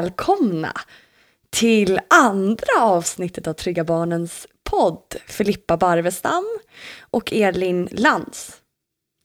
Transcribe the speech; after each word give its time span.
välkomna 0.00 0.72
till 1.50 2.00
andra 2.10 2.80
avsnittet 2.80 3.46
av 3.46 3.52
Trygga 3.52 3.84
Barnens 3.84 4.46
podd. 4.64 5.16
Filippa 5.26 5.76
Barvestam 5.76 6.58
och 7.10 7.32
Elin 7.32 7.88
Lantz. 7.92 8.56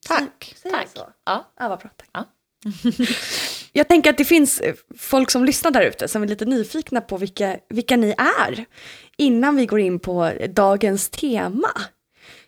Tack. 0.08 0.56
Säger 0.62 0.76
Tack. 0.76 0.88
så? 0.96 1.10
Ja. 1.26 1.54
Ja, 1.60 1.68
vad 1.70 1.80
bra. 1.80 1.90
Tack. 1.98 2.10
Ja. 2.14 2.26
Jag 3.72 3.88
tänker 3.88 4.10
att 4.10 4.18
det 4.18 4.26
finns 4.26 4.60
eh, 4.60 4.76
folk 4.98 5.32
som 5.32 5.46
lyssnar 5.46 5.72
där 5.72 5.82
ute 5.82 6.08
som 6.08 6.24
är 6.24 6.28
lite 6.28 6.46
nyfikna 6.46 7.02
på 7.02 7.18
vilka, 7.18 7.58
vilka 7.70 7.98
ni 7.98 8.16
är. 8.18 8.66
Innan 9.18 9.56
vi 9.56 9.66
går 9.66 9.80
in 9.80 10.00
på 10.00 10.32
dagens 10.50 11.10
tema. 11.10 11.72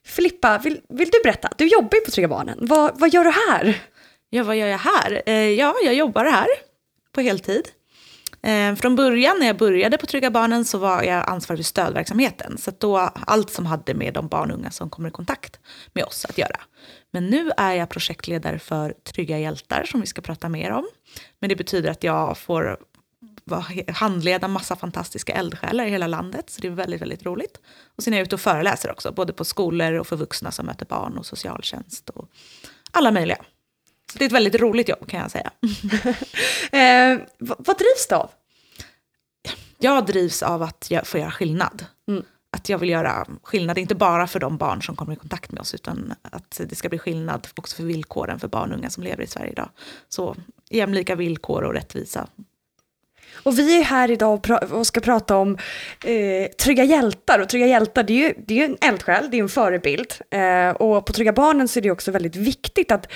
Filippa, 0.06 0.58
vill, 0.58 0.82
vill 0.90 1.10
du 1.10 1.20
berätta? 1.24 1.50
Du 1.58 1.68
jobbar 1.68 1.96
ju 1.96 2.02
på 2.02 2.12
Trygga 2.12 2.28
Barnen. 2.28 2.58
Vad, 2.62 3.00
vad 3.00 3.14
gör 3.14 3.24
du 3.24 3.32
här? 3.32 3.82
ja, 4.30 4.44
vad 4.44 4.58
gör 4.58 4.68
jag 4.68 4.78
här? 4.78 5.22
Eh, 5.26 5.34
ja, 5.34 5.76
jag 5.84 5.94
jobbar 5.94 6.26
här 6.26 6.48
på 7.12 7.22
heltid. 7.22 7.68
Eh, 8.48 8.76
från 8.76 8.96
början 8.96 9.40
när 9.40 9.48
jag 9.48 9.58
började 9.58 9.98
på 9.98 10.06
Trygga 10.06 10.32
Barnen 10.32 10.66
så 10.66 10.78
var 10.78 11.04
jag 11.04 11.30
ansvarig 11.30 11.60
för 11.60 11.64
stödverksamheten. 11.64 12.58
Så 12.58 12.70
att 12.70 12.80
då 12.80 12.98
allt 12.98 13.50
som 13.50 13.66
hade 13.66 13.94
med 13.94 14.14
de 14.14 14.28
barn 14.28 14.52
och 14.52 14.58
unga 14.58 14.72
som 14.72 14.90
kommer 14.90 15.10
i 15.10 15.12
kontakt 15.12 15.60
med 15.94 16.04
oss 16.06 16.26
att 16.26 16.38
göra. 16.38 16.62
Men 17.12 17.28
nu 17.28 17.52
är 17.58 17.74
jag 17.74 17.90
projektledare 17.90 18.60
för 18.60 18.94
Trygga 19.04 19.40
hjältar 19.40 19.84
som 19.84 20.02
vi 20.02 20.08
ska 20.08 20.22
prata 20.22 20.50
mer 20.50 20.72
om. 20.72 20.88
Men 21.40 21.50
det 21.50 21.56
betyder 21.56 21.92
att 21.92 22.04
jag 22.04 22.38
får 22.38 22.78
handleda 23.88 24.48
massa 24.48 24.76
fantastiska 24.76 25.34
eldsjälar 25.34 25.86
i 25.86 25.90
hela 25.90 26.08
landet. 26.08 26.50
Så 26.50 26.62
det 26.62 26.68
är 26.68 26.72
väldigt, 26.72 27.02
väldigt 27.02 27.26
roligt. 27.26 27.60
Och 27.98 28.04
sen 28.04 28.14
är 28.14 28.18
jag 28.18 28.26
ute 28.26 28.36
och 28.36 28.42
föreläser 28.42 28.92
också, 28.92 29.12
både 29.12 29.34
på 29.34 29.46
skolor 29.46 29.94
och 29.94 30.08
för 30.08 30.16
vuxna 30.16 30.52
som 30.52 30.66
möter 30.66 30.86
barn 30.86 31.18
och 31.18 31.26
socialtjänst 31.26 32.10
och 32.10 32.30
alla 32.92 33.12
möjliga. 33.12 33.38
Det 34.18 34.26
är 34.26 34.28
ett 34.28 34.32
väldigt 34.32 34.56
roligt 34.56 34.90
jobb 34.90 35.10
kan 35.10 35.20
jag 35.20 35.32
säga. 35.32 35.52
Eh, 36.72 37.20
vad, 37.38 37.58
vad 37.60 37.78
drivs 37.78 38.08
det 38.10 38.16
av? 38.16 38.30
Jag 39.78 40.06
drivs 40.06 40.44
av 40.44 40.64
att 40.64 40.88
jag 40.90 41.08
får 41.08 41.20
göra 41.20 41.32
skillnad. 41.32 41.86
Mm. 42.08 42.24
Att 42.58 42.70
jag 42.70 42.78
vill 42.78 42.90
göra 42.90 43.28
skillnad, 43.44 43.78
inte 43.78 43.96
bara 43.96 44.28
för 44.28 44.40
de 44.40 44.58
barn 44.58 44.82
som 44.82 44.96
kommer 44.96 45.14
i 45.14 45.16
kontakt 45.16 45.52
med 45.52 45.62
oss, 45.62 45.74
utan 45.74 46.14
att 46.22 46.62
det 46.70 46.76
ska 46.76 46.90
bli 46.90 47.00
skillnad 47.00 47.48
också 47.56 47.76
för 47.76 47.84
villkoren 47.84 48.40
för 48.40 48.48
barn 48.48 48.72
och 48.72 48.78
unga 48.78 48.90
som 48.90 49.04
lever 49.04 49.24
i 49.24 49.28
Sverige 49.28 49.52
idag. 49.52 49.70
Så 50.10 50.36
jämlika 50.70 51.16
villkor 51.16 51.64
och 51.64 51.74
rättvisa. 51.74 52.28
Och 53.44 53.60
vi 53.60 53.80
är 53.80 53.84
här 53.84 54.12
idag 54.12 54.46
och, 54.72 54.88
ska 54.88 55.00
prata 55.00 55.38
om 55.38 55.58
eh, 56.04 56.48
Trygga 56.60 56.84
hjältar. 56.84 57.40
Och 57.40 57.50
Trygga 57.50 57.68
hjältar 57.68 58.04
det 58.04 58.14
är 58.14 58.28
ju, 58.28 58.34
det 58.48 58.54
är 58.54 58.58
ju 58.58 58.66
en 58.66 58.78
eldsjäl, 58.82 59.32
det 59.32 59.38
är 59.38 59.42
en 59.42 59.50
förebild. 59.50 60.14
Eh, 60.32 60.70
och 60.70 61.06
på 61.06 61.14
Trygga 61.14 61.34
barnen 61.34 61.68
så 61.68 61.80
är 61.80 61.82
det 61.82 61.92
också 61.92 62.12
väldigt 62.12 62.36
viktigt 62.36 62.92
att, 62.92 63.08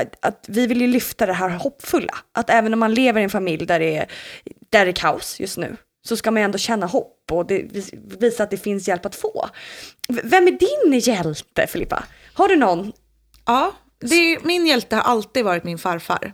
att, 0.00 0.24
att 0.26 0.44
vi 0.48 0.66
vill 0.66 0.80
ju 0.80 0.86
lyfta 0.86 1.26
det 1.26 1.32
här 1.32 1.50
hoppfulla. 1.50 2.14
Att 2.32 2.50
även 2.50 2.72
om 2.72 2.80
man 2.80 2.94
lever 2.94 3.20
i 3.20 3.24
en 3.24 3.30
familj 3.30 3.66
där 3.66 3.78
det 3.78 3.96
är, 3.96 4.06
där 4.70 4.84
det 4.84 4.90
är 4.90 4.92
kaos 4.92 5.40
just 5.40 5.58
nu 5.58 5.76
så 6.08 6.16
ska 6.16 6.30
man 6.30 6.42
ändå 6.42 6.58
känna 6.58 6.86
hopp 6.86 7.32
och 7.32 7.46
det, 7.46 7.66
visa 8.20 8.42
att 8.42 8.50
det 8.50 8.56
finns 8.56 8.88
hjälp 8.88 9.06
att 9.06 9.14
få. 9.14 9.48
Vem 10.08 10.46
är 10.46 10.50
din 10.50 10.98
hjälte, 10.98 11.66
Filippa? 11.66 12.04
Har 12.34 12.48
du 12.48 12.56
någon? 12.56 12.92
Ja, 13.46 13.72
det, 14.00 14.44
min 14.44 14.66
hjälte 14.66 14.96
har 14.96 15.02
alltid 15.02 15.44
varit 15.44 15.64
min 15.64 15.78
farfar. 15.78 16.32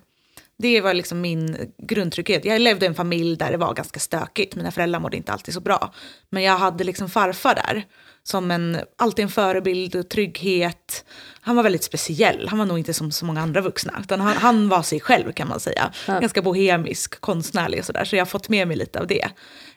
Det 0.56 0.80
var 0.80 0.94
liksom 0.94 1.20
min 1.20 1.72
grundtrygghet. 1.78 2.44
Jag 2.44 2.60
levde 2.60 2.86
i 2.86 2.88
en 2.88 2.94
familj 2.94 3.36
där 3.36 3.50
det 3.50 3.56
var 3.56 3.74
ganska 3.74 4.00
stökigt. 4.00 4.56
Mina 4.56 4.70
föräldrar 4.70 5.00
mådde 5.00 5.16
inte 5.16 5.32
alltid 5.32 5.54
så 5.54 5.60
bra. 5.60 5.92
Men 6.30 6.42
jag 6.42 6.58
hade 6.58 6.84
liksom 6.84 7.08
farfar 7.10 7.54
där. 7.54 7.84
Som 8.26 8.50
en, 8.50 8.78
alltid 8.98 9.22
en 9.22 9.28
förebild 9.28 9.96
och 9.96 10.08
trygghet. 10.08 11.04
Han 11.40 11.56
var 11.56 11.62
väldigt 11.62 11.84
speciell. 11.84 12.48
Han 12.48 12.58
var 12.58 12.66
nog 12.66 12.78
inte 12.78 12.94
som 12.94 13.12
så 13.12 13.24
många 13.24 13.40
andra 13.40 13.60
vuxna. 13.60 13.92
Utan 14.00 14.20
han, 14.20 14.36
han 14.36 14.68
var 14.68 14.82
sig 14.82 15.00
själv 15.00 15.32
kan 15.32 15.48
man 15.48 15.60
säga. 15.60 15.92
Ganska 16.06 16.42
bohemisk, 16.42 17.20
konstnärlig 17.20 17.78
och 17.78 17.84
sådär. 17.84 18.04
Så 18.04 18.16
jag 18.16 18.20
har 18.20 18.26
fått 18.26 18.48
med 18.48 18.68
mig 18.68 18.76
lite 18.76 19.00
av 19.00 19.06
det. 19.06 19.28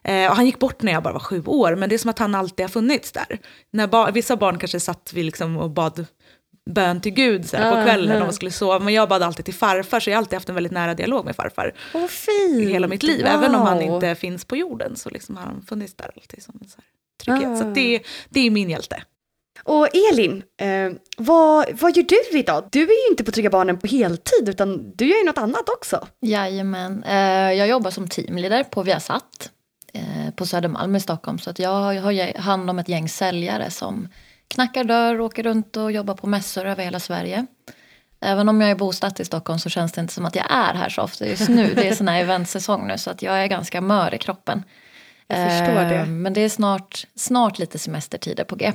Eh, 0.03 0.29
och 0.29 0.35
han 0.35 0.45
gick 0.45 0.59
bort 0.59 0.81
när 0.81 0.91
jag 0.91 1.03
bara 1.03 1.13
var 1.13 1.19
sju 1.19 1.43
år. 1.45 1.75
Men 1.75 1.89
det 1.89 1.95
är 1.95 1.99
som 1.99 2.09
att 2.09 2.19
han 2.19 2.35
alltid 2.35 2.63
har 2.63 2.69
funnits 2.69 3.11
där. 3.11 3.39
När 3.71 3.87
bar, 3.87 4.11
vissa 4.11 4.37
barn 4.37 4.59
kanske 4.59 4.79
satt 4.79 5.11
vi 5.13 5.23
liksom 5.23 5.57
och 5.57 5.69
bad 5.69 6.05
bön 6.73 7.01
till 7.01 7.11
Gud 7.11 7.49
så 7.49 7.57
här, 7.57 7.75
på 7.75 7.83
kvällen 7.83 8.09
när 8.19 8.25
man 8.25 8.33
skulle 8.33 8.51
sova. 8.51 8.79
Men 8.79 8.93
jag 8.93 9.09
bad 9.09 9.23
alltid 9.23 9.45
till 9.45 9.53
farfar, 9.53 9.99
så 9.99 10.09
jag 10.09 10.15
har 10.15 10.17
alltid 10.21 10.33
haft 10.33 10.49
en 10.49 10.55
väldigt 10.55 10.73
nära 10.73 10.93
dialog 10.93 11.25
med 11.25 11.35
farfar. 11.35 11.73
Vad 11.93 12.09
fint! 12.09 12.69
Hela 12.69 12.87
mitt 12.87 13.03
liv. 13.03 13.25
Även 13.25 13.55
om 13.55 13.61
han 13.61 13.77
Wow. 13.77 13.93
inte 13.95 14.15
finns 14.15 14.45
på 14.45 14.55
jorden 14.55 14.95
så 14.95 15.09
liksom 15.09 15.37
har 15.37 15.43
han 15.43 15.61
funnits 15.61 15.93
där 15.95 16.11
alltid 16.15 16.43
som 16.43 16.59
en 16.61 16.67
så 16.69 16.77
här 16.77 16.85
trygghet. 17.23 17.57
Ah. 17.57 17.61
Så 17.61 17.67
att 17.67 17.75
det, 17.75 18.01
det 18.29 18.39
är 18.39 18.51
min 18.51 18.69
hjälte. 18.69 19.03
Och 19.63 19.87
Elin, 20.11 20.43
eh, 20.61 20.91
vad, 21.17 21.65
vad 21.81 21.97
gör 21.97 22.05
du 22.31 22.39
idag? 22.39 22.67
Du 22.71 22.81
är 22.81 23.05
ju 23.07 23.09
inte 23.11 23.23
på 23.23 23.31
Trygga 23.31 23.49
Barnen 23.49 23.77
på 23.79 23.87
heltid, 23.87 24.49
utan 24.49 24.91
du 24.95 25.07
gör 25.07 25.17
ju 25.17 25.23
något 25.25 25.37
annat 25.37 25.69
också. 25.69 26.07
Jajamän. 26.21 27.03
Eh, 27.03 27.53
jag 27.53 27.67
jobbar 27.67 27.91
som 27.91 28.07
teamleader 28.07 28.63
på 28.63 28.83
Viasat 28.83 29.49
eh, 29.93 30.33
på 30.35 30.45
Södermalm 30.45 30.95
i 30.95 30.99
Stockholm. 30.99 31.39
Så 31.39 31.49
att 31.49 31.59
jag 31.59 31.69
har 31.69 32.37
hand 32.39 32.69
om 32.69 32.79
ett 32.79 32.89
gäng 32.89 33.09
säljare 33.09 33.71
som 33.71 34.07
knackar 34.47 34.83
dörr, 34.83 35.21
åker 35.21 35.43
runt 35.43 35.77
och 35.77 35.91
jobbar 35.91 36.13
på 36.13 36.27
mässor 36.27 36.65
över 36.65 36.83
hela 36.83 36.99
Sverige. 36.99 37.45
Även 38.21 38.49
om 38.49 38.61
jag 38.61 38.71
är 38.71 38.75
bosatt 38.75 39.19
i 39.19 39.25
Stockholm 39.25 39.59
så 39.59 39.69
känns 39.69 39.91
det 39.91 40.01
inte 40.01 40.13
som 40.13 40.25
att 40.25 40.35
jag 40.35 40.45
är 40.51 40.73
här 40.73 40.89
så 40.89 41.01
ofta 41.01 41.27
just 41.27 41.49
nu. 41.49 41.73
Det 41.75 41.87
är 41.87 41.95
sån 41.95 42.07
här 42.07 42.21
eventsäsong 42.21 42.87
nu 42.87 42.97
så 42.97 43.09
att 43.09 43.21
jag 43.21 43.43
är 43.43 43.47
ganska 43.47 43.81
mör 43.81 44.13
i 44.13 44.17
kroppen. 44.17 44.63
Jag 45.27 45.51
förstår 45.51 45.75
det. 45.75 45.95
Eh, 45.95 46.05
Men 46.05 46.33
det 46.33 46.41
är 46.41 46.49
snart, 46.49 47.07
snart 47.15 47.59
lite 47.59 47.79
semestertider 47.79 48.43
på 48.43 48.55
G. 48.55 48.73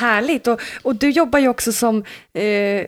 Härligt, 0.00 0.46
och, 0.46 0.60
och 0.82 0.94
du 0.96 1.10
jobbar 1.10 1.38
ju 1.38 1.48
också 1.48 1.72
som 1.72 2.04
eh, 2.32 2.86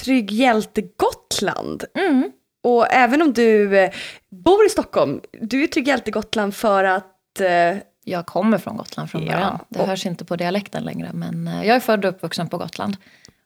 Trygg 0.00 0.30
Hjälte 0.30 0.82
Gotland. 0.96 1.84
Mm. 1.94 2.32
Och 2.62 2.92
även 2.92 3.22
om 3.22 3.32
du 3.32 3.78
eh, 3.78 3.90
bor 4.30 4.66
i 4.66 4.68
Stockholm, 4.68 5.20
du 5.40 5.62
är 5.62 5.66
Trygg 5.66 5.88
Hjälte 5.88 6.10
Gotland 6.10 6.54
för 6.54 6.84
att 6.84 7.40
eh, 7.40 7.76
Jag 8.04 8.26
kommer 8.26 8.58
från 8.58 8.76
Gotland 8.76 9.10
från 9.10 9.22
Ja, 9.26 9.32
början. 9.32 9.58
Det 9.68 9.80
och- 9.80 9.86
hörs 9.86 10.06
inte 10.06 10.24
på 10.24 10.36
dialekten 10.36 10.84
längre. 10.84 11.10
Men 11.12 11.48
eh, 11.48 11.66
jag 11.66 11.76
är 11.76 11.80
född 11.80 12.04
och 12.04 12.10
uppvuxen 12.10 12.48
på 12.48 12.58
Gotland. 12.58 12.96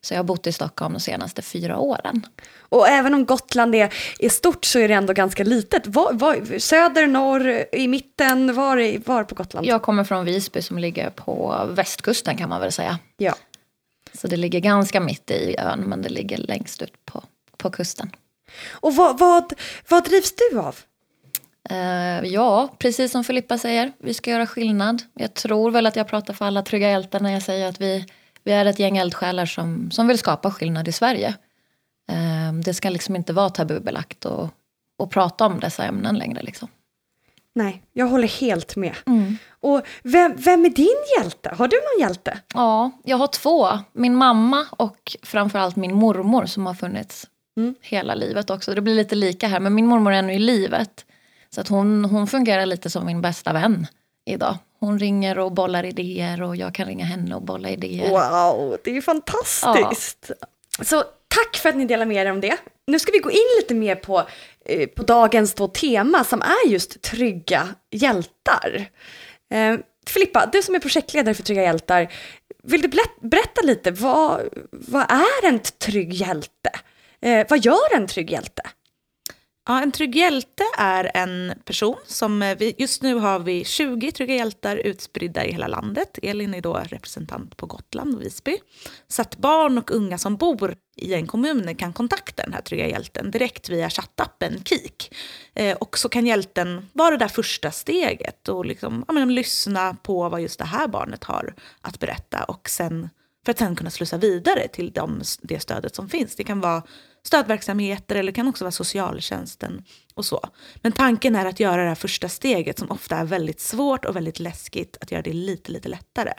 Så 0.00 0.14
jag 0.14 0.18
har 0.18 0.24
bott 0.24 0.46
i 0.46 0.52
Stockholm 0.52 0.92
de 0.94 1.00
senaste 1.00 1.42
fyra 1.42 1.78
åren. 1.78 2.26
Och 2.58 2.88
även 2.88 3.14
om 3.14 3.24
Gotland 3.26 3.74
är, 3.74 3.94
är 4.18 4.28
stort 4.28 4.64
så 4.64 4.78
är 4.78 4.88
det 4.88 4.94
ändå 4.94 5.12
ganska 5.12 5.44
litet. 5.44 5.86
Var, 5.86 6.12
var, 6.12 6.58
söder, 6.58 7.06
norr, 7.06 7.64
i 7.72 7.88
mitten, 7.88 8.54
var, 8.54 9.06
var 9.06 9.24
på 9.24 9.34
Gotland? 9.34 9.66
Jag 9.66 9.82
kommer 9.82 10.04
från 10.04 10.24
Visby 10.24 10.62
som 10.62 10.78
ligger 10.78 11.10
på 11.10 11.64
västkusten 11.70 12.36
kan 12.36 12.48
man 12.48 12.60
väl 12.60 12.72
säga. 12.72 12.98
Ja. 13.16 13.34
Så 14.12 14.28
det 14.28 14.36
ligger 14.36 14.60
ganska 14.60 15.00
mitt 15.00 15.30
i 15.30 15.56
ön 15.58 15.80
men 15.80 16.02
det 16.02 16.08
ligger 16.08 16.38
längst 16.38 16.82
ut 16.82 17.04
på, 17.04 17.22
på 17.56 17.70
kusten. 17.70 18.10
Och 18.70 18.94
vad, 18.96 19.18
vad, 19.18 19.52
vad 19.88 20.04
drivs 20.04 20.34
du 20.50 20.58
av? 20.58 20.76
Eh, 21.70 22.20
ja, 22.32 22.68
precis 22.78 23.12
som 23.12 23.24
Filippa 23.24 23.58
säger, 23.58 23.92
vi 23.98 24.14
ska 24.14 24.30
göra 24.30 24.46
skillnad. 24.46 25.02
Jag 25.14 25.34
tror 25.34 25.70
väl 25.70 25.86
att 25.86 25.96
jag 25.96 26.08
pratar 26.08 26.34
för 26.34 26.44
alla 26.44 26.62
trygga 26.62 26.90
hjältar 26.90 27.20
när 27.20 27.32
jag 27.32 27.42
säger 27.42 27.68
att 27.68 27.80
vi, 27.80 28.06
vi 28.44 28.52
är 28.52 28.66
ett 28.66 28.78
gäng 28.78 28.96
eldsjälar 28.96 29.46
som, 29.46 29.90
som 29.90 30.08
vill 30.08 30.18
skapa 30.18 30.50
skillnad 30.50 30.88
i 30.88 30.92
Sverige. 30.92 31.34
Eh, 32.08 32.52
det 32.64 32.74
ska 32.74 32.90
liksom 32.90 33.16
inte 33.16 33.32
vara 33.32 33.50
tabubelagt 33.50 34.24
och, 34.24 34.48
och 34.98 35.10
prata 35.10 35.46
om 35.46 35.60
dessa 35.60 35.84
ämnen 35.84 36.18
längre. 36.18 36.42
Liksom. 36.42 36.68
Nej, 37.54 37.82
jag 37.92 38.06
håller 38.06 38.28
helt 38.28 38.76
med. 38.76 38.94
Och 39.60 39.82
vem, 40.02 40.34
vem 40.36 40.64
är 40.64 40.70
din 40.70 40.96
hjälte? 41.18 41.54
Har 41.58 41.68
du 41.68 41.76
någon 41.76 42.08
hjälte? 42.08 42.38
Ja, 42.54 42.90
jag 43.04 43.16
har 43.16 43.26
två. 43.26 43.68
Min 43.92 44.14
mamma 44.14 44.66
och 44.70 45.16
framförallt 45.22 45.76
min 45.76 45.94
mormor 45.94 46.46
som 46.46 46.66
har 46.66 46.74
funnits 46.74 47.26
Mm. 47.58 47.74
hela 47.80 48.14
livet 48.14 48.50
också. 48.50 48.74
Det 48.74 48.80
blir 48.80 48.94
lite 48.94 49.14
lika 49.14 49.48
här, 49.48 49.60
men 49.60 49.74
min 49.74 49.86
mormor 49.86 50.12
är 50.12 50.18
ännu 50.18 50.32
i 50.34 50.38
livet. 50.38 51.05
Så 51.56 51.60
att 51.60 51.68
hon, 51.68 52.04
hon 52.04 52.26
fungerar 52.26 52.66
lite 52.66 52.90
som 52.90 53.06
min 53.06 53.20
bästa 53.20 53.52
vän 53.52 53.86
idag. 54.24 54.56
Hon 54.80 54.98
ringer 54.98 55.38
och 55.38 55.52
bollar 55.52 55.84
idéer 55.84 56.42
och 56.42 56.56
jag 56.56 56.74
kan 56.74 56.86
ringa 56.86 57.04
henne 57.04 57.34
och 57.34 57.42
bolla 57.42 57.70
idéer. 57.70 58.10
Wow, 58.10 58.76
det 58.84 58.90
är 58.90 58.94
ju 58.94 59.02
fantastiskt. 59.02 60.30
Så 60.82 61.04
tack 61.28 61.56
för 61.56 61.68
att 61.68 61.76
ni 61.76 61.84
delar 61.84 62.06
med 62.06 62.26
er 62.26 62.30
om 62.30 62.40
det. 62.40 62.56
Nu 62.86 62.98
ska 62.98 63.12
vi 63.12 63.18
gå 63.18 63.30
in 63.30 63.46
lite 63.60 63.74
mer 63.74 63.94
på, 63.94 64.26
eh, 64.64 64.88
på 64.88 65.02
dagens 65.02 65.54
då 65.54 65.68
tema 65.68 66.24
som 66.24 66.42
är 66.42 66.68
just 66.68 67.02
trygga 67.02 67.68
hjältar. 67.90 68.88
Eh, 69.50 69.78
Filippa, 70.06 70.48
du 70.52 70.62
som 70.62 70.74
är 70.74 70.78
projektledare 70.78 71.34
för 71.34 71.42
Trygga 71.42 71.62
hjältar, 71.62 72.12
vill 72.62 72.82
du 72.82 72.88
berätta, 72.88 73.12
berätta 73.20 73.62
lite, 73.62 73.90
vad, 73.90 74.40
vad 74.70 75.10
är 75.10 75.48
en 75.48 75.58
trygg 75.58 76.12
hjälte? 76.12 76.70
Eh, 77.20 77.46
vad 77.48 77.64
gör 77.64 77.96
en 77.96 78.06
trygg 78.06 78.30
hjälte? 78.30 78.62
Ja, 79.68 79.82
en 79.82 79.92
trygg 79.92 80.16
hjälte 80.16 80.64
är 80.78 81.10
en 81.14 81.54
person 81.64 81.96
som, 82.06 82.42
eh, 82.42 82.56
vi, 82.58 82.74
just 82.78 83.02
nu 83.02 83.14
har 83.14 83.38
vi 83.38 83.64
20 83.64 84.12
trygga 84.12 84.34
hjältar 84.34 84.76
utspridda 84.76 85.44
i 85.44 85.52
hela 85.52 85.66
landet. 85.66 86.18
Elin 86.22 86.54
är 86.54 86.60
då 86.60 86.74
representant 86.74 87.56
på 87.56 87.66
Gotland 87.66 88.14
och 88.14 88.22
Visby. 88.22 88.58
Så 89.08 89.22
att 89.22 89.36
barn 89.36 89.78
och 89.78 89.90
unga 89.90 90.18
som 90.18 90.36
bor 90.36 90.74
i 90.96 91.14
en 91.14 91.26
kommun 91.26 91.74
kan 91.74 91.92
kontakta 91.92 92.42
den 92.42 92.52
här 92.52 92.60
trygga 92.60 92.88
hjälten 92.88 93.30
direkt 93.30 93.68
via 93.68 93.90
chattappen 93.90 94.64
KIK. 94.64 95.14
Eh, 95.54 95.76
och 95.76 95.98
så 95.98 96.08
kan 96.08 96.26
hjälten 96.26 96.88
vara 96.92 97.10
det 97.10 97.16
där 97.16 97.28
första 97.28 97.70
steget 97.70 98.48
och 98.48 98.66
liksom, 98.66 99.04
ja, 99.08 99.14
men, 99.14 99.34
lyssna 99.34 99.96
på 100.02 100.28
vad 100.28 100.40
just 100.40 100.58
det 100.58 100.64
här 100.64 100.88
barnet 100.88 101.24
har 101.24 101.54
att 101.80 102.00
berätta 102.00 102.44
och 102.44 102.68
sen 102.68 103.08
för 103.44 103.50
att 103.50 103.58
sen 103.58 103.76
kunna 103.76 103.90
slussa 103.90 104.18
vidare 104.18 104.68
till 104.68 104.92
de, 104.92 105.22
det 105.42 105.60
stödet 105.60 105.94
som 105.94 106.08
finns. 106.08 106.36
Det 106.36 106.44
kan 106.44 106.60
vara 106.60 106.82
stödverksamheter 107.26 108.16
eller 108.16 108.32
kan 108.32 108.48
också 108.48 108.64
vara 108.64 108.72
socialtjänsten 108.72 109.84
och 110.14 110.24
så. 110.24 110.40
Men 110.76 110.92
tanken 110.92 111.36
är 111.36 111.46
att 111.46 111.60
göra 111.60 111.82
det 111.82 111.88
här 111.88 111.94
första 111.94 112.28
steget 112.28 112.78
som 112.78 112.90
ofta 112.90 113.16
är 113.16 113.24
väldigt 113.24 113.60
svårt 113.60 114.04
och 114.04 114.16
väldigt 114.16 114.40
läskigt, 114.40 114.96
att 115.00 115.10
göra 115.10 115.22
det 115.22 115.32
lite, 115.32 115.72
lite 115.72 115.88
lättare. 115.88 116.32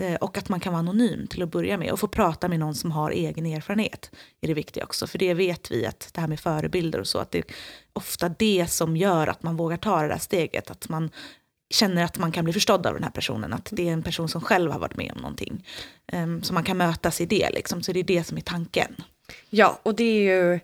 Eh, 0.00 0.14
och 0.14 0.38
att 0.38 0.48
man 0.48 0.60
kan 0.60 0.72
vara 0.72 0.80
anonym 0.80 1.26
till 1.26 1.42
att 1.42 1.50
börja 1.50 1.78
med 1.78 1.92
och 1.92 2.00
få 2.00 2.08
prata 2.08 2.48
med 2.48 2.58
någon 2.58 2.74
som 2.74 2.92
har 2.92 3.10
egen 3.10 3.46
erfarenhet 3.46 4.10
är 4.40 4.48
det 4.48 4.54
viktiga 4.54 4.84
också. 4.84 5.06
För 5.06 5.18
det 5.18 5.34
vet 5.34 5.70
vi 5.70 5.86
att 5.86 6.10
det 6.14 6.20
här 6.20 6.28
med 6.28 6.40
förebilder 6.40 7.00
och 7.00 7.06
så, 7.06 7.18
att 7.18 7.30
det 7.30 7.38
är 7.38 7.44
ofta 7.92 8.28
det 8.28 8.66
som 8.70 8.96
gör 8.96 9.26
att 9.26 9.42
man 9.42 9.56
vågar 9.56 9.76
ta 9.76 10.02
det 10.02 10.08
där 10.08 10.18
steget. 10.18 10.70
Att 10.70 10.88
man 10.88 11.10
känner 11.72 12.04
att 12.04 12.18
man 12.18 12.32
kan 12.32 12.44
bli 12.44 12.52
förstådd 12.52 12.86
av 12.86 12.94
den 12.94 13.04
här 13.04 13.10
personen. 13.10 13.52
Att 13.52 13.68
det 13.72 13.88
är 13.88 13.92
en 13.92 14.02
person 14.02 14.28
som 14.28 14.40
själv 14.40 14.72
har 14.72 14.78
varit 14.78 14.96
med 14.96 15.12
om 15.16 15.22
någonting. 15.22 15.66
Um, 16.12 16.42
så 16.42 16.54
man 16.54 16.64
kan 16.64 16.76
mötas 16.76 17.20
i 17.20 17.26
det, 17.26 17.50
liksom. 17.50 17.82
så 17.82 17.92
det 17.92 18.00
är 18.00 18.04
det 18.04 18.24
som 18.24 18.36
är 18.36 18.40
tanken. 18.40 18.94
Ja, 19.50 19.78
och 19.82 19.94
det 19.94 20.04
är 20.04 20.22
ju 20.22 20.60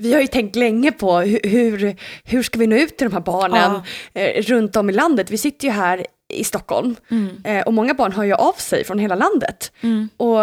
vi 0.00 0.12
har 0.12 0.20
ju 0.20 0.26
tänkt 0.26 0.56
länge 0.56 0.92
på 0.92 1.18
hur, 1.18 1.40
hur, 1.42 1.96
hur 2.24 2.42
ska 2.42 2.58
vi 2.58 2.66
nå 2.66 2.76
ut 2.76 2.96
till 2.96 3.08
de 3.08 3.12
här 3.12 3.20
barnen 3.20 3.82
ja. 4.12 4.20
eh, 4.20 4.42
runt 4.42 4.76
om 4.76 4.90
i 4.90 4.92
landet. 4.92 5.30
Vi 5.30 5.38
sitter 5.38 5.66
ju 5.66 5.72
här 5.72 6.06
i 6.32 6.44
Stockholm 6.44 6.96
mm. 7.10 7.42
eh, 7.44 7.62
och 7.62 7.74
många 7.74 7.94
barn 7.94 8.12
hör 8.12 8.24
ju 8.24 8.34
av 8.34 8.52
sig 8.52 8.84
från 8.84 8.98
hela 8.98 9.14
landet. 9.14 9.72
Mm. 9.80 10.08
Och 10.16 10.40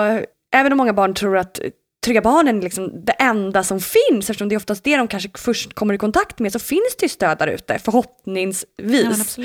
även 0.56 0.72
om 0.72 0.78
många 0.78 0.94
barn 0.94 1.14
tror 1.14 1.38
att 1.38 1.60
Trygga 2.06 2.22
Barnen 2.22 2.58
är 2.58 2.62
liksom 2.62 3.06
det 3.06 3.12
enda 3.12 3.64
som 3.64 3.80
finns, 3.80 4.30
eftersom 4.30 4.50
det 4.50 4.56
är 4.56 4.58
oftast 4.58 4.84
det 4.84 4.98
de 4.98 5.08
kanske 5.08 5.30
först 5.36 5.74
kommer 5.74 5.94
i 5.94 5.98
kontakt 5.98 6.40
med, 6.40 6.52
så 6.52 6.60
finns 6.60 6.96
det 7.00 7.06
ju 7.06 7.10
stöd 7.10 7.38
där 7.38 7.48
ute, 7.48 7.80
förhoppningsvis. 7.80 9.38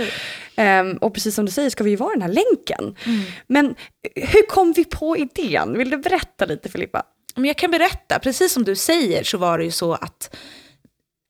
Ja, 0.55 0.81
um, 0.81 0.97
och 0.97 1.15
precis 1.15 1.35
som 1.35 1.45
du 1.45 1.53
säger 1.53 1.71
ska 1.71 1.85
vi 1.85 1.91
ju 1.91 1.97
vara 1.97 2.13
den 2.13 2.23
här 2.23 2.29
länken. 2.29 2.97
Mm. 3.07 3.21
Men 3.47 3.75
hur 4.15 4.47
kom 4.47 4.73
vi 4.73 4.85
på 4.85 5.17
idén? 5.17 5.79
Vill 5.79 5.91
du 5.91 5.97
berätta 5.97 6.45
lite 6.45 6.69
Filippa? 6.69 7.03
Men 7.35 7.45
jag 7.45 7.59
kan 7.59 7.71
berätta, 7.71 8.19
precis 8.19 8.53
som 8.53 8.65
du 8.65 8.77
säger 8.77 9.25
så 9.25 9.39
var 9.39 9.59
det 9.59 9.65
ju 9.65 9.71
så 9.71 9.93
att 9.93 10.37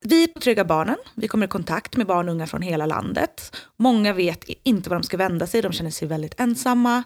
vi 0.05 0.29
på 0.29 0.41
Trygga 0.41 0.65
Barnen, 0.65 0.97
vi 1.15 1.29
kommer 1.29 1.47
i 1.47 1.49
kontakt 1.49 1.97
med 1.97 2.07
barn 2.07 2.29
och 2.29 2.35
unga 2.35 2.47
från 2.47 2.63
hela 2.63 2.87
landet. 2.87 3.57
Många 3.77 4.13
vet 4.13 4.45
inte 4.63 4.91
var 4.91 4.97
de 4.97 5.03
ska 5.03 5.17
vända 5.17 5.47
sig, 5.47 5.63
de 5.63 5.73
känner 5.73 5.91
sig 5.91 6.09
väldigt 6.09 6.41
ensamma. 6.41 7.03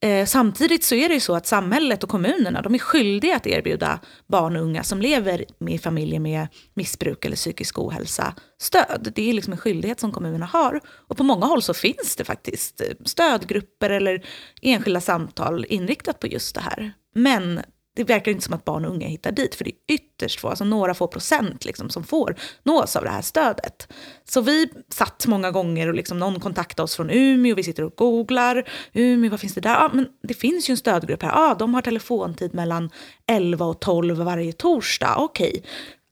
Eh, 0.00 0.26
samtidigt 0.26 0.84
så 0.84 0.94
är 0.94 1.08
det 1.08 1.14
ju 1.14 1.20
så 1.20 1.34
att 1.34 1.46
samhället 1.46 2.02
och 2.02 2.08
kommunerna 2.08 2.62
de 2.62 2.74
är 2.74 2.78
skyldiga 2.78 3.36
att 3.36 3.46
erbjuda 3.46 4.00
barn 4.26 4.56
och 4.56 4.62
unga 4.62 4.82
som 4.82 5.00
lever 5.00 5.44
i 5.68 5.78
familjer 5.78 6.20
med 6.20 6.46
missbruk 6.74 7.24
eller 7.24 7.36
psykisk 7.36 7.78
ohälsa 7.78 8.34
stöd. 8.60 9.12
Det 9.14 9.30
är 9.30 9.32
liksom 9.32 9.52
en 9.52 9.58
skyldighet 9.58 10.00
som 10.00 10.12
kommunerna 10.12 10.46
har. 10.46 10.80
Och 11.08 11.16
på 11.16 11.24
många 11.24 11.46
håll 11.46 11.62
så 11.62 11.74
finns 11.74 12.16
det 12.16 12.24
faktiskt 12.24 12.80
stödgrupper 13.04 13.90
eller 13.90 14.24
enskilda 14.62 15.00
samtal 15.00 15.66
inriktat 15.68 16.18
på 16.18 16.26
just 16.26 16.54
det 16.54 16.60
här. 16.60 16.92
Men 17.14 17.60
det 17.94 18.04
verkar 18.04 18.32
inte 18.32 18.44
som 18.44 18.54
att 18.54 18.64
barn 18.64 18.84
och 18.84 18.90
unga 18.90 19.06
hittar 19.06 19.32
dit, 19.32 19.54
för 19.54 19.64
det 19.64 19.70
är 19.70 19.94
ytterst 19.94 20.40
få, 20.40 20.48
alltså 20.48 20.64
några 20.64 20.94
få 20.94 21.06
procent 21.06 21.64
liksom, 21.64 21.90
som 21.90 22.04
får 22.04 22.36
nås 22.62 22.96
av 22.96 23.04
det 23.04 23.10
här 23.10 23.22
stödet. 23.22 23.92
Så 24.24 24.40
vi 24.40 24.68
satt 24.88 25.26
många 25.26 25.50
gånger 25.50 25.88
och 25.88 25.94
liksom, 25.94 26.18
någon 26.18 26.40
kontaktade 26.40 26.84
oss 26.84 26.96
från 26.96 27.10
Umeå, 27.10 27.54
vi 27.54 27.62
sitter 27.62 27.82
och 27.82 27.96
googlar, 27.96 28.68
Umeå, 28.92 29.30
vad 29.30 29.40
finns 29.40 29.54
det 29.54 29.60
där? 29.60 29.70
Ja, 29.74 29.90
men 29.92 30.06
det 30.22 30.34
finns 30.34 30.70
ju 30.70 30.72
en 30.72 30.76
stödgrupp 30.76 31.22
här, 31.22 31.30
ja, 31.30 31.56
de 31.58 31.74
har 31.74 31.82
telefontid 31.82 32.54
mellan 32.54 32.90
11 33.26 33.66
och 33.66 33.80
12 33.80 34.16
varje 34.16 34.52
torsdag, 34.52 35.16
okej. 35.18 35.48
Okay. 35.48 35.62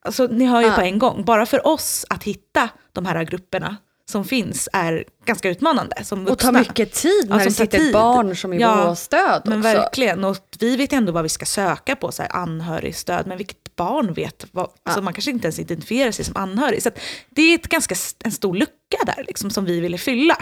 Alltså, 0.04 0.26
ni 0.26 0.44
hör 0.44 0.60
ju 0.60 0.66
ja. 0.66 0.74
på 0.74 0.80
en 0.80 0.98
gång, 0.98 1.24
bara 1.24 1.46
för 1.46 1.66
oss 1.66 2.06
att 2.10 2.24
hitta 2.24 2.68
de 2.92 3.06
här 3.06 3.24
grupperna 3.24 3.76
som 4.10 4.24
finns 4.24 4.68
är 4.72 5.04
ganska 5.24 5.48
utmanande 5.48 6.04
som 6.04 6.24
vuxna. 6.24 6.32
Och 6.32 6.38
tar 6.38 6.60
mycket 6.60 6.92
tid 6.92 7.28
när 7.28 7.38
ja, 7.38 7.44
det 7.44 7.50
sitter 7.50 7.78
ett 7.78 7.92
barn 7.92 8.36
som 8.36 8.52
är 8.52 8.60
ja, 8.60 8.96
stöd 8.96 9.42
men 9.44 9.60
verkligen. 9.62 10.24
Och 10.24 10.36
vi 10.58 10.76
vet 10.76 10.92
ändå 10.92 11.12
vad 11.12 11.22
vi 11.22 11.28
ska 11.28 11.46
söka 11.46 11.96
på, 11.96 12.12
så 12.12 12.22
här, 12.22 12.36
anhörigstöd, 12.36 13.26
men 13.26 13.38
vilket 13.38 13.59
barn 13.80 14.12
vet 14.12 14.46
vad, 14.52 14.64
ja. 14.64 14.72
alltså 14.82 15.02
man 15.02 15.12
kanske 15.12 15.30
inte 15.30 15.46
ens 15.46 15.58
identifierar 15.58 16.10
sig 16.10 16.24
som 16.24 16.36
anhörig. 16.36 16.82
Så 16.82 16.90
det 17.30 17.42
är 17.42 17.54
ett 17.54 17.68
ganska, 17.68 17.94
en 18.24 18.32
stor 18.32 18.54
lucka 18.54 18.98
där 19.06 19.24
liksom, 19.26 19.50
som 19.50 19.64
vi 19.64 19.80
ville 19.80 19.98
fylla. 19.98 20.36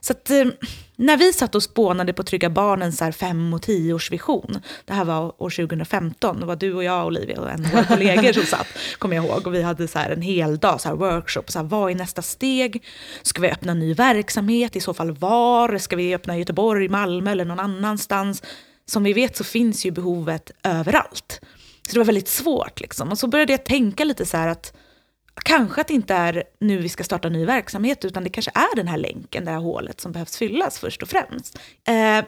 Så 0.00 0.12
att, 0.12 0.30
eh, 0.30 0.44
när 0.96 1.16
vi 1.16 1.32
satt 1.32 1.54
och 1.54 1.62
spånade 1.62 2.12
på 2.12 2.22
Trygga 2.22 2.50
Barnens 2.50 2.98
så 2.98 3.04
här, 3.04 3.12
fem 3.12 3.54
och 3.54 3.62
tioårsvision, 3.62 4.60
det 4.84 4.92
här 4.92 5.04
var 5.04 5.42
år 5.42 5.50
2015, 5.50 6.40
det 6.40 6.46
var 6.46 6.56
du 6.56 6.74
och 6.74 6.84
jag, 6.84 7.06
Olivia, 7.06 7.40
och 7.40 7.50
en 7.50 7.64
av 7.64 7.70
våra 7.70 7.84
kollegor 7.84 8.32
som 8.32 8.42
satt, 8.42 8.66
kommer 8.98 9.16
jag 9.16 9.24
ihåg, 9.24 9.46
och 9.46 9.54
vi 9.54 9.62
hade 9.62 9.88
så 9.88 9.98
här, 9.98 10.10
en 10.10 10.22
hel 10.22 10.58
dag, 10.58 10.80
så 10.80 10.88
här, 10.88 10.96
workshop, 10.96 11.44
så 11.48 11.58
här, 11.58 11.66
vad 11.66 11.90
är 11.90 11.94
nästa 11.94 12.22
steg? 12.22 12.84
Ska 13.22 13.42
vi 13.42 13.50
öppna 13.50 13.74
ny 13.74 13.94
verksamhet? 13.94 14.76
I 14.76 14.80
så 14.80 14.94
fall 14.94 15.10
var? 15.10 15.78
Ska 15.78 15.96
vi 15.96 16.14
öppna 16.14 16.36
i 16.36 16.38
Göteborg, 16.38 16.88
Malmö 16.88 17.30
eller 17.30 17.44
någon 17.44 17.60
annanstans? 17.60 18.42
Som 18.86 19.02
vi 19.02 19.12
vet 19.12 19.36
så 19.36 19.44
finns 19.44 19.86
ju 19.86 19.90
behovet 19.90 20.50
överallt. 20.62 21.40
Så 21.88 21.92
det 21.92 21.98
var 21.98 22.04
väldigt 22.04 22.28
svårt. 22.28 22.80
Liksom. 22.80 23.10
Och 23.10 23.18
så 23.18 23.26
började 23.26 23.52
jag 23.52 23.64
tänka 23.64 24.04
lite 24.04 24.26
så 24.26 24.36
här 24.36 24.48
att 24.48 24.72
kanske 25.44 25.80
att 25.80 25.88
det 25.88 25.94
inte 25.94 26.14
är 26.14 26.44
nu 26.60 26.78
vi 26.78 26.88
ska 26.88 27.04
starta 27.04 27.28
ny 27.28 27.44
verksamhet, 27.44 28.04
utan 28.04 28.24
det 28.24 28.30
kanske 28.30 28.50
är 28.54 28.76
den 28.76 28.88
här 28.88 28.98
länken, 28.98 29.44
det 29.44 29.50
här 29.50 29.58
hålet 29.58 30.00
som 30.00 30.12
behövs 30.12 30.36
fyllas 30.36 30.78
först 30.78 31.02
och 31.02 31.08
främst. 31.08 31.58
Eh, 31.88 32.24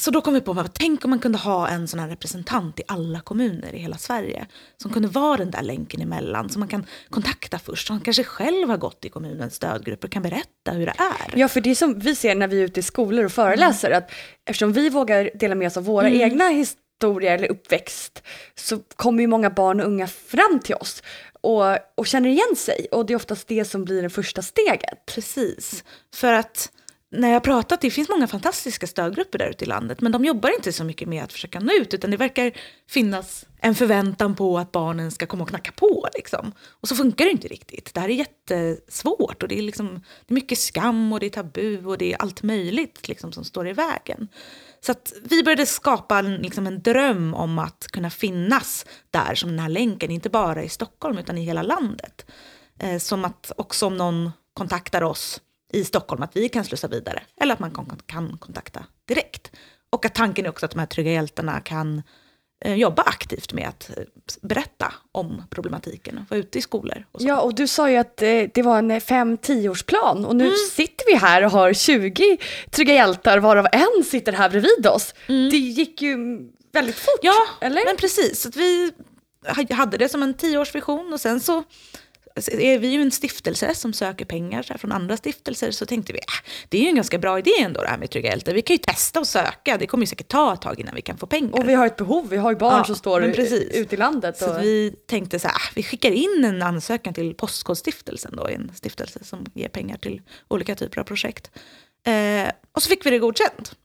så 0.00 0.10
då 0.10 0.20
kom 0.20 0.34
vi 0.34 0.40
på, 0.40 0.64
tänk 0.72 1.04
om 1.04 1.10
man 1.10 1.18
kunde 1.18 1.38
ha 1.38 1.68
en 1.68 1.88
sån 1.88 2.00
här 2.00 2.08
representant 2.08 2.80
i 2.80 2.82
alla 2.88 3.20
kommuner 3.20 3.74
i 3.74 3.78
hela 3.78 3.98
Sverige. 3.98 4.46
Som 4.76 4.92
kunde 4.92 5.08
vara 5.08 5.36
den 5.36 5.50
där 5.50 5.62
länken 5.62 6.00
emellan, 6.00 6.48
som 6.48 6.60
man 6.60 6.68
kan 6.68 6.86
kontakta 7.10 7.58
först. 7.58 7.86
Som 7.86 8.00
kanske 8.00 8.24
själv 8.24 8.68
har 8.68 8.76
gått 8.76 9.04
i 9.04 9.08
kommunens 9.08 9.54
stödgrupper 9.54 10.08
och 10.08 10.12
kan 10.12 10.22
berätta 10.22 10.70
hur 10.72 10.86
det 10.86 10.94
är. 10.98 11.38
Ja, 11.38 11.48
för 11.48 11.60
det 11.60 11.74
som 11.74 11.98
vi 11.98 12.16
ser 12.16 12.34
när 12.34 12.48
vi 12.48 12.60
är 12.60 12.64
ute 12.64 12.80
i 12.80 12.82
skolor 12.82 13.24
och 13.24 13.32
föreläser, 13.32 13.88
mm. 13.88 13.98
att 13.98 14.10
eftersom 14.44 14.72
vi 14.72 14.88
vågar 14.88 15.30
dela 15.34 15.54
med 15.54 15.66
oss 15.66 15.76
av 15.76 15.84
våra 15.84 16.08
mm. 16.08 16.20
egna 16.20 16.48
historier 16.48 16.89
eller 17.04 17.50
uppväxt, 17.50 18.22
så 18.54 18.78
kommer 18.96 19.20
ju 19.20 19.26
många 19.26 19.50
barn 19.50 19.80
och 19.80 19.86
unga 19.86 20.06
fram 20.06 20.60
till 20.64 20.74
oss 20.74 21.02
och, 21.40 21.64
och 21.94 22.06
känner 22.06 22.28
igen 22.28 22.56
sig. 22.56 22.86
Och 22.90 23.06
det 23.06 23.12
är 23.12 23.16
oftast 23.16 23.48
det 23.48 23.64
som 23.64 23.84
blir 23.84 24.02
det 24.02 24.10
första 24.10 24.42
steget. 24.42 25.06
Precis. 25.06 25.84
För 26.14 26.32
att 26.32 26.72
när 27.12 27.28
jag 27.28 27.34
har 27.34 27.40
pratat, 27.40 27.80
det 27.80 27.90
finns 27.90 28.08
många 28.08 28.26
fantastiska 28.26 28.86
stödgrupper 28.86 29.38
där 29.38 29.50
ute 29.50 29.64
i 29.64 29.68
landet, 29.68 30.00
men 30.00 30.12
de 30.12 30.24
jobbar 30.24 30.50
inte 30.56 30.72
så 30.72 30.84
mycket 30.84 31.08
med 31.08 31.24
att 31.24 31.32
försöka 31.32 31.60
nå 31.60 31.72
ut, 31.72 31.94
utan 31.94 32.10
det 32.10 32.16
verkar 32.16 32.52
finnas 32.88 33.46
en 33.60 33.74
förväntan 33.74 34.34
på 34.34 34.58
att 34.58 34.72
barnen 34.72 35.10
ska 35.10 35.26
komma 35.26 35.42
och 35.42 35.48
knacka 35.48 35.72
på. 35.72 36.08
Liksom. 36.14 36.52
Och 36.68 36.88
så 36.88 36.96
funkar 36.96 37.24
det 37.24 37.30
inte 37.30 37.48
riktigt. 37.48 37.94
Det 37.94 38.00
här 38.00 38.08
är 38.08 38.12
jättesvårt 38.12 39.42
och 39.42 39.48
det 39.48 39.58
är, 39.58 39.62
liksom, 39.62 40.02
det 40.26 40.32
är 40.32 40.34
mycket 40.34 40.58
skam 40.58 41.12
och 41.12 41.20
det 41.20 41.26
är 41.26 41.30
tabu 41.30 41.84
och 41.84 41.98
det 41.98 42.12
är 42.12 42.22
allt 42.22 42.42
möjligt 42.42 43.08
liksom, 43.08 43.32
som 43.32 43.44
står 43.44 43.68
i 43.68 43.72
vägen. 43.72 44.28
Så 44.80 44.92
att 44.92 45.12
vi 45.22 45.42
började 45.42 45.66
skapa 45.66 46.18
en, 46.18 46.36
liksom 46.36 46.66
en 46.66 46.82
dröm 46.82 47.34
om 47.34 47.58
att 47.58 47.86
kunna 47.92 48.10
finnas 48.10 48.86
där 49.10 49.34
som 49.34 49.50
den 49.50 49.58
här 49.58 49.68
länken, 49.68 50.10
inte 50.10 50.30
bara 50.30 50.64
i 50.64 50.68
Stockholm 50.68 51.18
utan 51.18 51.38
i 51.38 51.44
hela 51.44 51.62
landet. 51.62 52.26
Eh, 52.78 52.98
som 52.98 53.24
att 53.24 53.52
också 53.56 53.86
om 53.86 53.96
någon 53.96 54.30
kontaktar 54.54 55.02
oss 55.02 55.40
i 55.72 55.84
Stockholm 55.84 56.22
att 56.22 56.36
vi 56.36 56.48
kan 56.48 56.64
slussa 56.64 56.88
vidare 56.88 57.22
eller 57.40 57.54
att 57.54 57.60
man 57.60 57.70
kan, 57.70 57.98
kan 58.06 58.38
kontakta 58.38 58.84
direkt. 59.08 59.50
Och 59.90 60.04
att 60.04 60.14
tanken 60.14 60.44
är 60.46 60.48
också 60.48 60.66
att 60.66 60.72
de 60.72 60.78
här 60.78 60.86
trygga 60.86 61.12
hjältarna 61.12 61.60
kan 61.60 62.02
eh, 62.64 62.74
jobba 62.74 63.02
aktivt 63.02 63.52
med 63.52 63.68
att 63.68 63.90
eh, 63.96 64.04
berätta 64.42 64.92
om 65.12 65.42
problematiken 65.50 66.26
vara 66.30 66.40
ute 66.40 66.58
i 66.58 66.62
skolor. 66.62 67.06
Och 67.12 67.22
ja, 67.22 67.40
och 67.40 67.54
du 67.54 67.66
sa 67.66 67.90
ju 67.90 67.96
att 67.96 68.22
eh, 68.22 68.42
det 68.54 68.62
var 68.62 68.78
en 68.78 68.92
5-10-årsplan 68.92 70.24
och 70.24 70.36
nu 70.36 70.44
mm. 70.44 70.56
sitter 70.70 71.06
vi 71.06 71.14
här 71.14 71.44
och 71.44 71.50
har 71.50 71.72
20 71.72 72.38
trygga 72.70 72.94
hjältar 72.94 73.38
varav 73.38 73.66
en 73.72 74.04
sitter 74.04 74.32
här 74.32 74.50
bredvid 74.50 74.86
oss. 74.86 75.14
Mm. 75.26 75.50
Det 75.50 75.56
gick 75.56 76.02
ju 76.02 76.16
väldigt 76.72 76.98
fort, 76.98 77.20
ja, 77.22 77.46
eller? 77.60 77.84
men 77.84 77.96
precis. 77.96 78.46
Att 78.46 78.56
vi 78.56 78.92
hade 79.70 79.96
det 79.96 80.08
som 80.08 80.22
en 80.22 80.34
10-årsvision 80.34 81.12
och 81.12 81.20
sen 81.20 81.40
så 81.40 81.64
är 82.34 82.78
vi 82.78 82.88
ju 82.88 83.02
en 83.02 83.10
stiftelse 83.10 83.74
som 83.74 83.92
söker 83.92 84.24
pengar 84.24 84.62
så 84.62 84.78
från 84.78 84.92
andra 84.92 85.16
stiftelser 85.16 85.70
så 85.70 85.86
tänkte 85.86 86.12
vi 86.12 86.18
äh, 86.18 86.24
det 86.68 86.78
är 86.78 86.82
ju 86.82 86.88
en 86.88 86.94
ganska 86.94 87.18
bra 87.18 87.38
idé 87.38 87.50
ändå 87.60 87.82
det 87.82 87.88
här 87.88 87.98
med 87.98 88.10
Trygga 88.10 88.30
Hjältar. 88.30 88.54
Vi 88.54 88.62
kan 88.62 88.74
ju 88.74 88.78
testa 88.78 89.20
och 89.20 89.26
söka, 89.26 89.76
det 89.78 89.86
kommer 89.86 90.02
ju 90.02 90.06
säkert 90.06 90.28
ta 90.28 90.54
ett 90.54 90.60
tag 90.60 90.80
innan 90.80 90.94
vi 90.94 91.02
kan 91.02 91.18
få 91.18 91.26
pengar. 91.26 91.58
Och 91.58 91.68
vi 91.68 91.74
har 91.74 91.86
ett 91.86 91.96
behov, 91.96 92.28
vi 92.28 92.36
har 92.36 92.50
ju 92.50 92.56
barn 92.56 92.76
ja, 92.76 92.84
som 92.84 92.96
står 92.96 93.24
ute 93.24 93.94
i 93.94 93.96
landet. 93.96 94.42
Och... 94.42 94.48
Så 94.48 94.60
vi 94.60 94.94
tänkte 95.06 95.38
så 95.38 95.48
här, 95.48 95.54
äh, 95.54 95.74
vi 95.74 95.82
skickar 95.82 96.10
in 96.10 96.44
en 96.44 96.62
ansökan 96.62 97.14
till 97.14 97.34
Postkodstiftelsen 97.34 98.36
då, 98.36 98.46
en 98.46 98.72
stiftelse 98.74 99.24
som 99.24 99.46
ger 99.54 99.68
pengar 99.68 99.96
till 99.96 100.22
olika 100.48 100.74
typer 100.74 101.00
av 101.00 101.04
projekt. 101.04 101.50
Eh, 102.06 102.50
och 102.72 102.82
så 102.82 102.88
fick 102.88 103.06
vi 103.06 103.10
det 103.10 103.18
godkänt. 103.18 103.76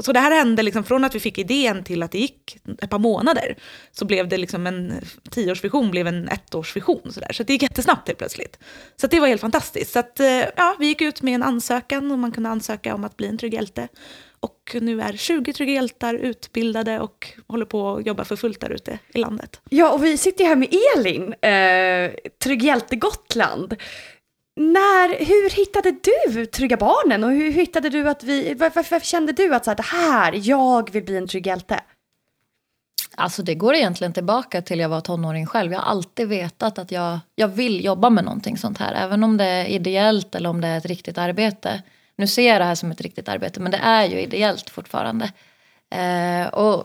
Så 0.00 0.12
det 0.12 0.20
här 0.20 0.30
hände 0.30 0.62
liksom 0.62 0.84
från 0.84 1.04
att 1.04 1.14
vi 1.14 1.20
fick 1.20 1.38
idén 1.38 1.84
till 1.84 2.02
att 2.02 2.10
det 2.10 2.18
gick 2.18 2.58
ett 2.82 2.90
par 2.90 2.98
månader. 2.98 3.56
Så 3.92 4.04
blev 4.04 4.28
det 4.28 4.36
liksom 4.36 4.66
en 4.66 4.92
tioårsvision 5.30 5.90
blev 5.90 6.06
en 6.06 6.28
ettårsvision. 6.28 7.12
Så, 7.12 7.20
där. 7.20 7.32
så 7.32 7.42
det 7.42 7.52
gick 7.52 7.62
jättesnabbt 7.62 8.08
helt 8.08 8.18
plötsligt. 8.18 8.58
Så 8.96 9.06
det 9.06 9.20
var 9.20 9.28
helt 9.28 9.40
fantastiskt. 9.40 9.92
Så 9.92 9.98
att, 9.98 10.20
eh, 10.20 10.44
ja, 10.56 10.76
vi 10.78 10.86
gick 10.86 11.00
ut 11.00 11.22
med 11.22 11.34
en 11.34 11.42
ansökan 11.42 12.12
och 12.12 12.18
man 12.18 12.32
kunde 12.32 12.48
ansöka 12.48 12.94
om 12.94 13.04
att 13.04 13.16
bli 13.16 13.26
en 13.26 13.38
trygg 13.38 13.54
hjälte. 13.54 13.88
Och 14.40 14.76
nu 14.80 15.00
är 15.00 15.12
20 15.12 15.52
trygga 15.52 15.72
hjältar 15.72 16.14
utbildade 16.14 17.00
och 17.00 17.28
håller 17.46 17.66
på 17.66 17.96
att 17.96 18.06
jobba 18.06 18.24
för 18.24 18.36
fullt 18.36 18.60
där 18.60 18.70
ute 18.70 18.98
i 19.14 19.18
landet. 19.18 19.60
Ja, 19.70 19.92
och 19.92 20.04
vi 20.04 20.18
sitter 20.18 20.44
här 20.44 20.56
med 20.56 20.68
Elin, 20.96 21.32
eh, 21.32 22.30
Trygg 22.44 22.62
Hjälte 22.62 22.96
Gotland. 22.96 23.76
När, 24.56 25.24
hur 25.24 25.50
hittade 25.50 25.94
du 26.02 26.46
Trygga 26.46 26.76
Barnen 26.76 27.24
och 27.24 27.30
hur 27.30 27.52
hittade 27.52 27.88
du 27.88 28.08
att 28.08 28.22
vi, 28.22 28.54
varför, 28.54 28.74
varför 28.90 29.00
kände 29.00 29.32
du 29.32 29.54
att 29.54 29.64
så 29.64 29.70
här, 29.70 29.76
det 29.76 29.82
här, 29.82 30.40
jag 30.42 30.92
vill 30.92 31.04
bli 31.04 31.16
en 31.16 31.28
trygg 31.28 31.46
hjälte? 31.46 31.80
Alltså 33.14 33.42
det 33.42 33.54
går 33.54 33.74
egentligen 33.74 34.12
tillbaka 34.12 34.62
till 34.62 34.78
jag 34.78 34.88
var 34.88 35.00
tonåring 35.00 35.46
själv. 35.46 35.72
Jag 35.72 35.78
har 35.78 35.90
alltid 35.90 36.28
vetat 36.28 36.78
att 36.78 36.92
jag, 36.92 37.18
jag 37.34 37.48
vill 37.48 37.84
jobba 37.84 38.10
med 38.10 38.24
någonting 38.24 38.58
sånt 38.58 38.78
här. 38.78 38.94
Även 38.94 39.24
om 39.24 39.36
det 39.36 39.44
är 39.44 39.66
ideellt 39.66 40.34
eller 40.34 40.48
om 40.48 40.60
det 40.60 40.68
är 40.68 40.78
ett 40.78 40.86
riktigt 40.86 41.18
arbete. 41.18 41.82
Nu 42.16 42.26
ser 42.26 42.48
jag 42.48 42.60
det 42.60 42.64
här 42.64 42.74
som 42.74 42.90
ett 42.90 43.00
riktigt 43.00 43.28
arbete 43.28 43.60
men 43.60 43.72
det 43.72 43.80
är 43.82 44.04
ju 44.04 44.20
ideellt 44.20 44.70
fortfarande. 44.70 45.32
Eh, 45.90 46.46
och 46.46 46.84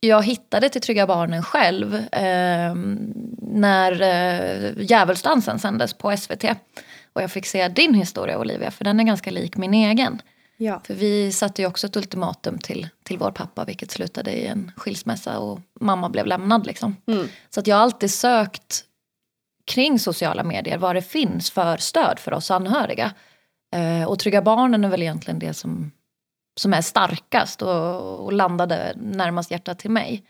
jag 0.00 0.22
hittade 0.22 0.68
till 0.68 0.80
Trygga 0.80 1.06
Barnen 1.06 1.42
själv 1.42 1.94
eh, 1.94 2.74
när 3.38 4.02
eh, 4.02 4.72
Djävulsdansen 4.82 5.58
sändes 5.58 5.94
på 5.94 6.16
SVT. 6.16 6.44
Och 7.12 7.22
jag 7.22 7.30
fick 7.30 7.46
se 7.46 7.68
din 7.68 7.94
historia 7.94 8.38
Olivia, 8.38 8.70
för 8.70 8.84
den 8.84 9.00
är 9.00 9.04
ganska 9.04 9.30
lik 9.30 9.56
min 9.56 9.74
egen. 9.74 10.22
Ja. 10.56 10.80
För 10.84 10.94
vi 10.94 11.32
satte 11.32 11.62
ju 11.62 11.68
också 11.68 11.86
ett 11.86 11.96
ultimatum 11.96 12.58
till, 12.58 12.88
till 13.02 13.18
vår 13.18 13.30
pappa 13.30 13.64
vilket 13.64 13.90
slutade 13.90 14.32
i 14.32 14.46
en 14.46 14.72
skilsmässa 14.76 15.38
och 15.38 15.60
mamma 15.80 16.08
blev 16.08 16.26
lämnad. 16.26 16.66
Liksom. 16.66 16.96
Mm. 17.06 17.28
Så 17.50 17.60
att 17.60 17.66
jag 17.66 17.76
har 17.76 17.82
alltid 17.82 18.10
sökt 18.10 18.84
kring 19.64 19.98
sociala 19.98 20.44
medier 20.44 20.78
vad 20.78 20.96
det 20.96 21.02
finns 21.02 21.50
för 21.50 21.76
stöd 21.76 22.18
för 22.18 22.32
oss 22.32 22.50
anhöriga. 22.50 23.12
Eh, 23.74 24.08
och 24.08 24.18
Trygga 24.18 24.42
Barnen 24.42 24.84
är 24.84 24.88
väl 24.88 25.02
egentligen 25.02 25.38
det 25.38 25.54
som, 25.54 25.92
som 26.56 26.72
är 26.72 26.80
starkast 26.80 27.62
och, 27.62 28.24
och 28.24 28.32
landade 28.32 28.92
närmast 28.96 29.50
hjärtat 29.50 29.78
till 29.78 29.90
mig. 29.90 30.24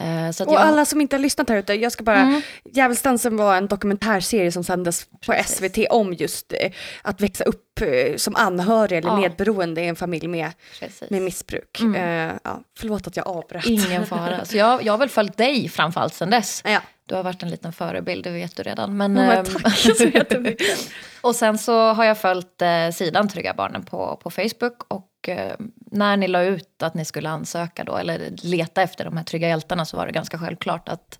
Eh, 0.00 0.30
så 0.30 0.44
Och 0.44 0.54
jag, 0.54 0.60
alla 0.60 0.84
som 0.84 1.00
inte 1.00 1.16
har 1.16 1.20
lyssnat 1.20 1.48
här 1.48 1.56
ute, 1.56 1.74
jag 1.74 1.92
ska 1.92 2.04
bara, 2.04 2.18
Mm. 2.20 2.42
Djävulsdansen 2.64 3.36
var 3.36 3.56
en 3.56 3.66
dokumentärserie 3.66 4.52
som 4.52 4.64
sändes 4.64 5.04
på 5.04 5.32
Precis. 5.32 5.56
SVT 5.56 5.86
om 5.90 6.12
just 6.12 6.52
eh, 6.52 6.72
att 7.02 7.20
växa 7.20 7.44
upp 7.44 7.80
eh, 7.80 8.16
som 8.16 8.36
anhörig 8.36 8.98
eller 8.98 9.08
Ja. 9.08 9.16
medberoende 9.16 9.80
i 9.80 9.88
en 9.88 9.96
familj 9.96 10.28
med, 10.28 10.50
Precis. 10.80 11.10
med 11.10 11.22
missbruk. 11.22 11.80
Mm. 11.80 12.28
Eh, 12.30 12.34
ja, 12.44 12.60
förlåt 12.78 13.06
att 13.06 13.16
jag 13.16 13.26
avbröt. 13.28 13.66
Ingen 13.66 14.06
fara. 14.06 14.44
Så 14.44 14.56
jag, 14.56 14.82
jag 14.82 14.92
har 14.92 14.98
väl 14.98 15.08
följt 15.08 15.36
dig 15.36 15.68
framförallt 15.68 16.14
sen 16.14 16.30
dess. 16.30 16.62
Ja. 16.64 16.80
Du 17.06 17.14
har 17.14 17.22
varit 17.22 17.42
en 17.42 17.50
liten 17.50 17.72
förebild, 17.72 18.24
det 18.24 18.30
vet 18.30 18.56
du 18.56 18.62
redan. 18.62 18.96
Men, 18.96 19.16
Ja, 19.16 19.22
men 19.26 19.36
ehm, 19.38 19.44
tack 19.44 19.78
så 19.78 20.04
jättemycket. 20.04 20.78
och 21.20 21.34
sen 21.36 21.58
så 21.58 21.92
har 21.92 22.04
jag 22.04 22.18
följt 22.18 22.62
eh, 22.62 22.90
sidan 22.94 23.28
Trygga 23.28 23.54
Barnen 23.54 23.84
på, 23.84 24.20
på 24.22 24.30
Facebook. 24.30 24.82
Och 24.88 25.28
eh, 25.28 25.52
när 25.90 26.16
ni 26.16 26.28
la 26.28 26.42
ut 26.42 26.82
att 26.82 26.94
ni 26.94 27.04
skulle 27.04 27.28
ansöka 27.28 27.84
då, 27.84 27.96
eller 27.96 28.30
leta 28.42 28.82
efter 28.82 29.04
de 29.04 29.16
här 29.16 29.24
trygga 29.24 29.48
hjältarna 29.48 29.84
så 29.84 29.96
var 29.96 30.06
det 30.06 30.12
ganska 30.12 30.38
självklart 30.38 30.88
att 30.88 31.18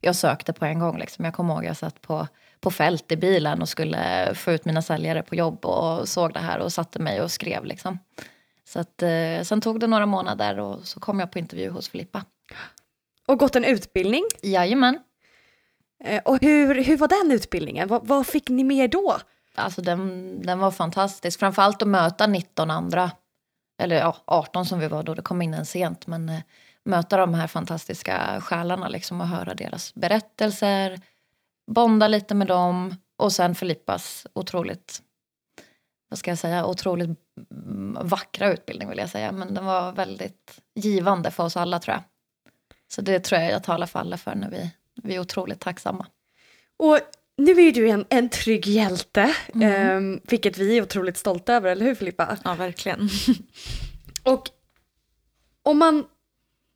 jag 0.00 0.16
sökte 0.16 0.52
på 0.52 0.64
en 0.64 0.78
gång. 0.78 0.98
Liksom. 0.98 1.24
Jag 1.24 1.34
kommer 1.34 1.54
ihåg 1.54 1.64
jag 1.64 1.76
satt 1.76 2.00
på, 2.00 2.26
på 2.60 2.70
fält 2.70 3.12
i 3.12 3.16
bilen 3.16 3.62
och 3.62 3.68
skulle 3.68 4.30
få 4.34 4.52
ut 4.52 4.64
mina 4.64 4.82
säljare 4.82 5.22
på 5.22 5.34
jobb 5.34 5.64
och 5.64 6.08
såg 6.08 6.32
det 6.32 6.40
här 6.40 6.58
och 6.58 6.72
satte 6.72 6.98
mig 6.98 7.22
och 7.22 7.30
skrev. 7.30 7.64
Liksom. 7.64 7.98
Så 8.64 8.80
att, 8.80 9.02
eh, 9.02 9.42
sen 9.42 9.60
tog 9.60 9.80
det 9.80 9.86
några 9.86 10.06
månader 10.06 10.58
och 10.58 10.86
så 10.86 11.00
kom 11.00 11.20
jag 11.20 11.32
på 11.32 11.38
intervju 11.38 11.70
hos 11.70 11.88
Filippa. 11.88 12.24
Och 13.26 13.38
gått 13.38 13.56
en 13.56 13.64
utbildning. 13.64 14.24
Jajamän. 14.42 14.98
Eh, 16.04 16.22
och 16.24 16.38
hur, 16.40 16.84
hur 16.84 16.96
var 16.96 17.08
den 17.08 17.32
utbildningen? 17.32 17.88
Vad, 17.88 18.06
vad 18.06 18.26
fick 18.26 18.48
ni 18.48 18.64
med 18.64 18.90
då? 18.90 19.16
Alltså 19.54 19.82
den, 19.82 20.42
den 20.42 20.58
var 20.58 20.70
fantastisk. 20.70 21.38
Framförallt 21.38 21.82
att 21.82 21.88
möta 21.88 22.26
19 22.26 22.70
andra, 22.70 23.10
eller 23.78 23.96
ja, 23.96 24.16
18 24.24 24.66
som 24.66 24.78
vi 24.78 24.88
var 24.88 25.02
då, 25.02 25.14
det 25.14 25.22
kom 25.22 25.42
in 25.42 25.54
en 25.54 25.66
sent. 25.66 26.06
Men 26.06 26.28
eh, 26.28 26.40
möta 26.84 27.16
de 27.16 27.34
här 27.34 27.46
fantastiska 27.46 28.40
själarna 28.40 28.88
liksom, 28.88 29.20
och 29.20 29.26
höra 29.26 29.54
deras 29.54 29.94
berättelser. 29.94 31.00
Bonda 31.70 32.08
lite 32.08 32.34
med 32.34 32.46
dem 32.46 32.96
och 33.16 33.32
sen 33.32 33.54
Filippas 33.54 34.26
otroligt, 34.32 35.02
vad 36.08 36.18
ska 36.18 36.30
jag 36.30 36.38
säga, 36.38 36.66
otroligt 36.66 37.18
mm, 37.50 38.08
vackra 38.08 38.52
utbildning 38.52 38.88
vill 38.88 38.98
jag 38.98 39.10
säga. 39.10 39.32
Men 39.32 39.54
den 39.54 39.64
var 39.64 39.92
väldigt 39.92 40.60
givande 40.74 41.30
för 41.30 41.44
oss 41.44 41.56
alla 41.56 41.78
tror 41.78 41.94
jag. 41.94 42.02
Så 42.88 43.00
det 43.02 43.20
tror 43.20 43.40
jag 43.40 43.52
jag 43.52 43.64
talar 43.64 43.86
för 43.86 43.98
alla 43.98 44.16
för 44.16 44.34
när 44.34 44.50
vi, 44.50 44.70
vi 45.02 45.14
är 45.14 45.20
otroligt 45.20 45.60
tacksamma. 45.60 46.06
Och 46.76 46.98
nu 47.38 47.50
är 47.52 47.60
ju 47.60 47.72
du 47.72 47.88
en, 47.90 48.04
en 48.08 48.28
trygg 48.28 48.66
hjälte, 48.66 49.34
Mm. 49.54 50.14
eh, 50.14 50.20
vilket 50.30 50.58
vi 50.58 50.78
är 50.78 50.82
otroligt 50.82 51.16
stolta 51.16 51.54
över, 51.54 51.70
eller 51.70 51.84
hur 51.84 51.94
Filippa? 51.94 52.36
Ja, 52.44 52.54
verkligen. 52.54 53.08
Och 54.22 54.48
om 55.62 55.78
man, 55.78 56.04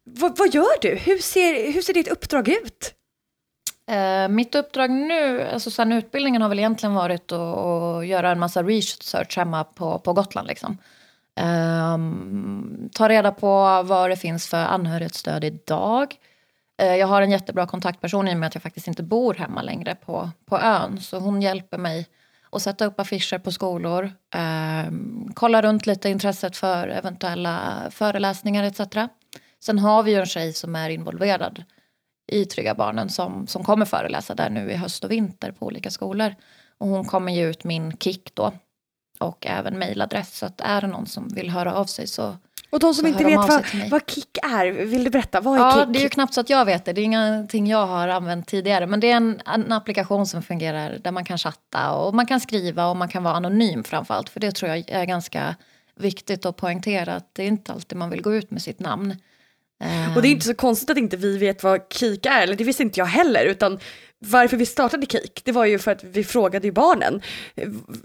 vad, 0.04 0.38
vad 0.38 0.54
gör 0.54 0.81
du? 0.81 0.95
Hur 0.95 1.19
ser, 1.19 1.73
hur 1.73 1.83
ser 1.83 1.95
ditt 1.95 2.09
uppdrag 2.09 2.49
ut? 2.49 2.95
Eh, 3.90 4.28
mitt 4.28 4.54
uppdrag 4.54 4.90
nu, 4.90 5.42
alltså 5.42 5.71
sen 5.71 5.92
utbildningen 5.92 6.42
har 6.42 6.49
väl 6.49 6.59
egentligen 6.59 6.95
varit 6.95 7.33
att, 7.33 7.40
att 7.40 8.07
göra 8.07 8.31
en 8.31 8.38
massa 8.38 8.62
research 8.62 9.37
hemma 9.37 9.64
på, 9.64 9.99
på 9.99 10.12
Gotland. 10.12 10.49
Liksom. 10.49 10.78
Ehm, 11.37 12.88
ta 12.92 13.09
reda 13.09 13.33
på 13.33 13.83
vad 13.83 14.11
det 14.11 14.16
finns 14.16 14.47
för 14.49 14.57
anhörighetsstöd 14.57 15.45
idag. 15.45 16.02
Eh, 16.02 16.16
Eh, 16.81 16.97
jag 16.97 17.07
har 17.07 17.23
en 17.23 17.31
jättebra 17.31 17.67
kontaktperson 17.67 18.29
i 18.29 18.35
och 18.35 18.38
med 18.38 18.47
att 18.47 18.55
jag 18.55 18.62
faktiskt 18.62 18.88
inte 18.88 19.02
bor 19.02 19.35
hemma 19.35 19.62
längre 19.62 19.95
på, 19.95 20.31
på 20.47 20.59
ön. 20.59 21.00
Så 21.00 21.19
hon 21.19 21.43
hjälper 21.43 21.79
mig 21.79 22.09
att 22.50 22.62
sätta 22.62 22.85
upp 22.85 23.00
affischer 23.00 23.38
på 23.38 23.52
skolor. 23.52 24.12
Eh, 24.35 24.93
kolla 25.35 25.62
runt 25.62 25.87
lite 25.87 26.09
intresset 26.09 26.57
för 26.57 26.88
eventuella 26.88 27.83
föreläsningar 27.91 28.64
etc. 28.64 28.81
Sen 29.61 29.79
har 29.79 30.02
vi 30.02 30.11
ju 30.11 30.21
en 30.21 30.26
tjej 30.26 30.52
som 30.52 30.76
är 30.76 30.91
involverad 30.91 31.64
i 32.33 32.45
Trygga 32.45 32.75
Barnen 32.75 33.09
som, 33.09 33.47
som 33.47 33.64
kommer 33.64 33.87
föreläsa 33.87 34.35
där 34.35 34.50
nu 34.50 34.71
i 34.71 34.75
höst 34.76 35.05
och 35.05 35.11
vinter 35.11 35.52
på 35.52 35.67
olika 35.67 35.91
skolor. 35.91 36.35
Och 36.79 36.88
hon 36.88 37.05
kommer 37.05 37.33
ge 37.33 37.43
ut 37.43 37.64
min 37.64 37.97
kick 37.97 38.35
då 38.35 38.52
och 39.19 39.47
även 39.47 39.79
mejladress. 39.79 40.38
Så 40.38 40.47
att 40.47 40.61
är 40.61 40.81
det 40.81 40.87
någon 40.87 41.07
som 41.07 41.29
vill 41.29 41.50
höra 41.50 41.75
av 41.75 41.85
sig 41.85 42.07
så... 42.07 42.37
Och 42.73 42.81
de 42.81 42.95
som 42.95 43.07
inte 43.07 43.25
vet 43.25 43.37
vad, 43.37 43.64
vad 43.91 44.11
kick 44.11 44.38
är, 44.43 44.71
vill 44.71 45.05
du 45.05 45.11
berätta? 45.11 45.41
Vad 45.41 45.55
är 45.55 45.62
Ja, 45.62 45.85
kick? 45.85 45.93
det 45.93 45.99
är 45.99 46.02
ju 46.02 46.09
knappt 46.09 46.35
så 46.35 46.41
att 46.41 46.50
jag 46.50 46.64
vet 46.64 46.85
det. 46.85 46.93
Det 46.93 47.00
är 47.00 47.05
ingenting 47.05 47.67
jag 47.67 47.87
har 47.87 48.09
använt 48.09 48.47
tidigare. 48.47 48.87
Men 48.87 49.00
det 49.00 49.11
är 49.11 49.17
en, 49.17 49.41
en 49.47 49.73
applikation 49.73 50.26
som 50.26 50.43
fungerar 50.43 50.99
där 51.05 51.11
man 51.12 51.25
kan 51.25 51.38
chatta 51.38 51.93
och 51.93 52.14
man 52.14 52.26
kan 52.26 52.41
skriva 52.41 52.87
och 52.87 52.97
man 52.97 53.09
kan 53.09 53.23
vara 53.23 53.35
anonym 53.35 53.85
framförallt. 53.85 54.29
För 54.29 54.41
det 54.41 54.52
tror 54.52 54.71
jag 54.71 54.91
är 54.91 55.05
ganska 55.05 55.57
viktigt 55.97 56.47
att 56.47 56.57
poängtera 56.57 57.14
att 57.14 57.35
det 57.35 57.43
är 57.43 57.47
inte 57.47 57.73
alltid 57.73 57.99
man 57.99 58.11
vill 58.11 58.23
gå 58.23 58.35
ut 58.35 58.50
med 58.50 58.62
sitt 58.62 58.81
namn. 58.81 59.17
Och 60.17 60.23
det 60.23 60.29
är 60.29 60.33
inte 60.33 60.47
så 60.47 60.55
konstigt 60.55 60.91
att 60.91 60.97
inte 60.97 61.17
vi 61.17 61.38
vet 61.38 61.62
vad 61.62 61.81
KIK 61.91 62.26
är, 62.26 62.43
eller 62.43 62.57
det 62.57 62.64
visste 62.64 62.83
inte 62.83 63.00
jag 63.00 63.07
heller, 63.07 63.45
utan 63.45 63.79
varför 64.25 64.57
vi 64.57 64.67
startade 64.67 65.07
KIK, 65.07 65.41
det 65.45 65.52
var 65.52 65.64
ju 65.64 65.79
för 65.79 65.91
att 65.91 66.05
vi 66.05 66.25
frågade 66.25 66.67
ju 66.67 66.73
barnen, 66.73 67.23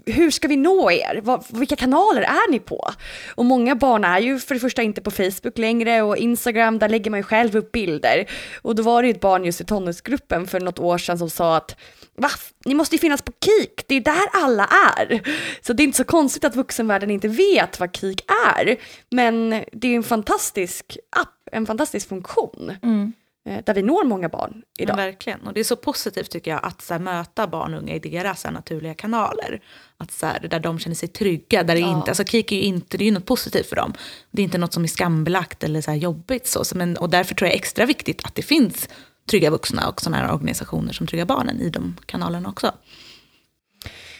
hur 0.06 0.30
ska 0.30 0.48
vi 0.48 0.56
nå 0.56 0.90
er? 0.90 1.20
Vad, 1.22 1.44
vilka 1.50 1.76
kanaler 1.76 2.22
är 2.22 2.50
ni 2.50 2.58
på? 2.58 2.90
Och 3.34 3.44
många 3.44 3.74
barn 3.74 4.04
är 4.04 4.18
ju 4.18 4.38
för 4.38 4.54
det 4.54 4.60
första 4.60 4.82
inte 4.82 5.00
på 5.00 5.10
Facebook 5.10 5.58
längre 5.58 6.02
och 6.02 6.16
Instagram, 6.16 6.78
där 6.78 6.88
lägger 6.88 7.10
man 7.10 7.20
ju 7.20 7.24
själv 7.24 7.56
upp 7.56 7.72
bilder. 7.72 8.26
Och 8.62 8.74
då 8.74 8.82
var 8.82 9.02
det 9.02 9.08
ju 9.08 9.14
ett 9.14 9.20
barn 9.20 9.44
just 9.44 9.60
i 9.60 9.64
tonårsgruppen 9.64 10.46
för 10.46 10.60
något 10.60 10.78
år 10.78 10.98
sedan 10.98 11.18
som 11.18 11.30
sa 11.30 11.56
att 11.56 11.76
Va? 12.20 12.30
Ni 12.64 12.74
måste 12.74 12.94
ju 12.94 12.98
finnas 12.98 13.22
på 13.22 13.32
KIK, 13.44 13.84
det 13.88 13.94
är 13.94 14.00
där 14.00 14.26
alla 14.32 14.68
är. 14.96 15.20
Så 15.60 15.72
det 15.72 15.82
är 15.82 15.84
inte 15.84 15.96
så 15.96 16.04
konstigt 16.04 16.44
att 16.44 16.56
vuxenvärlden 16.56 17.10
inte 17.10 17.28
vet 17.28 17.80
vad 17.80 17.96
KIK 17.96 18.24
är. 18.56 18.76
Men 19.10 19.50
det 19.50 19.86
är 19.86 19.90
ju 19.90 19.96
en 19.96 20.02
fantastisk 20.02 20.98
app, 21.10 21.48
en 21.52 21.66
fantastisk 21.66 22.08
funktion. 22.08 22.72
Mm 22.82 23.12
eh, 23.48 23.64
Där 23.64 23.74
vi 23.74 23.82
når 23.82 24.04
många 24.04 24.28
barn 24.28 24.62
idag. 24.78 24.96
Men 24.96 25.04
verkligen. 25.06 25.40
Och 25.40 25.52
det 25.54 25.60
är 25.60 25.64
så 25.64 25.76
positivt 25.76 26.30
tycker 26.30 26.50
jag 26.50 26.60
att 26.62 26.82
så 26.82 26.94
här, 26.94 27.00
möta 27.00 27.46
barn 27.46 27.74
och 27.74 27.80
unga 27.82 27.94
i 27.94 27.98
deras 27.98 28.40
så 28.40 28.48
här, 28.48 28.52
naturliga 28.54 28.94
kanaler. 28.94 29.60
Att, 29.96 30.10
så 30.12 30.26
här, 30.26 30.40
där 30.40 30.60
de 30.60 30.78
känner 30.78 30.96
sig 30.96 31.08
trygga. 31.08 31.62
Där 31.62 31.74
det 31.74 31.80
Ja. 31.80 31.98
inte, 31.98 32.10
alltså, 32.10 32.24
KIK 32.24 32.52
är 32.52 32.56
ju 32.56 32.62
inte, 32.62 32.96
det 32.96 33.04
är 33.04 33.06
ju 33.06 33.12
något 33.12 33.26
positivt 33.26 33.66
för 33.68 33.76
dem. 33.76 33.94
Det 34.30 34.42
är 34.42 34.44
inte 34.44 34.58
något 34.58 34.72
som 34.72 34.84
är 34.84 34.88
skambelagt 34.88 35.64
eller 35.64 35.80
så 35.80 35.90
här, 35.90 35.98
jobbigt. 35.98 36.46
Så. 36.46 36.64
Så, 36.64 36.76
Men, 36.76 36.96
och 36.96 37.10
därför 37.10 37.34
tror 37.34 37.48
jag 37.48 37.54
extra 37.56 37.86
viktigt 37.86 38.24
att 38.24 38.34
det 38.34 38.42
finns 38.42 38.88
trygga 39.30 39.50
vuxna 39.50 39.88
och 39.88 40.00
sådana 40.00 40.16
här 40.26 40.34
organisationer 40.34 40.92
som 40.92 41.06
Trygga 41.06 41.26
Barnen 41.26 41.60
i 41.60 41.70
de 41.70 41.96
kanalerna 42.06 42.48
också. 42.48 42.72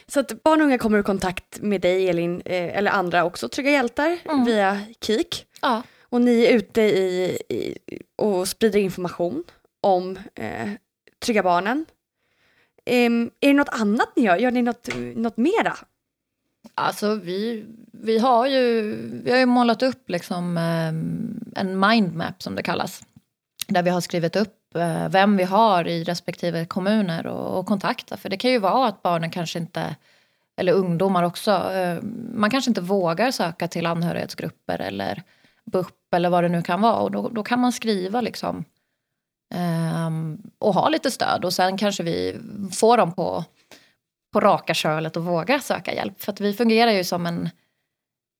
Så 0.06 0.20
att 0.20 0.42
barn 0.42 0.60
och 0.60 0.66
unga 0.66 0.78
kommer 0.78 0.98
i 0.98 1.02
kontakt 1.02 1.58
med 1.60 1.80
dig 1.80 2.08
Elin, 2.08 2.40
eh, 2.44 2.76
eller 2.78 2.90
andra 2.90 3.24
också, 3.24 3.48
Trygga 3.48 3.70
Hjältar, 3.70 4.18
Mm. 4.24 4.44
via 4.44 4.80
KIK. 5.00 5.44
Ja. 5.62 5.82
Och 6.10 6.20
ni 6.20 6.44
är 6.44 6.52
ute 6.52 6.82
i, 6.82 7.38
i, 7.48 7.78
och 8.16 8.48
sprider 8.48 8.78
information 8.78 9.44
om 9.80 10.18
eh, 10.34 10.70
Trygga 11.18 11.42
Barnen. 11.42 11.86
Em, 12.84 13.30
är 13.40 13.48
det 13.48 13.54
något 13.54 13.68
annat 13.68 14.16
ni 14.16 14.22
gör? 14.22 14.36
Gör 14.36 14.50
ni 14.50 14.62
något, 14.62 14.88
något 15.14 15.36
mera? 15.36 15.76
Alltså 16.74 17.14
vi, 17.14 17.64
vi, 17.92 18.18
har 18.18 18.46
ju, 18.46 18.94
vi 19.24 19.30
har 19.30 19.38
ju 19.38 19.46
målat 19.46 19.82
upp 19.82 20.10
liksom, 20.10 20.56
eh, 20.56 20.88
en 21.62 21.80
mindmap 21.80 22.42
som 22.42 22.54
det 22.54 22.62
kallas. 22.62 23.02
Där 23.66 23.82
vi 23.82 23.90
har 23.90 24.00
skrivit 24.00 24.36
upp 24.36 24.74
eh, 24.74 25.08
vem 25.08 25.36
vi 25.36 25.44
har 25.44 25.88
i 25.88 26.04
respektive 26.04 26.64
kommuner 26.64 27.26
och, 27.26 27.58
och 27.58 27.66
kontakta. 27.66 28.16
För 28.16 28.28
det 28.28 28.36
kan 28.36 28.50
ju 28.50 28.58
vara 28.58 28.88
att 28.88 29.02
barnen 29.02 29.30
kanske 29.30 29.58
inte, 29.58 29.96
eller 30.56 30.72
ungdomar 30.72 31.22
också, 31.22 31.50
eh, 31.50 32.02
man 32.34 32.50
kanske 32.50 32.70
inte 32.70 32.80
vågar 32.80 33.30
söka 33.30 33.68
till 33.68 33.86
anhörighetsgrupper 33.86 34.78
eller 34.78 35.22
BUP 35.64 35.97
eller 36.16 36.30
vad 36.30 36.44
det 36.44 36.48
nu 36.48 36.62
kan 36.62 36.80
vara. 36.80 36.96
Och 36.96 37.10
då, 37.10 37.28
då 37.28 37.42
kan 37.42 37.60
man 37.60 37.72
skriva 37.72 38.20
liksom 38.20 38.64
ehm, 39.54 40.42
och 40.58 40.74
ha 40.74 40.88
lite 40.88 41.10
stöd. 41.10 41.44
Och 41.44 41.52
sen 41.52 41.78
kanske 41.78 42.02
vi 42.02 42.36
får 42.72 42.96
dem 42.96 43.12
på 43.12 43.44
på 44.32 44.40
raka 44.40 44.74
kölet 44.74 45.16
och 45.16 45.24
våga 45.24 45.60
söka 45.60 45.94
hjälp. 45.94 46.22
För 46.22 46.32
att 46.32 46.40
vi 46.40 46.54
fungerar 46.54 46.90
ju 46.90 47.04
som 47.04 47.26
en, 47.26 47.50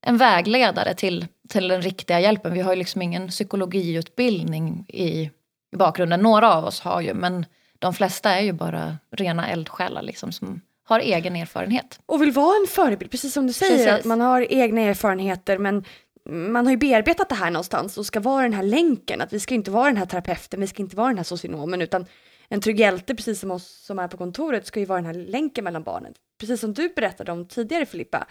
en 0.07 0.17
vägledare 0.17 0.95
till, 0.95 1.27
till 1.49 1.69
den 1.69 1.83
riktiga 1.83 2.21
hjälpen. 2.21 2.53
Vi 2.53 2.61
har 2.61 2.73
ju 2.73 2.79
liksom 2.79 3.03
ingen 3.03 3.29
psykologiutbildning 3.29 4.85
i, 4.89 5.31
i 5.73 5.77
bakgrunden. 5.77 6.21
Några 6.21 6.55
av 6.55 6.65
oss 6.65 6.81
har 6.81 7.01
ju, 7.01 7.15
men 7.15 7.47
de 7.79 7.95
flesta 7.95 8.31
är 8.31 8.41
ju 8.41 8.53
bara 8.53 8.97
rena 9.11 9.49
eldsjälar 9.49 10.03
liksom, 10.03 10.33
som 10.33 10.61
har 10.85 11.01
egen 11.01 11.37
erfarenhet. 11.37 12.01
Och 12.07 12.23
vill 12.23 12.33
vara 12.33 12.57
en 12.61 12.67
förebild, 12.67 13.11
precis 13.11 13.33
som 13.33 13.47
du 13.47 13.53
säger, 13.53 13.77
Precis. 13.77 13.93
att 13.93 14.05
man 14.05 14.21
har 14.21 14.53
egna 14.53 14.81
erfarenheter 14.81 15.59
men 15.59 15.85
man 16.29 16.67
har 16.67 16.71
ju 16.71 16.77
bearbetat 16.77 17.29
det 17.29 17.35
här 17.35 17.51
någonstans 17.51 17.99
och 17.99 18.07
ska 18.07 18.21
vara 18.21 18.43
den 18.43 18.53
här 18.53 18.63
länken, 18.63 19.21
att 19.21 19.33
vi 19.33 19.41
ska 19.41 19.55
inte 19.55 19.71
vara 19.71 19.87
den 19.87 19.97
här 19.97 20.07
terapeuten, 20.07 20.61
vi 20.61 20.67
ska 20.67 20.83
inte 20.83 20.97
vara 20.97 21.09
den 21.09 21.17
här 21.17 21.25
socionomen, 21.25 21.83
utan 21.83 22.07
en 22.49 22.61
trygg 22.61 22.81
hjälte, 22.81 23.15
precis 23.15 23.41
som 23.41 23.51
oss 23.51 23.85
som 23.87 23.99
är 23.99 24.09
på 24.09 24.17
kontoret, 24.17 24.67
ska 24.67 24.81
ju 24.81 24.87
vara 24.87 24.99
den 25.01 25.07
här 25.07 25.27
länken 25.27 25.65
mellan 25.65 25.83
barnen. 25.83 26.15
Precis 26.41 26.61
som 26.61 26.75
du 26.75 26.89
berättade 26.89 27.33
om 27.33 27.49
tidigare 27.49 27.87
Filippa. 27.87 28.27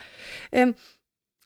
Ehm, 0.51 0.73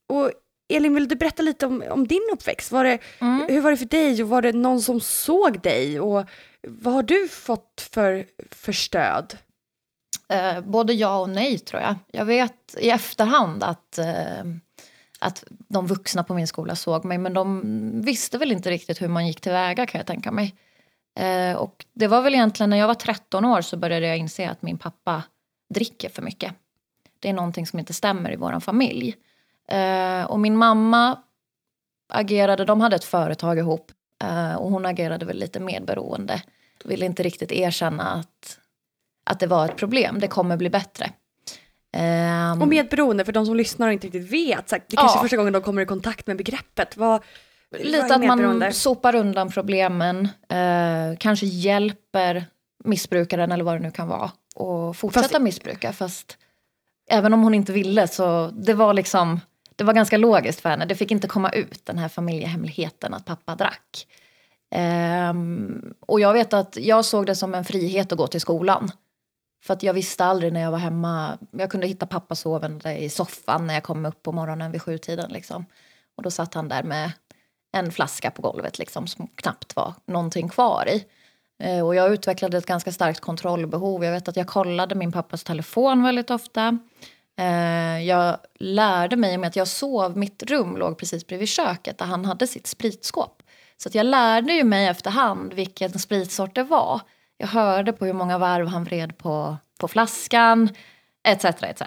och 0.08 0.32
Elin, 0.74 0.96
vill 0.96 1.08
du 1.08 1.16
berätta 1.16 1.44
lite 1.44 1.66
om, 1.66 1.84
om 1.90 2.08
din 2.08 2.30
uppväxt? 2.34 2.72
Var 2.72 2.84
det, 2.84 3.00
Mm. 3.20 3.46
Hur 3.50 3.62
var 3.62 3.72
det 3.72 3.78
för 3.78 3.86
dig 3.86 4.24
och 4.24 4.30
var 4.30 4.42
det 4.42 4.54
någon 4.54 4.82
som 4.82 5.02
såg 5.02 5.62
dig? 5.62 6.00
Och 6.00 6.26
vad 6.68 6.94
har 6.94 7.04
du 7.04 7.28
fått 7.28 7.90
för, 7.94 8.26
för 8.52 8.72
stöd? 8.72 9.38
Eh, 10.30 10.62
både 10.62 10.94
ja 10.94 11.20
och 11.20 11.30
nej 11.30 11.60
tror 11.60 11.82
jag. 11.82 11.96
Jag 12.12 12.26
vet 12.26 12.76
i 12.80 12.90
efterhand 12.90 13.64
att, 13.64 13.98
eh, 13.98 14.44
att 15.22 15.44
de 15.68 15.88
vuxna 15.88 16.24
på 16.24 16.34
min 16.34 16.48
skola 16.48 16.76
såg 16.76 17.06
mig 17.06 17.18
men 17.18 17.34
de 17.34 17.62
visste 18.02 18.38
väl 18.38 18.52
inte 18.52 18.70
riktigt 18.70 19.02
hur 19.02 19.08
man 19.08 19.28
gick 19.28 19.42
tillväga 19.42 19.86
kan 19.86 20.00
jag 20.00 20.08
tänka 20.08 20.32
mig. 20.32 20.56
Eh, 21.20 21.56
och 21.56 21.86
det 21.94 22.08
var 22.08 22.22
väl 22.22 22.34
egentligen 22.34 22.70
när 22.70 22.78
jag 22.78 22.88
var 22.88 22.96
13 22.96 23.46
år 23.46 23.62
så 23.62 23.78
började 23.78 24.08
jag 24.08 24.18
inse 24.18 24.50
att 24.50 24.62
min 24.62 24.78
pappa 24.78 25.24
dricker 25.74 26.10
för 26.10 26.22
mycket. 26.22 26.54
Det 27.20 27.30
är 27.30 27.34
någonting 27.34 27.68
som 27.68 27.80
inte 27.80 27.94
stämmer 27.94 28.32
i 28.32 28.36
vår 28.36 28.60
familj. 28.60 29.16
Eh, 29.68 30.24
och 30.24 30.40
min 30.40 30.58
mamma 30.58 31.20
agerade, 32.14 32.66
de 32.66 32.82
hade 32.82 32.96
ett 32.96 33.04
företag 33.04 33.58
ihop 33.58 33.92
eh, 34.24 34.56
och 34.56 34.72
hon 34.72 34.86
agerade 34.86 35.26
väl 35.26 35.38
lite 35.38 35.60
medberoende. 35.60 36.42
Ville 36.84 37.06
inte 37.06 37.24
riktigt 37.24 37.52
erkänna 37.52 38.04
att 38.04 38.58
att 39.24 39.40
det 39.40 39.48
var 39.48 39.66
ett 39.66 39.78
problem. 39.78 40.20
Det 40.20 40.28
kommer 40.28 40.58
bli 40.58 40.70
bättre. 40.70 41.12
Ehm, 41.98 42.62
Och 42.62 42.68
medberoende, 42.68 43.26
för 43.26 43.32
de 43.32 43.46
som 43.46 43.56
lyssnar 43.56 43.88
och 43.88 43.94
inte 43.94 44.08
riktigt 44.08 44.32
vet, 44.32 44.70
så 44.70 44.76
här, 44.76 44.84
det 44.88 44.96
kanske 44.96 45.18
Ja. 45.18 45.20
är 45.20 45.24
första 45.24 45.38
gången 45.38 45.54
de 45.54 45.62
kommer 45.62 45.82
i 45.82 45.86
kontakt 45.86 46.28
med 46.28 46.38
begreppet. 46.38 46.98
Vad, 46.98 47.24
vad 47.72 47.82
lite 47.82 47.98
är 47.98 48.14
att 48.32 48.38
man 48.38 48.74
sopar 48.74 49.16
undan 49.16 49.50
problemen, 49.52 50.26
eh, 50.50 51.18
kanske 51.20 51.46
hjälper 51.46 52.46
missbrukaren 52.84 53.52
eller 53.52 53.64
vad 53.64 53.76
det 53.76 53.80
nu 53.80 53.92
kan 53.92 54.08
vara 54.08 54.32
och 54.56 54.98
fortsätta 54.98 55.28
Fast- 55.30 55.42
missbruka. 55.42 55.94
Fast 55.94 56.38
även 57.10 57.34
om 57.34 57.42
hon 57.44 57.54
inte 57.54 57.72
ville 57.72 58.08
så 58.08 58.48
det 58.48 58.74
var 58.74 58.94
liksom 58.94 59.40
det 59.76 59.84
var 59.84 59.94
ganska 59.94 60.18
logiskt 60.18 60.60
för 60.62 60.70
henne. 60.70 60.86
Det 60.86 60.96
fick 60.96 61.12
inte 61.12 61.28
komma 61.28 61.50
ut 61.50 61.86
den 61.86 61.98
här 61.98 62.08
familjehemligheten 62.10 63.14
att 63.14 63.26
pappa 63.26 63.56
drack. 63.56 64.08
Ehm, 64.76 65.94
och 66.00 66.20
jag 66.20 66.34
vet 66.34 66.54
att 66.54 66.78
jag 66.82 67.06
såg 67.06 67.26
det 67.26 67.36
som 67.36 67.54
en 67.56 67.66
frihet 67.66 68.12
att 68.12 68.18
gå 68.18 68.28
till 68.28 68.42
skolan. 68.42 68.92
För 69.64 69.74
att 69.74 69.84
jag 69.84 69.94
visste 69.94 70.26
aldrig 70.26 70.54
när 70.54 70.62
jag 70.62 70.72
var 70.72 70.78
hemma. 70.78 71.38
Jag 71.52 71.72
kunde 71.72 71.88
hitta 71.88 72.06
pappa 72.06 72.36
sovande 72.36 72.98
i 72.98 73.10
soffan 73.10 73.68
när 73.68 73.74
jag 73.74 73.84
kom 73.84 74.06
upp 74.06 74.24
på 74.24 74.32
morgonen 74.32 74.72
vid 74.72 74.82
sjutiden. 74.82 75.32
Liksom. 75.32 75.66
Och 76.18 76.24
då 76.24 76.32
satt 76.32 76.54
han 76.54 76.70
där 76.70 76.84
med 76.84 77.12
en 77.72 77.92
flaska 77.92 78.32
på 78.32 78.42
golvet 78.42 78.80
liksom, 78.80 79.08
som 79.08 79.28
knappt 79.28 79.76
var 79.76 79.94
någonting 80.06 80.50
kvar 80.50 80.90
i. 80.90 81.06
Eh, 81.64 81.86
och 81.86 81.96
jag 81.96 82.14
utvecklade 82.14 82.58
ett 82.58 82.66
ganska 82.66 82.92
starkt 82.92 83.20
kontrollbehov. 83.20 84.04
Jag 84.04 84.12
vet 84.12 84.28
att 84.28 84.36
jag 84.36 84.48
kollade 84.48 84.96
min 84.96 85.12
pappas 85.12 85.44
telefon 85.44 86.04
väldigt 86.04 86.30
ofta. 86.30 86.80
Eh, 87.40 88.04
jag 88.04 88.38
lärde 88.60 89.16
mig 89.16 89.38
med 89.38 89.48
att 89.48 89.56
jag 89.56 89.68
sov, 89.68 90.18
mitt 90.18 90.44
rum 90.44 90.78
låg 90.78 90.98
precis 90.98 91.28
bredvid 91.28 91.48
köket 91.48 91.98
där 91.98 92.06
han 92.06 92.26
hade 92.26 92.48
sitt 92.48 92.68
spritskåp. 92.68 93.44
Så 93.78 93.90
att 93.90 93.96
jag 93.96 94.06
lärde 94.06 94.54
ju 94.54 94.64
mig 94.64 94.88
efterhand 94.88 95.54
vilken 95.54 96.00
spritsort 96.00 96.56
det 96.56 96.64
var. 96.64 97.02
Jag 97.42 97.48
hörde 97.48 97.94
på 97.94 98.06
hur 98.06 98.14
många 98.14 98.38
varv 98.38 98.68
han 98.68 98.84
vred 98.84 99.18
på, 99.18 99.58
på 99.80 99.88
flaskan, 99.88 100.70
etc. 101.28 101.46
etc. 101.46 101.82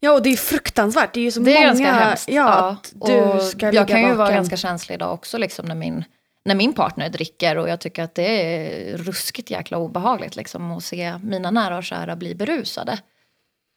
Ja, 0.00 0.12
och 0.12 0.22
det 0.22 0.30
är 0.30 0.36
fruktansvärt. 0.36 1.14
Det 1.14 1.20
är 1.20 1.24
ju 1.24 1.30
så 1.30 1.40
Det 1.40 1.50
är 1.50 1.54
många... 1.54 1.66
ganska 1.66 1.92
hemskt. 1.92 2.28
Ja, 2.28 2.68
att 2.70 2.92
du 2.94 3.40
ska 3.40 3.72
jag 3.72 3.88
kan 3.88 4.00
ju 4.00 4.06
vaken. 4.06 4.18
vara 4.18 4.32
ganska 4.32 4.56
känslig 4.56 4.94
idag 4.94 5.14
också 5.14 5.38
liksom, 5.38 5.66
när, 5.66 5.74
min, 5.74 6.04
när 6.44 6.54
min 6.54 6.72
partner 6.72 7.08
dricker 7.08 7.58
och 7.58 7.68
jag 7.68 7.80
tycker 7.80 8.02
att 8.02 8.14
det 8.14 8.22
är 8.26 8.96
ruskigt 8.96 9.50
jäkla 9.50 9.78
obehagligt 9.78 10.36
liksom, 10.36 10.72
att 10.72 10.84
se 10.84 11.18
mina 11.18 11.50
nära 11.50 11.76
och 11.76 11.84
kära 11.84 12.16
bli 12.16 12.34
berusade. 12.34 12.98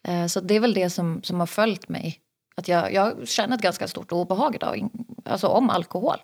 Eh, 0.08 0.26
så 0.26 0.40
det 0.40 0.56
är 0.56 0.60
väl 0.60 0.74
det 0.74 0.90
som, 0.90 1.24
som 1.24 1.40
har 1.40 1.48
följt 1.48 1.90
mig. 1.90 2.20
Att 2.56 2.68
jag, 2.68 2.94
jag 2.94 3.28
känner 3.28 3.56
ett 3.56 3.62
ganska 3.62 3.88
stort 3.88 4.12
obehag 4.12 4.56
idag, 4.56 4.90
alltså 5.26 5.48
om 5.48 5.70
alkohol. 5.70 6.18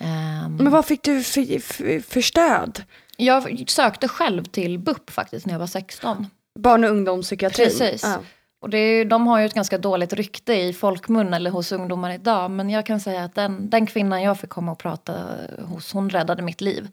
Ehm, 0.00 0.56
Men 0.56 0.70
vad 0.70 0.86
fick 0.86 1.02
du 1.02 1.22
för, 1.22 1.60
för, 1.60 2.00
för 2.00 2.20
stöd? 2.20 2.82
Jag 3.22 3.68
sökte 3.70 4.08
själv 4.08 4.44
till 4.44 4.78
BUP 4.78 5.10
faktiskt 5.10 5.46
när 5.46 5.54
jag 5.54 5.58
var 5.58 5.66
16. 5.66 6.26
Barn 6.58 6.84
och 6.84 6.90
ungdomspsykiatrin? 6.90 7.66
Precis. 7.68 8.02
Ja. 8.02 8.18
Och 8.62 8.70
det 8.70 9.04
de 9.04 9.26
har 9.26 9.38
ju 9.40 9.46
ett 9.46 9.54
ganska 9.54 9.78
dåligt 9.78 10.12
rykte 10.12 10.54
i 10.54 10.72
folkmun 10.72 11.34
eller 11.34 11.50
hos 11.50 11.72
ungdomar 11.72 12.10
idag. 12.10 12.50
Men 12.50 12.70
jag 12.70 12.86
kan 12.86 13.00
säga 13.00 13.24
att 13.24 13.34
den, 13.34 13.70
den 13.70 13.86
kvinnan 13.86 14.22
jag 14.22 14.40
fick 14.40 14.50
komma 14.50 14.72
och 14.72 14.78
prata 14.78 15.12
hos, 15.58 15.92
hon 15.92 16.10
räddade 16.10 16.42
mitt 16.42 16.60
liv. 16.60 16.88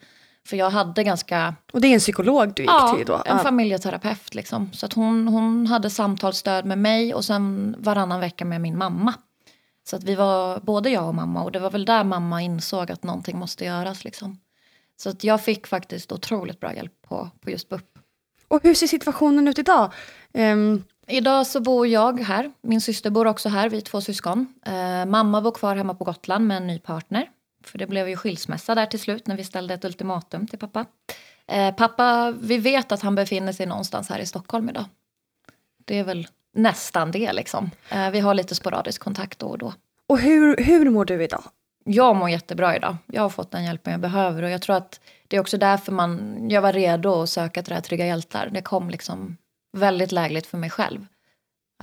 För 0.47 0.57
jag 0.57 0.69
hade 0.69 1.03
ganska, 1.03 1.55
Och 1.73 1.81
det 1.81 1.87
är 1.87 1.93
en 1.93 1.99
psykolog 1.99 2.53
du 2.55 2.61
gick 2.61 2.71
ja, 2.71 2.93
till 2.97 3.05
då? 3.05 3.15
en 3.15 3.21
Ja. 3.25 3.37
familjeterapeut 3.37 4.35
liksom. 4.35 4.69
Så 4.73 4.85
att 4.85 4.93
hon, 4.93 5.27
hon 5.27 5.67
hade 5.67 5.89
samtalsstöd 5.89 6.65
med 6.65 6.77
mig 6.77 7.13
och 7.13 7.25
sen 7.25 7.75
varannan 7.79 8.19
vecka 8.19 8.45
med 8.45 8.61
min 8.61 8.77
mamma. 8.77 9.13
Så 9.89 9.95
att 9.95 10.03
vi 10.03 10.15
var 10.15 10.59
både 10.59 10.89
jag 10.89 11.07
och 11.07 11.15
mamma 11.15 11.43
och 11.43 11.51
det 11.51 11.59
var 11.59 11.71
väl 11.71 11.85
där 11.85 12.03
mamma 12.03 12.41
insåg 12.41 12.91
att 12.91 13.03
någonting 13.03 13.37
måste 13.37 13.65
göras 13.65 14.03
liksom. 14.03 14.39
Så 14.97 15.09
att 15.09 15.23
jag 15.23 15.43
fick 15.43 15.67
faktiskt 15.67 16.11
otroligt 16.11 16.59
bra 16.59 16.75
hjälp 16.75 16.93
på, 17.01 17.29
på 17.41 17.51
just 17.51 17.69
BUP. 17.69 17.99
Och 18.47 18.63
hur 18.63 18.73
ser 18.73 18.87
situationen 18.87 19.47
ut 19.47 19.59
idag? 19.59 19.93
Ehm, 20.33 20.83
Idag 21.09 21.47
så 21.47 21.59
bor 21.59 21.87
jag 21.87 22.19
här. 22.19 22.51
Min 22.61 22.81
syster 22.81 23.09
bor 23.09 23.27
också 23.27 23.49
här, 23.49 23.69
vi 23.69 23.77
är 23.77 23.81
två 23.81 24.01
syskon. 24.01 24.53
Eh, 24.65 25.05
mamma 25.05 25.41
bor 25.41 25.51
kvar 25.51 25.75
hemma 25.75 25.93
på 25.93 26.03
Gotland 26.03 26.47
med 26.47 26.57
en 26.57 26.67
ny 26.67 26.79
partner. 26.79 27.29
För 27.63 27.77
det 27.77 27.87
blev 27.87 28.09
ju 28.09 28.15
skilsmässa 28.15 28.75
där 28.75 28.85
till 28.85 28.99
slut 28.99 29.27
när 29.27 29.37
vi 29.37 29.43
ställde 29.43 29.73
ett 29.73 29.85
ultimatum 29.85 30.47
till 30.47 30.59
pappa. 30.59 30.85
Eh, 31.47 31.75
pappa, 31.75 32.33
vi 32.41 32.57
vet 32.57 32.91
att 32.91 33.01
han 33.01 33.15
befinner 33.15 33.53
sig 33.53 33.65
någonstans 33.65 34.09
här 34.09 34.19
i 34.19 34.25
Stockholm 34.25 34.69
idag. 34.69 34.85
Det 35.85 35.99
är 35.99 36.03
väl 36.03 36.27
nästan 36.53 37.11
det 37.11 37.33
liksom. 37.33 37.71
Eh, 37.89 38.09
vi 38.09 38.19
har 38.19 38.33
lite 38.33 38.55
sporadisk 38.55 39.01
kontakt 39.01 39.39
då 39.39 39.47
och 39.47 39.57
då. 39.57 39.73
och 40.07 40.19
hur, 40.19 40.57
hur 40.57 40.89
mår 40.89 41.05
du 41.05 41.23
idag? 41.23 41.43
Jag 41.89 42.15
mår 42.15 42.29
jättebra 42.29 42.75
idag. 42.75 42.97
Jag 43.05 43.21
har 43.21 43.29
fått 43.29 43.51
den 43.51 43.63
hjälpen 43.63 43.91
jag 43.91 44.01
behöver 44.01 44.43
och 44.43 44.49
jag 44.49 44.61
tror 44.61 44.75
att 44.75 44.99
det 45.27 45.35
är 45.37 45.41
också 45.41 45.57
därför 45.57 45.91
man, 45.91 46.37
jag 46.49 46.61
var 46.61 46.73
redo 46.73 47.21
att 47.21 47.29
söka 47.29 47.63
till 47.63 47.69
det 47.69 47.75
här 47.75 47.81
Trygga 47.81 48.05
Hjältar. 48.05 48.49
Det 48.53 48.61
kom 48.61 48.89
liksom 48.89 49.37
väldigt 49.77 50.11
lägligt 50.11 50.47
för 50.47 50.57
mig 50.57 50.69
själv. 50.69 51.05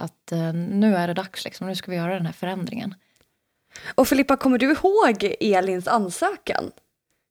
Att 0.00 0.32
eh, 0.32 0.52
nu 0.52 0.96
är 0.96 1.08
det 1.08 1.14
dags 1.14 1.44
liksom, 1.44 1.66
nu 1.66 1.74
ska 1.74 1.90
vi 1.90 1.96
göra 1.96 2.14
den 2.14 2.26
här 2.26 2.32
förändringen. 2.32 2.94
Och 3.94 4.08
Filippa, 4.08 4.36
kommer 4.36 4.58
du 4.58 4.72
ihåg 4.72 5.36
Elins 5.40 5.88
ansökan? 5.88 6.72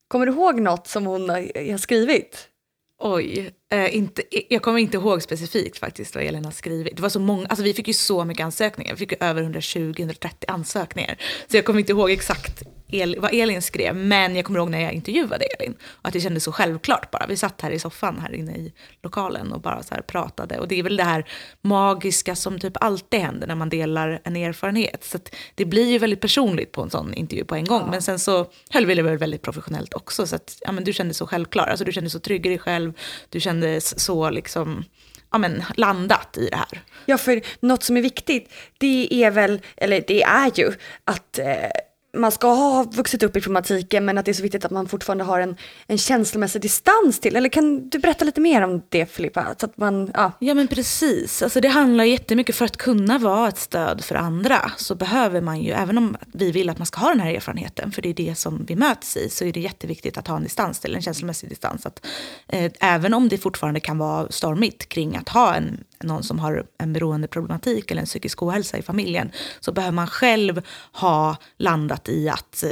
Kommer 0.08 0.26
du 0.26 0.32
ihåg 0.32 0.60
något 0.60 0.86
som 0.86 1.06
hon 1.06 1.30
har 1.30 1.58
eh, 1.58 1.70
har 1.70 1.78
skrivit? 1.78 2.48
Oj, 2.98 3.50
eh, 3.72 3.96
inte, 3.96 4.22
jag 4.48 4.62
kommer 4.62 4.78
inte 4.78 4.96
ihåg 4.96 5.22
specifikt 5.22 5.78
faktiskt 5.78 6.14
vad 6.14 6.24
Elin 6.24 6.44
har 6.44 6.52
skrivit. 6.52 6.96
Det 6.96 7.02
var 7.02 7.08
så 7.08 7.20
många, 7.20 7.46
alltså 7.46 7.64
vi 7.64 7.74
fick 7.74 7.88
ju 7.88 7.94
så 7.94 8.24
mycket 8.24 8.44
ansökningar, 8.44 8.92
vi 8.92 8.98
fick 8.98 9.12
ju 9.12 9.18
över 9.20 9.42
120-130 9.42 10.30
ansökningar. 10.48 11.16
Så 11.46 11.56
jag 11.56 11.64
kommer 11.64 11.80
inte 11.80 11.92
ihåg 11.92 12.10
exakt 12.10 12.62
El, 12.94 13.20
vad 13.20 13.34
Elin 13.34 13.62
skrev, 13.62 13.96
men 13.96 14.36
jag 14.36 14.44
kommer 14.44 14.58
ihåg 14.58 14.70
när 14.70 14.80
jag 14.80 14.92
intervjuade 14.92 15.44
Elin. 15.44 15.74
Och 15.84 16.06
att 16.06 16.12
det 16.12 16.20
kändes 16.20 16.44
så 16.44 16.52
självklart 16.52 17.10
bara. 17.10 17.26
Vi 17.26 17.36
satt 17.36 17.60
här 17.60 17.70
i 17.70 17.78
soffan 17.78 18.18
här 18.18 18.34
inne 18.34 18.52
i 18.52 18.72
lokalen 19.02 19.52
och 19.52 19.60
bara 19.60 19.82
så 19.82 19.94
här 19.94 20.02
pratade. 20.02 20.58
Och 20.58 20.68
det 20.68 20.78
är 20.78 20.82
väl 20.82 20.96
det 20.96 21.04
här 21.04 21.24
magiska 21.62 22.36
som 22.36 22.58
typ 22.58 22.76
alltid 22.80 23.20
händer 23.20 23.46
när 23.46 23.54
man 23.54 23.68
delar 23.68 24.20
en 24.24 24.36
erfarenhet. 24.36 25.04
Så 25.04 25.18
det 25.54 25.64
blir 25.64 25.90
ju 25.90 25.98
väldigt 25.98 26.20
personligt 26.20 26.72
på 26.72 26.82
en 26.82 26.90
sån 26.90 27.14
intervju 27.14 27.44
på 27.44 27.54
en 27.54 27.64
gång. 27.64 27.90
Men 27.90 28.02
sen 28.02 28.18
så 28.18 28.46
höll 28.70 28.86
vi 28.86 28.94
det 28.94 29.02
väl 29.02 29.18
väldigt 29.18 29.42
professionellt 29.42 29.94
också. 29.94 30.26
Så 30.26 30.36
att 30.36 30.58
ja, 30.60 30.72
men 30.72 30.84
du 30.84 30.92
kände 30.92 31.14
så 31.14 31.26
självklar, 31.26 31.66
alltså 31.66 31.84
du 31.84 31.92
kände 31.92 32.10
så 32.10 32.18
trygg 32.18 32.46
i 32.46 32.48
dig 32.48 32.58
själv. 32.58 32.92
Du 33.28 33.40
kände 33.40 33.80
så 33.80 34.30
liksom, 34.30 34.84
ja 35.32 35.38
men 35.38 35.62
landat 35.76 36.36
i 36.36 36.48
det 36.50 36.56
här. 36.56 36.82
Ja, 37.06 37.18
för 37.18 37.42
något 37.60 37.82
som 37.82 37.96
är 37.96 38.02
viktigt, 38.02 38.52
det 38.78 39.24
är 39.24 39.30
väl, 39.30 39.60
eller 39.76 40.04
det 40.06 40.22
är 40.22 40.50
ju 40.54 40.72
att 41.04 41.38
eh, 41.38 41.44
man 42.14 42.32
ska 42.32 42.46
ha 42.46 42.82
vuxit 42.82 43.22
upp 43.22 43.36
i 43.36 43.40
problematiken 43.40 44.04
men 44.04 44.18
att 44.18 44.24
det 44.24 44.30
är 44.30 44.32
så 44.32 44.42
viktigt 44.42 44.64
att 44.64 44.70
man 44.70 44.88
fortfarande 44.88 45.24
har 45.24 45.40
en, 45.40 45.56
en 45.86 45.98
känslomässig 45.98 46.62
distans 46.62 47.20
till. 47.20 47.36
Eller 47.36 47.48
kan 47.48 47.88
du 47.88 47.98
berätta 47.98 48.24
lite 48.24 48.40
mer 48.40 48.62
om 48.62 48.82
det 48.88 49.06
Filippa? 49.06 49.54
Så 49.58 49.66
att 49.66 49.76
man, 49.76 50.10
ja. 50.14 50.32
Ja 50.38 50.54
men 50.54 50.68
precis, 50.68 51.42
alltså 51.42 51.60
det 51.60 51.68
handlar 51.68 52.04
jättemycket 52.04 52.56
för 52.56 52.64
att 52.64 52.76
kunna 52.76 53.18
vara 53.18 53.48
ett 53.48 53.58
stöd 53.58 54.04
för 54.04 54.14
andra 54.14 54.72
så 54.76 54.94
behöver 54.94 55.40
man 55.40 55.62
ju, 55.62 55.72
även 55.72 55.98
om 55.98 56.16
vi 56.32 56.52
vill 56.52 56.70
att 56.70 56.78
man 56.78 56.86
ska 56.86 57.00
ha 57.00 57.08
den 57.08 57.20
här 57.20 57.34
erfarenheten, 57.34 57.92
för 57.92 58.02
det 58.02 58.08
är 58.08 58.14
det 58.14 58.34
som 58.34 58.64
vi 58.68 58.76
möts 58.76 59.16
i, 59.16 59.28
så 59.28 59.44
är 59.44 59.52
det 59.52 59.60
jätteviktigt 59.60 60.18
att 60.18 60.28
ha 60.28 60.36
en 60.36 60.42
distans 60.42 60.80
till, 60.80 60.94
en 60.94 61.02
känslomässig 61.02 61.48
distans. 61.48 61.86
Att, 61.86 62.06
eh, 62.48 62.72
även 62.80 63.14
om 63.14 63.28
det 63.28 63.38
fortfarande 63.38 63.80
kan 63.80 63.98
vara 63.98 64.30
stormigt 64.30 64.88
kring 64.88 65.16
att 65.16 65.28
ha 65.28 65.54
en, 65.54 65.84
någon 66.02 66.22
som 66.22 66.38
har 66.38 66.66
en 66.78 66.92
beroendeproblematik 66.92 67.90
eller 67.90 68.00
en 68.00 68.06
psykisk 68.06 68.42
ohälsa 68.42 68.78
i 68.78 68.82
familjen, 68.82 69.30
så 69.60 69.72
behöver 69.72 69.92
man 69.92 70.06
själv 70.06 70.62
ha 70.92 71.36
landat 71.58 72.08
i 72.08 72.28
att 72.28 72.62
eh, 72.62 72.70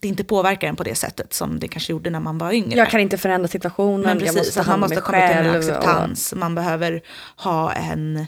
det 0.00 0.08
inte 0.08 0.24
påverkar 0.24 0.68
en 0.68 0.76
på 0.76 0.82
det 0.84 0.94
sättet 0.94 1.32
som 1.32 1.58
det 1.58 1.68
kanske 1.68 1.92
gjorde 1.92 2.10
när 2.10 2.20
man 2.20 2.38
var 2.38 2.52
yngre. 2.52 2.78
Jag 2.78 2.90
kan 2.90 3.00
inte 3.00 3.18
förändra 3.18 3.48
situationen, 3.48 4.00
Men 4.00 4.18
precis, 4.18 4.34
jag 4.36 4.44
måste 4.44 4.60
att 4.60 4.66
man 4.66 4.80
måste 4.80 5.00
komma 5.00 5.28
till 5.28 5.36
en 5.36 5.44
själv. 5.44 5.48
och- 5.50 5.58
acceptans. 5.58 6.34
Man 6.36 6.54
behöver 6.54 7.02
ha 7.36 7.72
en, 7.72 8.26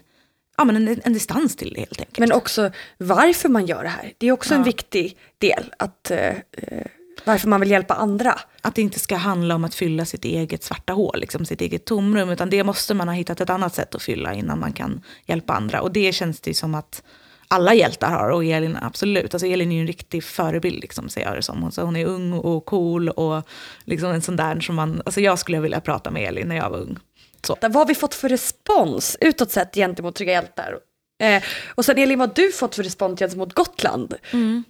ja, 0.56 0.64
men 0.64 0.76
en, 0.76 1.00
en 1.04 1.12
distans 1.12 1.56
till 1.56 1.72
det 1.74 1.80
helt 1.80 2.00
enkelt. 2.00 2.18
Men 2.18 2.32
också 2.32 2.70
varför 2.98 3.48
man 3.48 3.66
gör 3.66 3.82
det 3.82 3.88
här. 3.88 4.12
Det 4.18 4.26
är 4.28 4.32
också 4.32 4.54
en 4.54 4.60
Ja. 4.60 4.64
viktig 4.64 5.18
del. 5.38 5.74
Att, 5.78 6.10
eh, 6.10 6.18
eh, 6.52 6.86
varför 7.26 7.48
man 7.48 7.60
vill 7.60 7.70
hjälpa 7.70 7.94
andra. 7.94 8.38
Att 8.60 8.74
det 8.74 8.82
inte 8.82 9.00
ska 9.00 9.16
handla 9.16 9.54
om 9.54 9.64
att 9.64 9.74
fylla 9.74 10.04
sitt 10.04 10.24
eget 10.24 10.62
svarta 10.62 10.92
hål, 10.92 11.20
liksom 11.20 11.44
sitt 11.44 11.60
eget 11.60 11.84
tomrum, 11.84 12.30
utan 12.30 12.50
det 12.50 12.64
måste 12.64 12.94
man 12.94 13.08
ha 13.08 13.14
hittat 13.14 13.40
ett 13.40 13.50
annat 13.50 13.74
sätt 13.74 13.94
att 13.94 14.02
fylla 14.02 14.34
innan 14.34 14.60
man 14.60 14.72
kan 14.72 15.02
hjälpa 15.26 15.52
andra. 15.52 15.80
Och 15.80 15.92
det 15.92 16.12
känns 16.12 16.40
det 16.40 16.50
ju 16.50 16.54
som 16.54 16.74
att 16.74 17.02
alla 17.48 17.74
hjältar 17.74 18.10
har, 18.10 18.30
och 18.30 18.44
Elin 18.44 18.78
absolut. 18.82 19.34
Alltså 19.34 19.46
Elin 19.46 19.72
är 19.72 19.76
ju 19.76 19.80
en 19.80 19.86
riktig 19.86 20.24
förebild, 20.24 20.80
liksom, 20.80 21.08
ser 21.08 21.20
jag 21.20 21.36
det 21.36 21.42
som. 21.42 21.64
Alltså 21.64 21.82
hon 21.82 21.96
är 21.96 22.06
ung 22.06 22.32
och 22.32 22.64
cool 22.64 23.08
och 23.08 23.42
liksom 23.84 24.10
en 24.10 24.22
sån 24.22 24.36
där 24.36 24.60
som 24.60 24.74
man, 24.74 25.02
alltså 25.04 25.20
jag 25.20 25.38
skulle 25.38 25.60
vilja 25.60 25.80
prata 25.80 26.10
med 26.10 26.28
Elin 26.28 26.48
när 26.48 26.56
jag 26.56 26.70
var 26.70 26.78
ung. 26.78 26.98
Så. 27.42 27.56
Vad 27.60 27.74
har 27.74 27.86
vi 27.86 27.94
fått 27.94 28.14
för 28.14 28.28
respons 28.28 29.16
utåt 29.20 29.50
sett 29.50 29.74
gentemot 29.74 30.14
Trygga 30.14 30.32
Hjältar? 30.32 30.74
Eh, 31.18 31.42
och 31.74 31.84
sen 31.84 31.98
Elin, 31.98 32.18
vad 32.18 32.28
har 32.28 32.34
du 32.34 32.52
fått 32.52 32.74
för 32.74 32.82
respons 32.82 33.18
gentemot 33.18 33.54
Gotland? 33.54 34.14
Mm. 34.32 34.64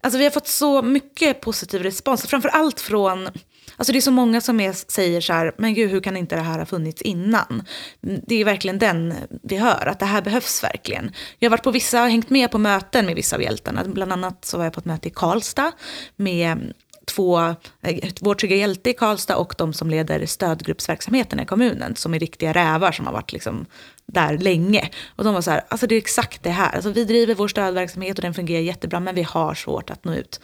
Alltså 0.00 0.18
vi 0.18 0.24
har 0.24 0.30
fått 0.30 0.46
så 0.46 0.82
mycket 0.82 1.40
positiv 1.40 1.82
respons, 1.82 2.26
framför 2.26 2.48
allt 2.48 2.80
från 2.80 3.28
Alltså 3.76 3.92
det 3.92 3.98
är 3.98 4.00
så 4.00 4.10
många 4.10 4.40
som 4.40 4.60
är, 4.60 4.72
säger 4.72 5.20
så 5.20 5.32
här, 5.32 5.52
men 5.58 5.74
gud 5.74 5.90
hur 5.90 6.00
kan 6.00 6.16
inte 6.16 6.36
det 6.36 6.42
här 6.42 6.58
ha 6.58 6.66
funnits 6.66 7.02
innan? 7.02 7.62
Mm, 8.02 8.20
det 8.26 8.34
är 8.34 8.44
verkligen 8.44 8.78
den 8.78 9.14
vi 9.42 9.56
hör, 9.56 9.86
att 9.86 9.98
det 9.98 10.06
här 10.06 10.22
behövs 10.22 10.64
verkligen. 10.64 11.12
Jag 11.38 11.50
har 11.50 11.50
varit 11.50 11.64
på 11.64 11.70
vissa, 11.70 11.98
hängt 11.98 12.30
med 12.30 12.50
på 12.50 12.58
möten 12.58 13.06
med 13.06 13.14
vissa 13.14 13.36
av 13.36 13.42
hjältarna, 13.42 13.84
bland 13.84 14.12
annat 14.12 14.44
så 14.44 14.56
var 14.56 14.64
jag 14.64 14.72
på 14.72 14.80
ett 14.80 14.86
möte 14.86 15.08
i 15.08 15.10
Karlstad 15.10 15.72
med 16.16 16.72
två, 17.06 17.40
eh, 17.82 18.10
vår 18.20 18.34
trygga 18.34 18.56
hjälte 18.56 18.90
i 18.90 18.94
Karlstad 18.94 19.36
och 19.36 19.54
de 19.58 19.72
som 19.72 19.90
leder 19.90 20.26
stödgruppsverksamheten 20.26 21.40
i 21.40 21.46
kommunen, 21.46 21.96
som 21.96 22.14
är 22.14 22.18
riktiga 22.18 22.52
rävar 22.52 22.92
som 22.92 23.06
har 23.06 23.12
varit 23.12 23.32
liksom 23.32 23.66
där 24.06 24.38
länge. 24.38 24.90
Och 25.16 25.24
de 25.24 25.34
var 25.34 25.40
så 25.40 25.50
här, 25.50 25.64
alltså 25.68 25.86
det 25.86 25.94
är 25.94 25.98
exakt 25.98 26.42
det 26.42 26.50
här, 26.50 26.74
alltså 26.74 26.92
vi 26.92 27.04
driver 27.04 27.34
vår 27.34 27.48
stödverksamhet 27.48 28.18
och 28.18 28.22
den 28.22 28.34
fungerar 28.34 28.62
jättebra, 28.62 29.00
men 29.00 29.14
vi 29.14 29.22
har 29.22 29.54
svårt 29.54 29.90
att 29.90 30.04
nå 30.04 30.14
ut 30.14 30.40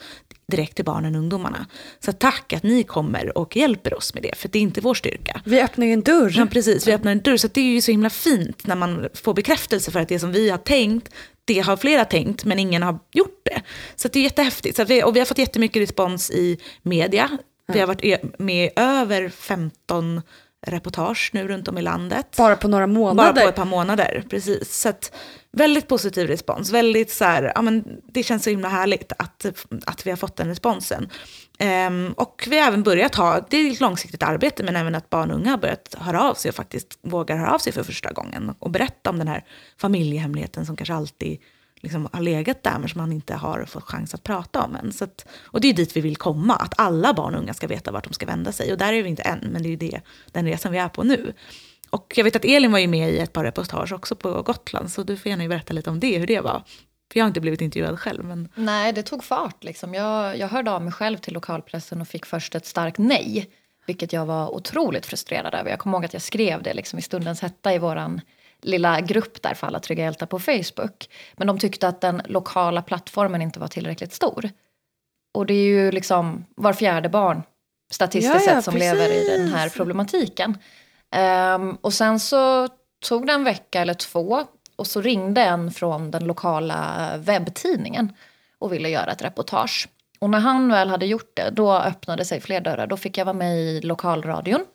direkt 0.51 0.75
till 0.75 0.85
barnen 0.85 1.15
och 1.15 1.21
ungdomarna. 1.21 1.65
Så 1.99 2.11
tack 2.11 2.53
att 2.53 2.63
ni 2.63 2.83
kommer 2.83 3.37
och 3.37 3.55
hjälper 3.55 3.93
oss 3.93 4.13
med 4.13 4.23
det, 4.23 4.35
för 4.35 4.49
det 4.49 4.59
är 4.59 4.61
inte 4.61 4.81
vår 4.81 4.93
styrka. 4.93 5.41
Vi 5.45 5.61
öppnar 5.61 5.85
ju 5.85 5.93
en 5.93 6.01
dörr. 6.01 6.33
Ja, 6.37 6.45
precis. 6.45 6.87
Vi 6.87 6.93
öppnar 6.93 7.11
en 7.11 7.21
dörr. 7.21 7.37
Så 7.37 7.47
det 7.47 7.61
är 7.61 7.65
ju 7.65 7.81
så 7.81 7.91
himla 7.91 8.09
fint 8.09 8.67
när 8.67 8.75
man 8.75 9.09
får 9.13 9.33
bekräftelse 9.33 9.91
för 9.91 9.99
att 9.99 10.09
det 10.09 10.19
som 10.19 10.31
vi 10.31 10.49
har 10.49 10.57
tänkt, 10.57 11.09
det 11.47 11.59
har 11.59 11.77
flera 11.77 12.05
tänkt, 12.05 12.45
men 12.45 12.59
ingen 12.59 12.83
har 12.83 12.99
gjort 13.11 13.41
det. 13.45 13.61
Så 13.95 14.07
det 14.07 14.19
är 14.19 14.23
jättehäftigt. 14.23 14.77
Så 14.77 14.83
vi, 14.83 15.03
och 15.03 15.15
vi 15.15 15.19
har 15.19 15.25
fått 15.25 15.37
jättemycket 15.37 15.81
respons 15.81 16.31
i 16.31 16.59
media. 16.81 17.37
Vi 17.67 17.79
har 17.79 17.87
varit 17.87 18.03
e- 18.03 18.19
med 18.39 18.65
i 18.65 18.69
över 18.75 19.29
15 19.29 20.21
reportage 20.67 21.29
nu 21.33 21.47
runt 21.47 21.67
om 21.67 21.77
i 21.77 21.81
landet. 21.81 22.35
Bara 22.37 22.55
på 22.55 22.67
några 22.67 22.87
månader. 22.87 23.33
Bara 23.33 23.41
på 23.41 23.49
ett 23.49 23.55
par 23.55 23.65
månader, 23.65 24.23
precis. 24.29 24.73
Så 24.77 24.89
att, 24.89 25.11
väldigt 25.51 25.87
positiv 25.87 26.27
respons. 26.27 26.71
Väldigt 26.71 27.11
så 27.11 27.25
här, 27.25 27.51
ja, 27.55 27.61
men 27.61 27.83
det 28.11 28.23
känns 28.23 28.43
så 28.43 28.49
himla 28.49 28.69
härligt 28.69 29.11
att, 29.17 29.45
att 29.85 30.05
vi 30.05 30.09
har 30.09 30.17
fått 30.17 30.35
den 30.35 30.47
responsen. 30.47 31.09
Um, 31.59 32.13
och 32.13 32.47
vi 32.49 32.59
har 32.59 32.67
även 32.67 32.83
börjat 32.83 33.15
ha, 33.15 33.45
det 33.49 33.57
är 33.57 33.71
ett 33.71 33.79
långsiktigt 33.79 34.23
arbete, 34.23 34.63
men 34.63 34.75
även 34.75 34.95
att 34.95 35.09
barn 35.09 35.31
och 35.31 35.37
unga 35.37 35.49
har 35.49 35.57
börjat 35.57 35.95
höra 35.97 36.29
av 36.29 36.33
sig 36.33 36.49
och 36.49 36.55
faktiskt 36.55 36.99
vågar 37.01 37.37
höra 37.37 37.53
av 37.53 37.59
sig 37.59 37.73
för 37.73 37.83
första 37.83 38.11
gången. 38.11 38.55
Och 38.59 38.71
berätta 38.71 39.09
om 39.09 39.17
den 39.17 39.27
här 39.27 39.43
familjehemligheten 39.77 40.65
som 40.65 40.75
kanske 40.75 40.93
alltid 40.93 41.39
liksom 41.81 42.09
har 42.13 42.21
legat 42.21 42.63
där 42.63 42.79
men 42.79 42.89
som 42.89 43.01
man 43.01 43.11
inte 43.11 43.35
har 43.35 43.65
fått 43.65 43.83
chans 43.83 44.13
att 44.13 44.23
prata 44.23 44.63
om 44.63 44.75
än. 44.75 44.93
Så 44.93 45.03
att, 45.03 45.27
och 45.43 45.61
det 45.61 45.67
är 45.67 45.73
dit 45.73 45.95
vi 45.95 46.01
vill 46.01 46.17
komma, 46.17 46.55
att 46.55 46.73
alla 46.77 47.13
barn 47.13 47.35
och 47.35 47.41
unga 47.41 47.53
ska 47.53 47.67
veta 47.67 47.91
vart 47.91 48.03
de 48.03 48.13
ska 48.13 48.25
vända 48.25 48.51
sig. 48.51 48.71
Och 48.71 48.77
där 48.77 48.93
är 48.93 49.03
vi 49.03 49.09
inte 49.09 49.21
än, 49.21 49.39
men 49.39 49.63
det 49.63 49.67
är 49.67 49.71
ju 49.71 49.75
det, 49.75 50.01
den 50.31 50.45
resan 50.45 50.71
vi 50.71 50.77
är 50.77 50.89
på 50.89 51.03
nu. 51.03 51.33
Och 51.89 52.13
jag 52.15 52.23
vet 52.23 52.35
att 52.35 52.45
Elin 52.45 52.71
var 52.71 52.79
ju 52.79 52.87
med 52.87 53.11
i 53.11 53.17
ett 53.17 53.33
par 53.33 53.43
reportage 53.43 53.93
också 53.93 54.15
på 54.15 54.41
Gotland, 54.41 54.91
så 54.91 55.03
du 55.03 55.17
får 55.17 55.29
gärna 55.29 55.47
berätta 55.47 55.73
lite 55.73 55.89
om 55.89 55.99
det, 55.99 56.17
hur 56.17 56.27
det 56.27 56.41
var. 56.41 56.63
För 57.11 57.19
jag 57.19 57.23
har 57.23 57.27
inte 57.27 57.41
blivit 57.41 57.61
intervjuad 57.61 57.99
själv. 57.99 58.25
Men... 58.25 58.49
Nej, 58.55 58.93
det 58.93 59.03
tog 59.03 59.23
fart. 59.23 59.63
Liksom. 59.63 59.93
Jag, 59.93 60.37
jag 60.37 60.47
hörde 60.47 60.71
av 60.71 60.81
mig 60.81 60.93
själv 60.93 61.17
till 61.17 61.33
lokalpressen 61.33 62.01
och 62.01 62.07
fick 62.07 62.25
först 62.25 62.55
ett 62.55 62.65
starkt 62.65 62.97
nej. 62.97 63.49
Vilket 63.85 64.13
jag 64.13 64.25
var 64.25 64.55
otroligt 64.55 65.05
frustrerad 65.05 65.53
över. 65.55 65.69
Jag 65.69 65.79
kommer 65.79 65.97
ihåg 65.97 66.05
att 66.05 66.13
jag 66.13 66.21
skrev 66.21 66.63
det 66.63 66.73
liksom, 66.73 66.99
i 66.99 67.01
stundens 67.01 67.41
hetta 67.41 67.73
i 67.73 67.77
våran 67.79 68.21
lilla 68.61 69.01
grupp 69.01 69.41
där 69.41 69.53
för 69.53 69.67
alla 69.67 69.79
trygga 69.79 70.03
hjältar 70.03 70.25
på 70.25 70.39
Facebook. 70.39 71.09
Men 71.35 71.47
de 71.47 71.59
tyckte 71.59 71.87
att 71.87 72.01
den 72.01 72.21
lokala 72.25 72.81
plattformen 72.81 73.41
inte 73.41 73.59
var 73.59 73.67
tillräckligt 73.67 74.13
stor. 74.13 74.49
Och 75.33 75.45
det 75.45 75.53
är 75.53 75.65
ju 75.65 75.91
liksom 75.91 76.45
var 76.55 76.73
fjärde 76.73 77.09
barn 77.09 77.43
statistiskt 77.91 78.35
Ja, 78.35 78.51
ja, 78.51 78.55
sett 78.55 78.63
som 78.65 78.75
lever 78.75 79.09
i 79.09 79.37
den 79.37 79.47
här 79.47 79.63
precis. 79.63 79.77
problematiken. 79.77 80.57
Ehm, 81.11 81.77
och 81.81 81.93
sen 81.93 82.19
så 82.19 82.67
tog 83.05 83.27
det 83.27 83.33
en 83.33 83.43
vecka 83.43 83.81
eller 83.81 83.93
två 83.93 84.45
och 84.77 84.87
så 84.87 85.01
ringde 85.01 85.41
en 85.41 85.71
från 85.71 86.11
den 86.11 86.23
lokala 86.23 87.11
webbtidningen 87.17 88.13
och 88.59 88.73
ville 88.73 88.89
göra 88.89 89.11
ett 89.11 89.21
reportage. 89.21 89.87
Och 90.19 90.29
när 90.29 90.39
han 90.39 90.71
väl 90.71 90.89
hade 90.89 91.05
gjort 91.05 91.31
det, 91.35 91.49
då 91.49 91.73
öppnade 91.73 92.25
sig 92.25 92.41
fler 92.41 92.61
dörrar. 92.61 92.87
Då 92.87 92.97
fick 92.97 93.17
jag 93.17 93.25
vara 93.25 93.35
med 93.35 93.57
i 93.57 93.81
lokalradion. 93.81 94.65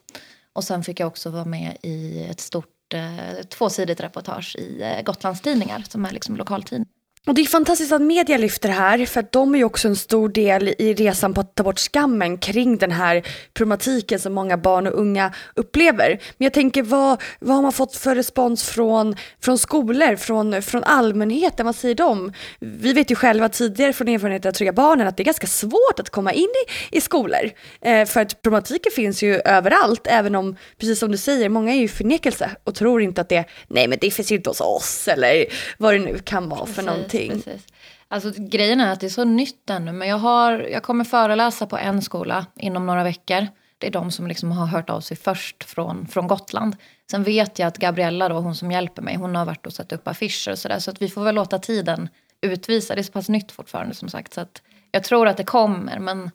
Och 0.52 0.64
sen 0.64 0.84
fick 0.84 1.00
jag 1.00 1.06
också 1.06 1.30
vara 1.30 1.44
med 1.44 1.76
i 1.82 2.24
ett 2.30 2.40
stort 2.40 2.94
eh, 2.94 3.42
tvåsidigt 3.48 4.00
reportage 4.00 4.56
i 4.56 4.82
eh, 4.82 5.02
Gotlandstidningar, 5.02 5.84
som 5.88 6.04
är 6.04 6.10
liksom 6.10 6.36
lokaltidning. 6.36 6.88
Och 7.26 7.34
det 7.34 7.40
är 7.40 7.46
fantastiskt 7.46 7.92
att 7.92 8.02
media 8.02 8.38
lyfter 8.38 8.68
det 8.68 8.74
här, 8.74 9.06
för 9.06 9.20
att 9.20 9.32
de 9.32 9.54
är 9.54 9.58
ju 9.58 9.64
också 9.64 9.88
en 9.88 9.96
stor 9.96 10.28
del 10.28 10.74
i 10.78 10.94
resan 10.94 11.34
på 11.34 11.40
att 11.40 11.54
ta 11.54 11.62
bort 11.62 11.78
skammen 11.78 12.38
kring 12.38 12.78
den 12.78 12.90
här 12.90 13.22
problematiken 13.54 14.18
som 14.20 14.32
många 14.32 14.56
barn 14.56 14.86
och 14.86 14.98
unga 14.98 15.32
upplever. 15.54 16.08
Men 16.08 16.44
jag 16.44 16.52
tänker, 16.52 16.82
vad, 16.82 17.22
vad 17.40 17.54
har 17.54 17.62
man 17.62 17.72
fått 17.72 17.96
för 17.96 18.14
respons 18.14 18.64
från, 18.64 19.16
från 19.40 19.58
skolor, 19.58 20.16
från, 20.16 20.62
från 20.62 20.84
allmänheten? 20.84 21.66
Vad 21.66 21.76
säger 21.76 21.94
de? 21.94 22.32
Vi 22.60 22.92
vet 22.92 23.10
ju 23.10 23.14
själva 23.14 23.48
tidigare 23.48 23.92
från 23.92 24.08
erfarenhet 24.08 24.46
av 24.46 24.52
Trygga 24.52 24.72
Barnen 24.72 25.06
att 25.06 25.16
det 25.16 25.22
är 25.22 25.24
ganska 25.24 25.46
svårt 25.46 26.00
att 26.00 26.10
komma 26.10 26.32
in 26.32 26.48
i, 26.90 26.96
i 26.96 27.00
skolor. 27.00 27.50
Eh, 27.80 28.06
för 28.06 28.20
att 28.20 28.42
problematiken 28.42 28.92
finns 28.92 29.22
ju 29.22 29.34
överallt, 29.44 30.06
även 30.06 30.34
om, 30.34 30.56
precis 30.78 30.98
som 30.98 31.12
du 31.12 31.18
säger, 31.18 31.48
många 31.48 31.72
är 31.72 31.78
ju 31.78 31.88
förnekelse 31.88 32.50
och 32.64 32.74
tror 32.74 33.02
inte 33.02 33.20
att 33.20 33.28
det, 33.28 33.44
nej 33.68 33.88
men 33.88 33.98
det 34.00 34.10
finns 34.10 34.32
ju 34.32 34.36
inte 34.36 34.50
hos 34.50 34.60
oss, 34.60 35.08
eller 35.08 35.44
vad 35.78 35.94
det 35.94 35.98
nu 35.98 36.18
kan 36.18 36.48
vara 36.48 36.66
för 36.66 36.82
någonting. 36.82 37.11
Precis. 37.12 37.66
Alltså, 38.08 38.32
grejen 38.36 38.80
är 38.80 38.92
att 38.92 39.00
det 39.00 39.06
är 39.06 39.10
så 39.10 39.24
nytt 39.24 39.70
ännu, 39.70 39.92
men 39.92 40.08
jag, 40.08 40.18
har, 40.18 40.58
jag 40.58 40.82
kommer 40.82 41.04
föreläsa 41.04 41.66
på 41.66 41.76
en 41.76 42.02
skola 42.02 42.46
inom 42.56 42.86
några 42.86 43.04
veckor. 43.04 43.46
Det 43.78 43.86
är 43.86 43.90
de 43.90 44.10
som 44.10 44.26
liksom 44.26 44.52
har 44.52 44.66
hört 44.66 44.90
av 44.90 45.00
sig 45.00 45.16
först 45.16 45.64
från, 45.64 46.06
från 46.06 46.26
Gotland. 46.26 46.76
Sen 47.10 47.24
vet 47.24 47.58
jag 47.58 47.66
att 47.66 47.78
Gabriella, 47.78 48.28
då, 48.28 48.34
hon 48.34 48.54
som 48.54 48.72
hjälper 48.72 49.02
mig, 49.02 49.16
hon 49.16 49.34
har 49.34 49.44
varit 49.44 49.66
och 49.66 49.72
satt 49.72 49.92
upp 49.92 50.08
affischer 50.08 50.50
och 50.52 50.58
sådär. 50.58 50.78
Så 50.78 50.90
att 50.90 51.02
vi 51.02 51.08
får 51.08 51.24
väl 51.24 51.34
låta 51.34 51.58
tiden 51.58 52.08
utvisa. 52.40 52.94
Det 52.94 53.00
är 53.00 53.02
så 53.02 53.12
pass 53.12 53.28
nytt 53.28 53.52
fortfarande 53.52 53.94
som 53.94 54.08
sagt. 54.08 54.34
Så 54.34 54.40
att 54.40 54.62
jag 54.90 55.04
tror 55.04 55.28
att 55.28 55.36
det 55.36 55.44
kommer, 55.44 55.98
men 55.98 56.30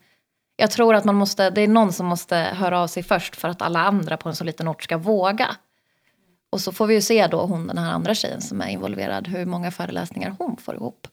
jag 0.56 0.72
tror 0.72 0.96
att 0.96 1.06
man 1.06 1.16
måste, 1.16 1.50
det 1.50 1.62
är 1.62 1.68
någon 1.68 1.94
som 1.94 2.06
måste 2.06 2.36
höra 2.36 2.80
av 2.80 2.88
sig 2.88 3.04
först 3.04 3.36
för 3.36 3.50
att 3.50 3.62
alla 3.62 3.80
andra 3.80 4.18
på 4.18 4.30
en 4.30 4.36
så 4.36 4.44
liten 4.44 4.68
ort 4.68 4.84
ska 4.84 4.98
våga. 4.98 5.56
Och 6.50 6.62
så 6.62 6.72
får 6.72 6.88
vi 6.88 6.94
ju 6.94 7.02
se 7.02 7.28
då 7.28 7.42
hon, 7.42 7.68
den 7.68 7.78
här 7.78 7.92
andra 7.92 8.16
tjejen 8.16 8.42
som 8.42 8.62
är 8.62 8.68
involverad, 8.68 9.28
hur 9.28 9.46
många 9.46 9.72
föreläsningar 9.72 10.36
hon 10.40 10.58
får 10.58 10.76
ihop. 10.76 11.08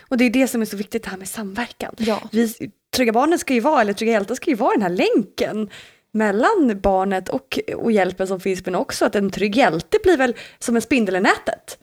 Och 0.00 0.16
det 0.16 0.24
är 0.24 0.30
det 0.30 0.48
som 0.48 0.60
är 0.60 0.66
så 0.66 0.76
viktigt 0.76 1.02
det 1.02 1.10
här 1.10 1.16
med 1.16 1.28
samverkan. 1.28 1.94
Ja. 1.98 2.22
Vi, 2.32 2.70
Trygga 2.96 3.12
Barnen 3.12 3.38
ska 3.38 3.54
ju 3.54 3.60
vara, 3.60 3.80
eller 3.80 3.92
Trygga 3.92 4.12
Hjältar 4.12 4.34
ska 4.34 4.50
ju 4.50 4.56
vara 4.56 4.72
den 4.72 4.82
här 4.82 4.88
länken 4.88 5.70
mellan 6.12 6.80
barnet 6.82 7.28
och, 7.28 7.58
och 7.76 7.92
hjälpen 7.92 8.26
som 8.26 8.40
finns, 8.40 8.64
men 8.64 8.74
också 8.74 9.04
att 9.04 9.14
en 9.14 9.30
trygg 9.30 9.56
hjälte 9.56 9.98
blir 10.02 10.16
väl 10.16 10.36
som 10.58 10.76
en 10.76 10.82
spindel 10.82 11.16
i 11.16 11.20
nätet. 11.20 11.78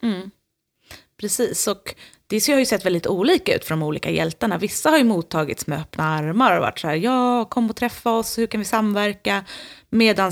Precis, 1.18 1.68
och 1.68 1.96
det 2.32 2.48
har 2.48 2.60
ju 2.60 2.66
sett 2.66 2.86
väldigt 2.86 3.08
olika 3.08 3.56
ut 3.56 3.66
för 3.66 3.70
de 3.70 3.84
olika 3.84 4.10
hjältarna. 4.10 4.58
Vissa 4.58 4.90
har 4.90 4.98
ju 4.98 5.04
mottagits 5.04 5.68
med 5.68 5.80
öppna 5.80 6.04
armar 6.04 6.56
och 6.56 6.62
varit 6.62 6.80
så 6.80 6.88
här, 6.88 6.96
ja, 6.96 7.46
kom 7.46 7.70
och 7.70 7.76
träffa 7.76 8.12
oss, 8.12 8.38
hur 8.38 8.48
kan 8.48 8.60
vi 8.60 8.66
samverka? 8.66 9.44
Medan 9.94 10.32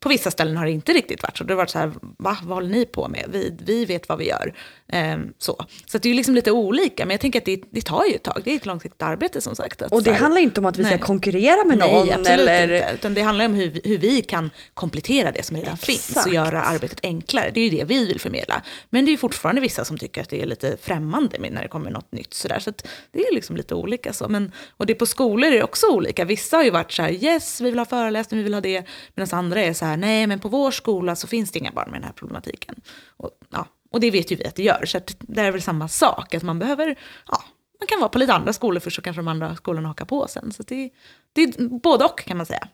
på 0.00 0.08
vissa 0.08 0.30
ställen 0.30 0.56
har 0.56 0.64
det 0.66 0.70
inte 0.72 0.92
riktigt 0.92 1.22
varit 1.22 1.38
så. 1.38 1.44
Det 1.44 1.52
har 1.52 1.56
varit 1.56 1.70
så 1.70 1.78
här, 1.78 1.92
va, 2.18 2.36
vad 2.42 2.54
håller 2.56 2.68
ni 2.68 2.86
på 2.86 3.08
med? 3.08 3.24
Vi, 3.32 3.56
vi 3.64 3.84
vet 3.84 4.08
vad 4.08 4.18
vi 4.18 4.28
gör. 4.28 4.54
Ehm, 4.92 5.32
så 5.38 5.64
så 5.86 5.98
det 5.98 6.06
är 6.08 6.10
ju 6.10 6.16
liksom 6.16 6.34
lite 6.34 6.50
olika, 6.52 7.06
men 7.06 7.10
jag 7.14 7.20
tänker 7.20 7.38
att 7.40 7.44
det, 7.44 7.62
det 7.70 7.80
tar 7.80 8.04
ju 8.04 8.14
ett 8.14 8.22
tag. 8.22 8.40
Det 8.44 8.50
är 8.52 8.56
ett 8.56 8.66
långsiktigt 8.66 9.02
arbete 9.02 9.40
som 9.40 9.56
sagt. 9.56 9.82
Och 9.82 10.02
det 10.02 10.12
här- 10.12 10.18
handlar 10.20 10.40
inte 10.40 10.60
om 10.60 10.66
att 10.66 10.78
vi 10.78 10.84
ska 10.84 10.90
Nej. 10.90 11.00
konkurrera 11.00 11.64
med 11.64 11.78
Nej, 11.78 11.92
någon. 11.92 12.08
absolut 12.08 12.28
eller... 12.28 12.76
inte. 12.76 12.90
Utan 12.94 13.14
det 13.14 13.20
handlar 13.20 13.44
om 13.44 13.54
hur, 13.54 13.80
hur 13.84 13.98
vi 13.98 14.22
kan 14.22 14.50
komplettera 14.74 15.32
det 15.32 15.42
som 15.42 15.56
redan 15.56 15.76
finns 15.76 16.08
Exakt. 16.08 16.26
och 16.26 16.34
göra 16.34 16.62
arbetet 16.62 17.00
enklare. 17.02 17.50
Det 17.54 17.60
är 17.60 17.64
ju 17.64 17.78
det 17.78 17.84
vi 17.84 18.06
vill 18.06 18.20
förmedla. 18.20 18.62
Men 18.90 19.04
det 19.04 19.08
är 19.08 19.12
ju 19.12 19.18
fortfarande 19.18 19.60
vissa 19.60 19.84
som 19.84 19.98
tycker 19.98 20.22
att 20.22 20.28
det 20.28 20.42
är 20.42 20.46
lite 20.46 20.76
främmande 20.82 21.29
med 21.38 21.52
när 21.52 21.62
det 21.62 21.68
kommer 21.68 21.90
något 21.90 22.12
nytt. 22.12 22.34
Sådär. 22.34 22.58
Så 22.58 22.70
att 22.70 22.88
det 23.10 23.26
är 23.26 23.34
liksom 23.34 23.56
lite 23.56 23.74
olika. 23.74 24.12
Så. 24.12 24.28
Men, 24.28 24.52
och 24.76 24.86
det 24.86 24.94
på 24.94 25.06
skolor 25.06 25.48
är 25.48 25.52
det 25.52 25.62
också 25.62 25.86
olika. 25.86 26.24
Vissa 26.24 26.56
har 26.56 26.64
ju 26.64 26.70
varit 26.70 26.92
så 26.92 27.02
här, 27.02 27.10
yes, 27.10 27.60
vi 27.60 27.70
vill 27.70 27.78
ha 27.78 27.86
föreläsning, 27.86 28.38
vi 28.38 28.44
vill 28.44 28.54
ha 28.54 28.60
det. 28.60 28.84
Medan 29.14 29.38
andra 29.38 29.60
är 29.60 29.72
så 29.72 29.84
här, 29.84 29.96
nej, 29.96 30.26
men 30.26 30.40
på 30.40 30.48
vår 30.48 30.70
skola 30.70 31.16
så 31.16 31.26
finns 31.26 31.50
det 31.50 31.58
inga 31.58 31.70
barn 31.70 31.90
med 31.90 32.00
den 32.00 32.06
här 32.06 32.12
problematiken. 32.12 32.74
Och, 33.16 33.30
ja, 33.50 33.66
och 33.90 34.00
det 34.00 34.10
vet 34.10 34.32
ju 34.32 34.36
vi 34.36 34.46
att 34.46 34.54
det 34.54 34.62
gör. 34.62 34.86
Så 34.86 34.98
att 34.98 35.16
det 35.18 35.40
är 35.40 35.50
väl 35.50 35.62
samma 35.62 35.88
sak, 35.88 36.34
att 36.34 36.42
man 36.42 36.58
behöver 36.58 36.96
ja, 37.26 37.44
man 37.80 37.86
kan 37.86 38.00
vara 38.00 38.08
på 38.08 38.18
lite 38.18 38.32
andra 38.32 38.52
skolor 38.52 38.80
först 38.80 38.96
så 38.96 39.02
kanske 39.02 39.22
de 39.22 39.28
andra 39.28 39.56
skolorna 39.56 39.88
hakar 39.88 40.04
på 40.04 40.28
sen. 40.28 40.52
Så 40.52 40.62
det, 40.62 40.90
det 41.32 41.42
är 41.42 41.68
både 41.68 42.04
och 42.04 42.18
kan 42.18 42.36
man 42.36 42.46
säga. 42.46 42.68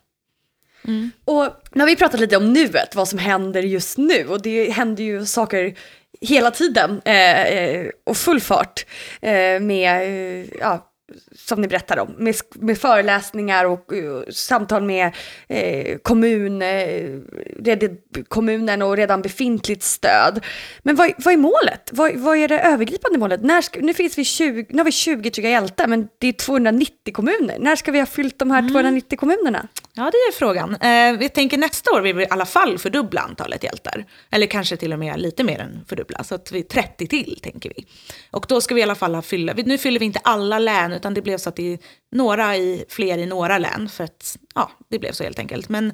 Mm. 0.83 1.11
Och 1.25 1.49
nu 1.71 1.81
har 1.81 1.87
vi 1.87 1.95
pratat 1.95 2.19
lite 2.19 2.37
om 2.37 2.53
nuet, 2.53 2.95
vad 2.95 3.07
som 3.07 3.19
händer 3.19 3.63
just 3.63 3.97
nu 3.97 4.27
och 4.27 4.41
det 4.41 4.71
händer 4.71 5.03
ju 5.03 5.25
saker 5.25 5.77
hela 6.21 6.51
tiden 6.51 7.01
eh, 7.05 7.43
eh, 7.43 7.89
och 8.05 8.17
full 8.17 8.41
fart 8.41 8.85
eh, 9.21 9.59
med 9.59 10.01
eh, 10.01 10.45
ja, 10.59 10.91
som 11.35 11.61
ni 11.61 11.67
berättar 11.67 11.99
om, 11.99 12.15
med, 12.17 12.35
med 12.55 12.77
föreläsningar 12.77 13.65
och 13.65 13.91
uh, 13.93 14.21
samtal 14.29 14.83
med 14.83 15.11
eh, 15.47 15.97
kommun, 15.97 16.61
eh, 16.61 17.19
red, 17.59 17.97
kommunen 18.27 18.81
och 18.81 18.97
redan 18.97 19.21
befintligt 19.21 19.83
stöd. 19.83 20.43
Men 20.83 20.95
vad, 20.95 21.11
vad 21.17 21.33
är 21.33 21.37
målet? 21.37 21.89
Vad, 21.91 22.15
vad, 22.15 22.37
är 22.37 22.47
det 22.47 22.59
övergripande 22.59 23.19
målet? 23.19 23.43
När 23.43 23.61
ska, 23.61 23.79
nu, 23.79 23.93
finns 23.93 24.17
vi 24.17 24.23
20, 24.23 24.65
nu 24.69 24.77
har 24.77 24.85
vi 24.85 24.91
20 24.91 25.31
trygga 25.31 25.49
hjältar, 25.49 25.87
men 25.87 26.07
det 26.17 26.27
är 26.27 26.33
290 26.33 27.13
kommuner. 27.13 27.59
När 27.59 27.75
ska 27.75 27.91
vi 27.91 27.99
ha 27.99 28.05
fyllt 28.05 28.39
de 28.39 28.51
här 28.51 28.59
mm. 28.59 28.71
290 28.71 29.17
kommunerna? 29.17 29.67
Ja, 29.93 30.03
det 30.03 30.17
är 30.17 30.31
frågan. 30.31 30.75
Eh, 30.75 31.19
vi 31.19 31.29
tänker 31.29 31.57
nästa 31.57 31.91
år 31.91 32.01
vill 32.01 32.15
vi 32.15 32.23
i 32.23 32.27
alla 32.29 32.45
fall 32.45 32.77
fördubbla 32.77 33.21
antalet 33.21 33.63
hjältar. 33.63 34.05
Eller 34.29 34.47
kanske 34.47 34.77
till 34.77 34.93
och 34.93 34.99
med 34.99 35.19
lite 35.19 35.43
mer 35.43 35.59
än 35.59 35.85
fördubbla, 35.87 36.23
så 36.23 36.35
att 36.35 36.51
vi 36.51 36.63
30 36.63 37.07
till 37.07 37.39
tänker 37.43 37.69
vi. 37.75 37.87
Och 38.31 38.45
då 38.49 38.61
ska 38.61 38.75
vi 38.75 38.81
i 38.81 38.83
alla 38.83 38.95
fall 38.95 39.15
ha 39.15 39.21
fylla, 39.21 39.53
nu 39.65 39.77
fyller 39.77 39.99
vi 39.99 40.05
inte 40.05 40.19
alla 40.23 40.59
län, 40.59 40.96
utan 40.97 41.13
det 41.13 41.21
blev 41.21 41.37
så 41.37 41.49
att 41.49 41.55
det 41.55 41.73
är 41.73 41.79
några 42.11 42.57
i, 42.57 42.85
fler 42.89 43.17
i 43.17 43.25
några 43.25 43.57
län, 43.57 43.89
för 43.89 44.03
att 44.03 44.37
ja, 44.55 44.71
det 44.89 44.99
blev 44.99 45.11
så 45.11 45.23
helt 45.23 45.39
enkelt. 45.39 45.69
Men 45.69 45.93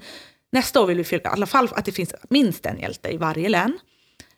nästa 0.51 0.81
år 0.81 0.87
vill 0.87 0.97
vi 0.97 1.03
fylla, 1.03 1.23
i 1.23 1.27
alla 1.27 1.45
fall 1.45 1.69
att 1.71 1.85
det 1.85 1.91
finns 1.91 2.13
minst 2.29 2.65
en 2.65 2.79
hjälte 2.79 3.09
i 3.09 3.17
varje 3.17 3.49
län. 3.49 3.79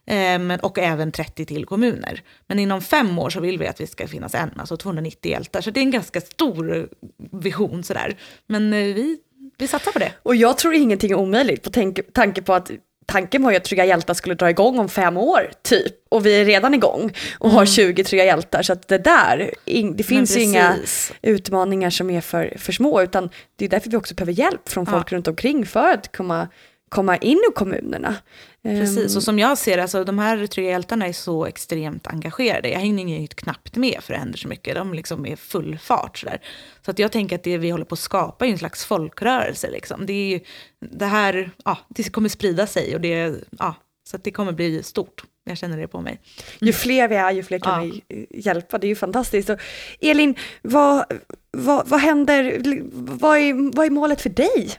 Eh, 0.07 0.59
och 0.61 0.79
även 0.79 1.11
30 1.11 1.45
till 1.45 1.65
kommuner. 1.65 2.23
Men 2.47 2.59
inom 2.59 2.81
fem 2.81 3.19
år 3.19 3.29
så 3.29 3.39
vill 3.39 3.57
vi 3.57 3.67
att 3.67 3.77
det 3.77 3.87
ska 3.87 4.07
finnas 4.07 4.35
en, 4.35 4.49
alltså 4.57 4.77
290 4.77 5.31
hjältar. 5.31 5.61
Så 5.61 5.71
det 5.71 5.79
är 5.79 5.81
en 5.81 5.91
ganska 5.91 6.21
stor 6.21 6.89
vision 7.31 7.83
sådär. 7.83 8.17
Men 8.47 8.73
eh, 8.73 8.79
vi 8.79 9.17
vi 9.57 9.67
satsar 9.67 9.91
på 9.91 9.99
det. 9.99 10.11
Och 10.23 10.35
jag 10.35 10.57
tror 10.57 10.73
ingenting 10.73 11.11
är 11.11 11.15
omöjligt 11.15 11.63
på 11.63 11.69
tanke, 11.69 12.03
tanke 12.03 12.41
på 12.41 12.53
att 12.53 12.71
tanken 13.05 13.43
var 13.43 13.51
ju 13.51 13.57
att 13.57 13.63
Trygga 13.63 13.85
Hjältar 13.85 14.13
skulle 14.13 14.35
dra 14.35 14.49
igång 14.49 14.79
om 14.79 14.89
fem 14.89 15.17
år 15.17 15.51
typ. 15.61 15.93
Och 16.09 16.25
vi 16.25 16.41
är 16.41 16.45
redan 16.45 16.73
igång 16.73 17.13
och 17.39 17.45
mm. 17.45 17.57
har 17.57 17.65
20 17.65 18.03
Trygga 18.03 18.25
Hjältar. 18.25 18.63
Så 18.63 18.73
att 18.73 18.87
det 18.87 18.97
där, 18.97 19.51
det 19.95 20.03
finns 20.03 20.37
ju 20.37 20.41
inga 20.41 20.75
utmaningar 21.21 21.89
som 21.89 22.09
är 22.09 22.21
för, 22.21 22.53
för 22.57 22.71
små. 22.71 23.01
Utan 23.01 23.29
det 23.55 23.65
är 23.65 23.69
därför 23.69 23.89
vi 23.89 23.97
också 23.97 24.15
behöver 24.15 24.33
hjälp 24.33 24.69
från 24.69 24.85
folk 24.85 25.11
ja. 25.11 25.15
runt 25.15 25.27
omkring 25.27 25.65
för 25.65 25.93
att 25.93 26.17
komma 26.17 26.47
komma 26.89 27.17
in 27.17 27.37
i 27.37 27.53
kommunerna. 27.55 28.15
Precis, 28.63 28.97
och 28.97 29.21
ehm. 29.21 29.21
som 29.21 29.39
jag 29.39 29.57
ser 29.57 29.77
alltså, 29.77 30.03
de 30.03 30.19
här 30.19 30.47
trygga 30.47 30.69
hjältarna 30.69 31.07
är 31.07 31.13
så 31.13 31.45
extremt 31.45 32.07
engagerade. 32.07 32.69
Jag 32.69 32.79
hänger 32.79 33.19
ju 33.19 33.27
knappt 33.27 33.75
med 33.75 33.97
för 34.01 34.13
det 34.13 34.19
händer 34.19 34.37
så 34.37 34.47
mycket. 34.47 34.75
De 34.75 34.93
liksom 34.93 35.25
är 35.25 35.35
full 35.35 35.77
fart 35.77 36.17
sådär. 36.17 36.41
Så 36.85 36.91
att 36.91 36.99
jag 36.99 37.11
tänker 37.11 37.35
att 37.35 37.43
det 37.43 37.57
vi 37.57 37.69
håller 37.69 37.85
på 37.85 37.93
att 37.93 37.99
skapa 37.99 38.45
är 38.45 38.49
en 38.49 38.57
slags 38.57 38.85
folkrörelse. 38.85 39.71
Liksom. 39.71 40.05
Det, 40.05 40.13
är 40.13 40.29
ju, 40.29 40.39
det 40.79 41.05
här 41.05 41.51
ja, 41.65 41.77
det 41.89 42.03
kommer 42.03 42.29
sprida 42.29 42.67
sig 42.67 42.95
och 42.95 43.01
det, 43.01 43.35
ja, 43.59 43.75
så 44.09 44.15
att 44.15 44.23
det 44.23 44.31
kommer 44.31 44.51
bli 44.51 44.83
stort. 44.83 45.23
Jag 45.49 45.57
känner 45.57 45.77
det 45.77 45.87
på 45.87 46.01
mig. 46.01 46.11
Mm. 46.11 46.21
Ju 46.59 46.73
fler 46.73 47.07
vi 47.07 47.15
är, 47.15 47.31
ju 47.31 47.43
fler 47.43 47.59
kan 47.59 47.87
ja. 47.87 47.93
vi 48.09 48.27
hjälpa. 48.29 48.77
Det 48.77 48.87
är 48.87 48.89
ju 48.89 48.95
fantastiskt. 48.95 49.49
Och 49.49 49.59
Elin, 49.99 50.35
vad, 50.61 51.05
vad, 51.51 51.87
vad 51.87 51.99
händer? 51.99 52.61
Vad 52.93 53.37
är, 53.37 53.75
vad 53.75 53.85
är 53.85 53.89
målet 53.89 54.21
för 54.21 54.29
dig? 54.29 54.71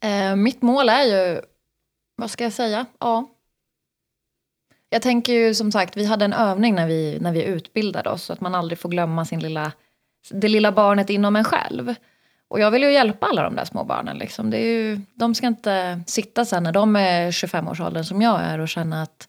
Eh, 0.00 0.36
mitt 0.36 0.62
mål 0.62 0.88
är 0.88 1.02
ju, 1.02 1.40
vad 2.16 2.30
ska 2.30 2.44
jag 2.44 2.52
säga? 2.52 2.86
Ja. 2.98 3.28
Jag 4.88 5.02
tänker 5.02 5.32
ju 5.32 5.54
som 5.54 5.72
sagt, 5.72 5.96
vi 5.96 6.04
hade 6.04 6.24
en 6.24 6.32
övning 6.32 6.74
när 6.74 6.86
vi, 6.86 7.18
när 7.20 7.32
vi 7.32 7.44
utbildade 7.44 8.10
oss, 8.10 8.24
så 8.24 8.32
att 8.32 8.40
man 8.40 8.54
aldrig 8.54 8.78
får 8.78 8.88
glömma 8.88 9.24
sin 9.24 9.40
lilla, 9.40 9.72
det 10.30 10.48
lilla 10.48 10.72
barnet 10.72 11.10
inom 11.10 11.36
en 11.36 11.44
själv. 11.44 11.94
Och 12.48 12.60
jag 12.60 12.70
vill 12.70 12.82
ju 12.82 12.92
hjälpa 12.92 13.26
alla 13.26 13.42
de 13.42 13.56
där 13.56 13.64
små 13.64 13.84
barnen. 13.84 14.18
Liksom. 14.18 14.50
Det 14.50 14.56
är 14.56 14.66
ju, 14.66 15.00
de 15.14 15.34
ska 15.34 15.46
inte 15.46 16.02
sitta 16.06 16.44
sen 16.44 16.62
när 16.62 16.72
de 16.72 16.96
är 16.96 17.30
25-årsåldern 17.30 18.04
som 18.04 18.22
jag 18.22 18.40
är 18.40 18.58
och 18.58 18.68
känna 18.68 19.02
att 19.02 19.28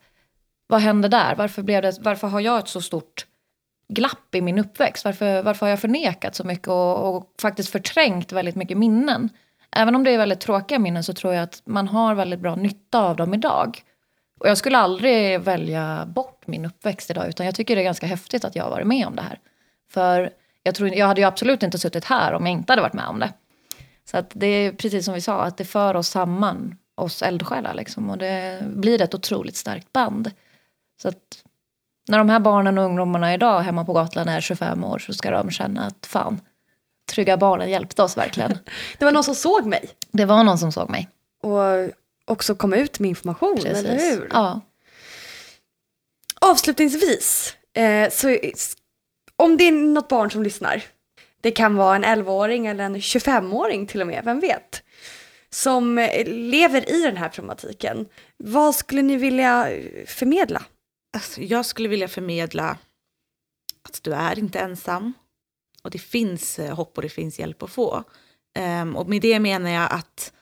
vad 0.67 0.81
hände 0.81 1.07
där? 1.07 1.36
Varför, 1.36 1.62
blev 1.62 1.81
det, 1.81 1.97
varför 2.01 2.27
har 2.27 2.39
jag 2.39 2.60
ett 2.60 2.67
så 2.67 2.81
stort 2.81 3.25
glapp 3.88 4.36
i 4.36 4.41
min 4.41 4.60
uppväxt? 4.60 5.05
Varför, 5.05 5.43
varför 5.43 5.65
har 5.65 5.69
jag 5.69 5.79
förnekat 5.79 6.36
så 6.36 6.43
mycket 6.43 6.67
och, 6.67 7.15
och 7.15 7.34
faktiskt 7.41 7.69
förträngt 7.69 8.31
väldigt 8.31 8.55
mycket 8.55 8.77
minnen? 8.77 9.29
Även 9.75 9.95
om 9.95 10.03
det 10.03 10.12
är 10.12 10.17
väldigt 10.17 10.39
tråkiga 10.39 10.79
minnen 10.79 11.03
så 11.03 11.13
tror 11.13 11.34
jag 11.34 11.43
att 11.43 11.62
man 11.65 11.88
har 11.88 12.15
väldigt 12.15 12.39
bra 12.39 12.55
nytta 12.55 12.99
av 12.99 13.15
dem 13.15 13.34
idag. 13.34 13.84
Och 14.39 14.49
jag 14.49 14.57
skulle 14.57 14.77
aldrig 14.77 15.41
välja 15.41 16.05
bort 16.05 16.47
min 16.47 16.65
uppväxt 16.65 17.10
idag 17.10 17.29
utan 17.29 17.45
jag 17.45 17.55
tycker 17.55 17.75
det 17.75 17.81
är 17.81 17.84
ganska 17.84 18.05
häftigt 18.05 18.45
att 18.45 18.55
jag 18.55 18.63
har 18.63 18.71
varit 18.71 18.88
med 18.88 19.07
om 19.07 19.15
det 19.15 19.21
här. 19.21 19.39
För 19.91 20.29
jag, 20.63 20.75
tror, 20.75 20.89
jag 20.89 21.07
hade 21.07 21.21
ju 21.21 21.27
absolut 21.27 21.63
inte 21.63 21.77
suttit 21.77 22.05
här 22.05 22.34
om 22.34 22.45
jag 22.45 22.53
inte 22.53 22.71
hade 22.71 22.81
varit 22.81 22.93
med 22.93 23.07
om 23.07 23.19
det. 23.19 23.34
Så 24.05 24.17
att 24.17 24.31
det 24.34 24.47
är 24.47 24.71
precis 24.71 25.05
som 25.05 25.13
vi 25.13 25.21
sa, 25.21 25.41
att 25.41 25.57
det 25.57 25.65
för 25.65 25.95
oss 25.95 26.07
samman, 26.07 26.77
oss 26.95 27.21
eldsjälar 27.21 27.73
liksom. 27.73 28.10
Och 28.10 28.17
det 28.17 28.63
blir 28.63 29.01
ett 29.01 29.15
otroligt 29.15 29.55
starkt 29.55 29.93
band. 29.93 30.31
Så 31.01 31.07
att 31.07 31.43
när 32.07 32.17
de 32.17 32.29
här 32.29 32.39
barnen 32.39 32.77
och 32.77 32.84
ungdomarna 32.84 33.34
idag 33.34 33.62
hemma 33.62 33.86
på 33.86 33.93
Gotland 33.93 34.29
är 34.29 34.41
25 34.41 34.84
år 34.84 34.99
så 34.99 35.13
ska 35.13 35.31
de 35.31 35.51
känna 35.51 35.86
att 35.86 36.05
fan, 36.05 36.39
Trygga 37.11 37.37
Barnen 37.37 37.69
hjälpte 37.69 38.03
oss 38.03 38.17
verkligen. 38.17 38.57
det 38.97 39.05
var 39.05 39.11
någon 39.11 39.23
som 39.23 39.35
såg 39.35 39.65
mig. 39.65 39.89
Det 40.11 40.25
var 40.25 40.43
någon 40.43 40.57
som 40.57 40.71
såg 40.71 40.89
mig. 40.89 41.09
Och 41.43 41.91
också 42.25 42.55
kom 42.55 42.73
ut 42.73 42.99
med 42.99 43.09
information, 43.09 43.55
Precis. 43.55 43.77
eller 43.77 43.99
hur? 43.99 44.27
Ja. 44.31 44.61
Avslutningsvis, 46.41 47.55
eh, 47.73 48.09
så 48.09 48.37
om 49.35 49.57
det 49.57 49.63
är 49.63 49.71
något 49.71 50.07
barn 50.07 50.31
som 50.31 50.43
lyssnar, 50.43 50.83
det 51.41 51.51
kan 51.51 51.75
vara 51.75 51.95
en 51.95 52.05
11-åring 52.05 52.67
eller 52.67 52.83
en 52.83 52.95
25-åring 52.95 53.87
till 53.87 54.01
och 54.01 54.07
med, 54.07 54.25
vem 54.25 54.39
vet? 54.39 54.83
Som 55.49 56.09
lever 56.25 56.89
i 56.89 57.01
den 57.01 57.17
här 57.17 57.29
problematiken. 57.29 58.05
Vad 58.37 58.75
skulle 58.75 59.01
ni 59.01 59.15
vilja 59.15 59.67
förmedla? 60.05 60.63
Alltså, 61.13 61.41
jag 61.41 61.65
skulle 61.65 61.89
vilja 61.89 62.07
förmedla 62.07 62.77
att 63.89 64.03
du 64.03 64.13
är 64.13 64.39
inte 64.39 64.59
ensam 64.59 65.13
och 65.82 65.91
det 65.91 66.00
finns 66.00 66.60
eh, 66.60 66.76
hopp 66.76 66.98
och 66.98 67.02
det 67.02 67.10
finns 67.10 67.39
hjälp 67.39 67.63
att 67.63 67.70
få. 67.70 68.04
Um, 68.60 68.96
och 68.96 69.10
med 69.10 69.22
det 69.22 69.39
menar 69.39 69.70
jag 69.70 69.88
att 69.91 70.34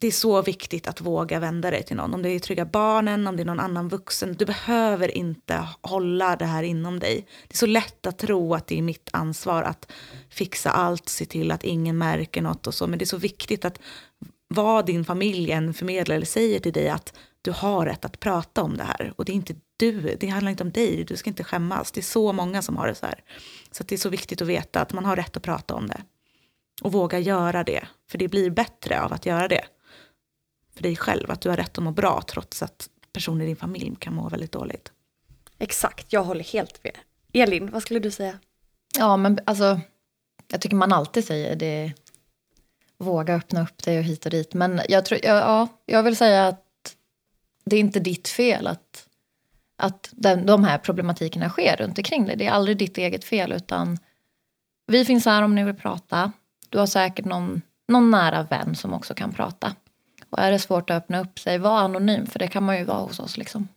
det 0.00 0.06
är 0.06 0.12
så 0.12 0.42
viktigt 0.42 0.88
att 0.88 1.00
våga 1.00 1.40
vända 1.40 1.70
dig 1.70 1.82
till 1.82 1.96
någon. 1.96 2.14
Om 2.14 2.22
det 2.22 2.30
är 2.30 2.38
Trygga 2.38 2.64
Barnen, 2.64 3.26
om 3.26 3.36
det 3.36 3.42
är 3.42 3.44
någon 3.44 3.60
annan 3.60 3.88
vuxen. 3.88 4.34
Du 4.38 4.44
behöver 4.44 5.16
inte 5.16 5.68
hålla 5.80 6.36
det 6.36 6.44
här 6.44 6.62
inom 6.62 6.98
dig. 6.98 7.26
Det 7.48 7.54
är 7.54 7.58
så 7.58 7.66
lätt 7.66 8.06
att 8.06 8.18
tro 8.18 8.54
att 8.54 8.66
det 8.66 8.78
är 8.78 8.82
mitt 8.82 9.08
ansvar 9.12 9.62
att 9.62 9.92
fixa 10.30 10.70
allt, 10.70 11.08
se 11.08 11.24
till 11.24 11.50
att 11.50 11.64
ingen 11.64 11.98
märker 11.98 12.42
något 12.42 12.66
och 12.66 12.74
så. 12.74 12.86
Men 12.86 12.98
det 12.98 13.04
är 13.04 13.06
så 13.06 13.16
viktigt 13.16 13.64
att 13.64 13.80
vad 14.48 14.86
din 14.86 15.04
familj 15.04 15.50
än 15.50 15.74
förmedlar 15.74 16.16
eller 16.16 16.26
säger 16.26 16.60
till 16.60 16.72
dig 16.72 16.88
att 16.88 17.14
du 17.42 17.50
har 17.50 17.86
rätt 17.86 18.04
att 18.04 18.20
prata 18.20 18.62
om 18.62 18.76
det 18.76 18.84
här. 18.84 19.12
Och 19.16 19.24
det 19.24 19.32
är 19.32 19.36
inte 19.36 19.54
du, 19.78 20.16
det 20.20 20.26
handlar 20.26 20.50
inte 20.50 20.62
om 20.62 20.70
dig, 20.70 21.04
du 21.04 21.16
ska 21.16 21.30
inte 21.30 21.44
skämmas. 21.44 21.92
Det 21.92 22.00
är 22.00 22.02
så 22.02 22.32
många 22.32 22.62
som 22.62 22.76
har 22.76 22.86
det 22.86 22.94
så 22.94 23.06
här. 23.06 23.22
Så 23.70 23.84
det 23.84 23.94
är 23.94 23.98
så 23.98 24.08
viktigt 24.08 24.42
att 24.42 24.48
veta 24.48 24.80
att 24.80 24.92
man 24.92 25.04
har 25.04 25.16
rätt 25.16 25.36
att 25.36 25.42
prata 25.42 25.74
om 25.74 25.86
det. 25.86 26.02
Och 26.82 26.92
våga 26.92 27.18
göra 27.18 27.64
det, 27.64 27.88
för 28.10 28.18
det 28.18 28.28
blir 28.28 28.50
bättre 28.50 29.02
av 29.02 29.12
att 29.12 29.26
göra 29.26 29.48
det. 29.48 29.64
För 30.74 30.82
dig 30.82 30.96
själv, 30.96 31.30
att 31.30 31.40
du 31.40 31.48
har 31.48 31.56
rätt 31.56 31.78
att 31.78 31.84
må 31.84 31.90
bra 31.90 32.22
trots 32.28 32.62
att 32.62 32.88
personer 33.12 33.44
i 33.44 33.46
din 33.46 33.56
familj 33.56 33.96
kan 33.98 34.14
må 34.14 34.28
väldigt 34.28 34.52
dåligt. 34.52 34.92
Exakt, 35.58 36.12
jag 36.12 36.24
håller 36.24 36.44
helt 36.44 36.84
med. 36.84 36.98
Elin, 37.32 37.70
vad 37.70 37.82
skulle 37.82 38.00
du 38.00 38.10
säga? 38.10 38.38
Ja, 38.98 39.16
men 39.16 39.38
alltså, 39.44 39.80
jag 40.50 40.60
tycker 40.60 40.76
man 40.76 40.92
alltid 40.92 41.24
säger 41.24 41.56
det. 41.56 41.92
Våga 42.98 43.34
öppna 43.34 43.62
upp 43.62 43.82
dig 43.84 43.98
och 43.98 44.04
hit 44.04 44.24
och 44.24 44.30
dit. 44.30 44.54
Men 44.54 44.80
jag, 44.88 45.04
tror, 45.04 45.20
ja, 45.22 45.68
jag 45.86 46.02
vill 46.02 46.16
säga 46.16 46.48
att 46.48 46.96
det 47.64 47.76
är 47.76 47.80
inte 47.80 48.00
ditt 48.00 48.28
fel 48.28 48.66
att 48.66 49.07
att 49.78 50.08
den, 50.12 50.46
de 50.46 50.64
här 50.64 50.78
problematikerna 50.78 51.50
sker 51.50 51.76
runt 51.76 51.98
omkring 51.98 52.26
dig. 52.26 52.36
Det 52.36 52.46
är 52.46 52.50
aldrig 52.50 52.76
ditt 52.76 52.98
eget 52.98 53.24
fel 53.24 53.52
utan 53.52 53.98
vi 54.86 55.04
finns 55.04 55.26
här 55.26 55.42
om 55.42 55.54
ni 55.54 55.64
vill 55.64 55.74
prata. 55.74 56.32
Du 56.68 56.78
har 56.78 56.86
säkert 56.86 57.24
någon, 57.24 57.62
någon 57.88 58.10
nära 58.10 58.42
vän 58.42 58.74
som 58.74 58.94
också 58.94 59.14
kan 59.14 59.32
prata. 59.32 59.74
Och 60.30 60.38
är 60.38 60.52
det 60.52 60.58
svårt 60.58 60.90
att 60.90 60.96
öppna 60.96 61.20
upp 61.20 61.38
sig, 61.38 61.58
var 61.58 61.78
anonym 61.78 62.26
för 62.26 62.38
det 62.38 62.48
kan 62.48 62.62
man 62.62 62.78
ju 62.78 62.84
vara 62.84 62.98
hos 62.98 63.20
oss 63.20 63.36
liksom. 63.36 63.68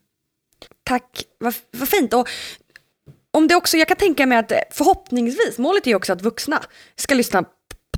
Tack, 0.83 1.23
vad, 1.39 1.53
vad 1.71 1.89
fint. 1.89 2.13
Och 2.13 2.27
om 3.31 3.47
det 3.47 3.55
också, 3.55 3.77
jag 3.77 3.87
kan 3.87 3.97
tänka 3.97 4.25
mig 4.25 4.37
att 4.37 4.51
förhoppningsvis, 4.71 5.57
målet 5.57 5.87
är 5.87 5.91
ju 5.91 5.95
också 5.95 6.13
att 6.13 6.21
vuxna 6.21 6.61
ska 6.95 7.15
lyssna 7.15 7.43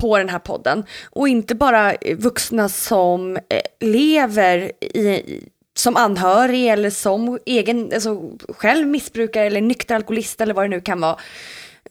på 0.00 0.18
den 0.18 0.28
här 0.28 0.38
podden 0.38 0.84
och 1.04 1.28
inte 1.28 1.54
bara 1.54 1.94
vuxna 2.16 2.68
som 2.68 3.36
eh, 3.36 3.40
lever 3.80 4.72
i, 4.80 5.48
som 5.76 5.96
anhörig 5.96 6.66
eller 6.66 6.90
som 6.90 7.38
egen, 7.46 7.90
alltså 7.94 8.30
själv 8.48 8.88
missbrukare 8.88 9.46
eller 9.46 9.60
nykter 9.60 9.94
alkoholist 9.94 10.40
eller 10.40 10.54
vad 10.54 10.64
det 10.64 10.68
nu 10.68 10.80
kan 10.80 11.00
vara. 11.00 11.16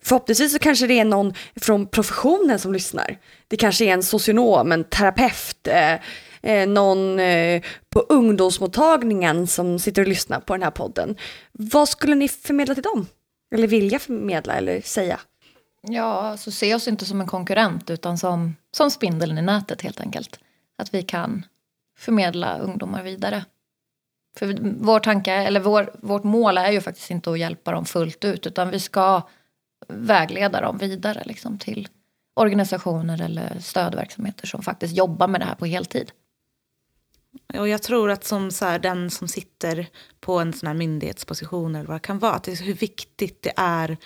Förhoppningsvis 0.02 0.54
så 0.54 0.60
kanske 0.60 0.88
det 0.88 1.00
är 1.00 1.06
någon 1.06 1.34
från 1.56 1.88
professionen 1.88 2.60
som 2.60 2.74
lyssnar. 2.74 3.17
Det 3.48 3.58
kanske 3.58 3.86
är 3.86 3.93
en 3.93 4.04
socionom, 4.04 4.72
en 4.72 4.84
terapeut, 4.84 5.67
eh, 5.67 5.93
eh, 6.41 6.67
någon 6.67 7.19
eh, 7.19 7.62
på 7.89 8.00
ungdomsmottagningen 8.00 9.48
som 9.48 9.80
sitter 9.80 10.02
och 10.02 10.08
lyssnar 10.08 10.39
på 10.39 10.54
den 10.54 10.63
här 10.63 10.72
podden. 10.72 11.15
Vad 11.52 11.89
skulle 11.89 12.15
ni 12.15 12.28
förmedla 12.28 12.74
till 12.74 12.84
dem? 12.84 13.08
Eller 13.56 13.67
vilja 13.67 14.00
förmedla 14.00 14.54
eller 14.54 14.82
säga? 14.82 15.19
Ja, 15.88 16.38
så 16.38 16.52
se 16.52 16.76
oss 16.76 16.88
inte 16.88 17.06
som 17.06 17.22
en 17.22 17.28
konkurrent 17.28 17.89
utan 17.89 18.17
som, 18.17 18.56
som 18.72 18.91
spindeln 18.91 19.38
i 19.38 19.41
nätet 19.41 19.82
helt 19.82 20.02
enkelt. 20.02 20.39
Att 20.78 20.93
vi 20.93 21.04
kan 21.04 21.46
förmedla 21.98 22.60
ungdomar 22.60 23.04
vidare. 23.04 23.46
För 24.38 24.58
vår 24.80 25.00
tanke, 25.00 25.34
eller 25.34 25.60
vår, 25.60 25.91
vårt 26.02 26.24
mål 26.24 26.58
är 26.58 26.72
ju 26.72 26.82
faktiskt 26.82 27.12
inte 27.12 27.32
att 27.32 27.39
hjälpa 27.39 27.72
dem 27.72 27.86
fullt 27.86 28.26
ut 28.26 28.48
utan 28.48 28.69
vi 28.69 28.80
ska 28.80 29.22
vägleda 29.88 30.62
dem 30.62 30.78
vidare 30.78 31.24
liksom, 31.26 31.58
till 31.58 31.88
organisationer 32.36 33.22
eller 33.22 33.60
stödverksamheter 33.60 34.48
som 34.48 34.62
faktiskt 34.62 34.98
jobbar 34.98 35.28
med 35.28 35.41
det 35.41 35.46
här 35.46 35.56
på 35.56 35.65
heltid. 35.65 36.12
Och 37.54 37.67
jag 37.67 37.82
tror 37.82 38.12
att 38.12 38.24
som 38.24 38.52
så 38.52 38.65
här, 38.65 38.80
den 38.80 39.10
som 39.10 39.28
sitter 39.28 39.88
på 40.19 40.39
en 40.39 40.54
sån 40.54 40.67
här 40.67 40.74
myndighetsposition 40.74 41.76
eller 41.76 41.86
vad 41.86 41.96
det 41.96 42.00
kan 42.00 42.19
vara, 42.19 42.34
att 42.34 42.43
det 42.43 42.52
är 42.52 42.63
hur 42.63 42.74
viktigt 42.74 43.41
det 43.41 43.54
är 43.56 43.98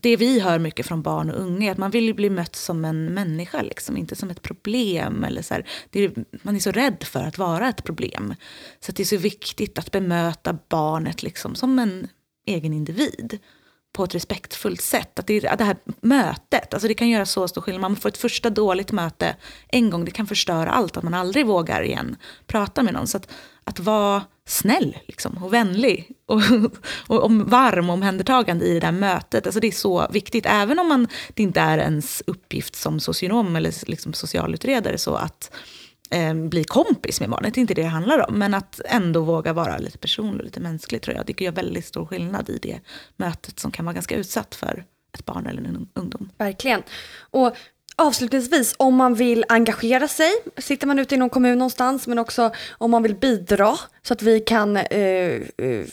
det 0.00 0.16
vi 0.16 0.40
hör 0.40 0.58
mycket 0.58 0.86
från 0.86 1.02
barn 1.02 1.30
och 1.30 1.40
unga 1.40 1.68
är 1.68 1.72
att 1.72 1.78
man 1.78 1.90
vill 1.90 2.14
bli 2.14 2.30
mött 2.30 2.56
som 2.56 2.84
en 2.84 3.14
människa, 3.14 3.62
liksom, 3.62 3.96
inte 3.96 4.16
som 4.16 4.30
ett 4.30 4.42
problem. 4.42 5.24
Eller 5.24 5.42
så 5.42 5.54
här, 5.54 5.66
är, 5.92 6.24
man 6.42 6.56
är 6.56 6.60
så 6.60 6.70
rädd 6.70 7.04
för 7.04 7.20
att 7.20 7.38
vara 7.38 7.68
ett 7.68 7.84
problem. 7.84 8.34
Så 8.80 8.92
det 8.92 9.02
är 9.02 9.04
så 9.04 9.16
viktigt 9.16 9.78
att 9.78 9.90
bemöta 9.90 10.58
barnet 10.68 11.22
liksom, 11.22 11.54
som 11.54 11.78
en 11.78 12.08
egen 12.46 12.72
individ 12.72 13.38
på 13.92 14.04
ett 14.04 14.14
respektfullt 14.14 14.80
sätt. 14.80 15.18
Att 15.18 15.26
det, 15.26 15.40
det 15.40 15.64
här 15.64 15.76
mötet, 16.00 16.74
alltså 16.74 16.88
det 16.88 16.94
kan 16.94 17.08
göra 17.08 17.26
så 17.26 17.48
stor 17.48 17.62
skillnad. 17.62 17.80
Man 17.80 17.96
får 17.96 18.08
ett 18.08 18.16
första 18.16 18.50
dåligt 18.50 18.92
möte 18.92 19.36
en 19.68 19.90
gång, 19.90 20.04
det 20.04 20.10
kan 20.10 20.26
förstöra 20.26 20.70
allt. 20.70 20.96
Att 20.96 21.04
man 21.04 21.14
aldrig 21.14 21.46
vågar 21.46 21.82
igen 21.82 22.16
prata 22.46 22.82
med 22.82 22.94
någon. 22.94 23.06
Så 23.06 23.16
att, 23.16 23.30
att 23.64 23.80
vara 23.80 24.22
snäll 24.46 24.98
liksom, 25.06 25.44
och 25.44 25.52
vänlig 25.52 26.10
och, 26.26 26.40
och, 27.06 27.24
och 27.24 27.32
varm 27.32 27.90
och 27.90 27.94
omhändertagande 27.94 28.64
i 28.64 28.74
det 28.74 28.80
där 28.80 28.92
mötet. 28.92 29.46
Alltså 29.46 29.60
det 29.60 29.66
är 29.66 29.72
så 29.72 30.06
viktigt, 30.10 30.46
även 30.46 30.78
om 30.78 30.88
man, 30.88 31.08
det 31.34 31.42
inte 31.42 31.60
är 31.60 31.78
ens 31.78 32.22
uppgift 32.26 32.76
som 32.76 33.00
socionom 33.00 33.56
eller 33.56 33.88
liksom 33.90 34.12
socialutredare 34.12 34.98
så 34.98 35.14
att 35.14 35.54
eh, 36.10 36.34
bli 36.34 36.64
kompis 36.64 37.20
med 37.20 37.30
barnet, 37.30 37.54
det 37.54 37.58
är 37.58 37.60
inte 37.60 37.74
det 37.74 37.82
det 37.82 37.88
handlar 37.88 38.30
om. 38.30 38.38
Men 38.38 38.54
att 38.54 38.80
ändå 38.84 39.22
våga 39.22 39.52
vara 39.52 39.78
lite 39.78 39.98
personlig 39.98 40.40
och 40.40 40.44
lite 40.44 40.60
mänsklig 40.60 41.02
tror 41.02 41.16
jag. 41.16 41.26
Det 41.26 41.40
gör 41.40 41.52
väldigt 41.52 41.86
stor 41.86 42.06
skillnad 42.06 42.48
i 42.48 42.58
det 42.62 42.80
mötet 43.16 43.58
som 43.58 43.70
kan 43.70 43.84
vara 43.84 43.94
ganska 43.94 44.16
utsatt 44.16 44.54
för 44.54 44.84
ett 45.14 45.24
barn 45.24 45.46
eller 45.46 45.62
en 45.62 45.88
ungdom. 45.94 46.30
Verkligen. 46.38 46.82
Och 47.30 47.56
Avslutningsvis, 47.96 48.74
om 48.76 48.94
man 48.94 49.14
vill 49.14 49.44
engagera 49.48 50.08
sig, 50.08 50.30
sitter 50.58 50.86
man 50.86 50.98
ute 50.98 51.14
i 51.14 51.18
någon 51.18 51.30
kommun 51.30 51.58
någonstans, 51.58 52.06
men 52.06 52.18
också 52.18 52.50
om 52.70 52.90
man 52.90 53.02
vill 53.02 53.14
bidra 53.14 53.78
så 54.02 54.12
att 54.12 54.22
vi 54.22 54.40
kan 54.40 54.76
eh, 54.76 54.82
eh, 55.56 55.86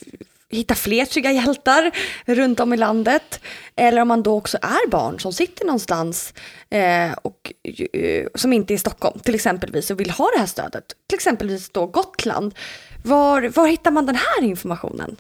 hitta 0.50 0.76
fler 0.76 1.06
trygga 1.06 1.32
hjältar 1.32 1.92
runt 2.26 2.60
om 2.60 2.74
i 2.74 2.78
landet. 2.78 3.40
Eller 3.76 4.02
om 4.02 4.08
man 4.08 4.24
då 4.24 4.38
också 4.38 4.58
är 4.62 4.90
barn 4.90 5.20
som 5.20 5.34
sitter 5.34 5.66
någonstans 5.66 6.34
eh, 6.70 7.12
och 7.22 7.54
eh, 7.94 8.28
som 8.36 8.54
inte 8.54 8.74
är 8.74 8.76
i 8.76 8.80
Stockholm 8.80 9.20
till 9.20 9.36
exempelvis 9.36 9.92
och 9.92 10.00
vill 10.00 10.10
ha 10.10 10.30
det 10.34 10.40
här 10.40 10.48
stödet. 10.48 10.86
Till 11.08 11.16
exempelvis 11.16 11.70
då 11.70 11.86
Gotland. 11.86 12.56
Var, 13.04 13.42
var 13.42 13.68
hittar 13.68 13.92
man 13.92 14.06
den 14.06 14.16
här 14.16 14.44
informationen? 14.44 15.16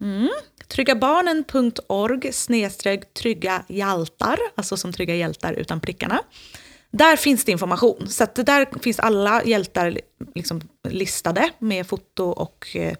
Mm. 0.00 0.28
Tryggabarnen.org 0.68 2.32
snedstreck 2.32 3.14
trygga 3.14 3.64
hjältar, 3.68 4.38
alltså 4.54 4.76
som 4.76 4.92
trygga 4.92 5.14
hjältar 5.14 5.52
utan 5.52 5.80
prickarna. 5.80 6.22
Där 6.90 7.16
finns 7.16 7.44
det 7.44 7.52
information, 7.52 8.08
så 8.08 8.24
att 8.24 8.34
där 8.34 8.80
finns 8.80 8.98
alla 8.98 9.44
hjältar 9.44 10.00
liksom 10.34 10.60
listade 10.88 11.50
med 11.58 11.86
foto 11.86 12.24
och 12.24 12.76
eh, 12.76 12.96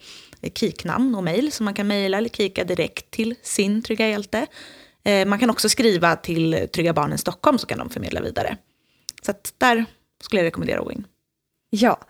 kiknamn 0.54 1.14
och 1.14 1.24
mejl. 1.24 1.52
Så 1.52 1.62
man 1.62 1.74
kan 1.74 1.86
mejla 1.86 2.18
eller 2.18 2.28
kika 2.28 2.64
direkt 2.64 3.10
till 3.10 3.34
sin 3.42 3.82
Trygga 3.82 4.08
Hjälte. 4.08 4.46
Eh, 5.04 5.26
man 5.26 5.38
kan 5.38 5.50
också 5.50 5.68
skriva 5.68 6.16
till 6.16 6.68
Trygga 6.74 6.92
Barnen 6.92 7.18
Stockholm 7.18 7.58
så 7.58 7.66
kan 7.66 7.78
de 7.78 7.90
förmedla 7.90 8.20
vidare. 8.20 8.56
Så 9.22 9.30
att 9.30 9.54
där 9.58 9.84
skulle 10.22 10.40
jag 10.40 10.46
rekommendera 10.46 10.78
att 10.78 10.84
gå 10.84 10.92
in. 10.92 11.06
Ja, 11.70 12.00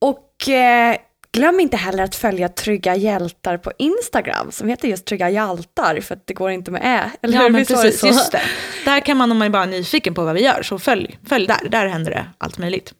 och 0.00 0.48
eh, 0.48 0.96
glöm 1.32 1.60
inte 1.60 1.76
heller 1.76 2.02
att 2.02 2.14
följa 2.14 2.48
Trygga 2.48 2.96
Hjältar 2.96 3.56
på 3.56 3.72
Instagram 3.78 4.52
som 4.52 4.68
heter 4.68 4.88
just 4.88 5.04
Trygga 5.04 5.30
Hjältar 5.30 6.00
för 6.00 6.14
att 6.14 6.26
det 6.26 6.34
går 6.34 6.50
inte 6.50 6.70
med 6.70 6.80
ä. 6.84 7.10
Eller 7.22 7.34
ja, 7.34 7.48
men 7.48 7.66
precis, 7.66 8.00
så? 8.00 8.06
just 8.06 8.32
det. 8.32 8.42
Där 8.84 9.00
kan 9.00 9.16
man 9.16 9.32
om 9.32 9.38
man 9.38 9.52
bara 9.52 9.62
är 9.62 9.66
nyfiken 9.66 10.14
på 10.14 10.24
vad 10.24 10.34
vi 10.34 10.44
gör 10.44 10.62
så 10.62 10.78
följ, 10.78 11.18
följ 11.26 11.46
där, 11.46 11.68
där 11.68 11.86
händer 11.86 12.10
det 12.10 12.26
allt 12.38 12.58
möjligt. 12.58 12.94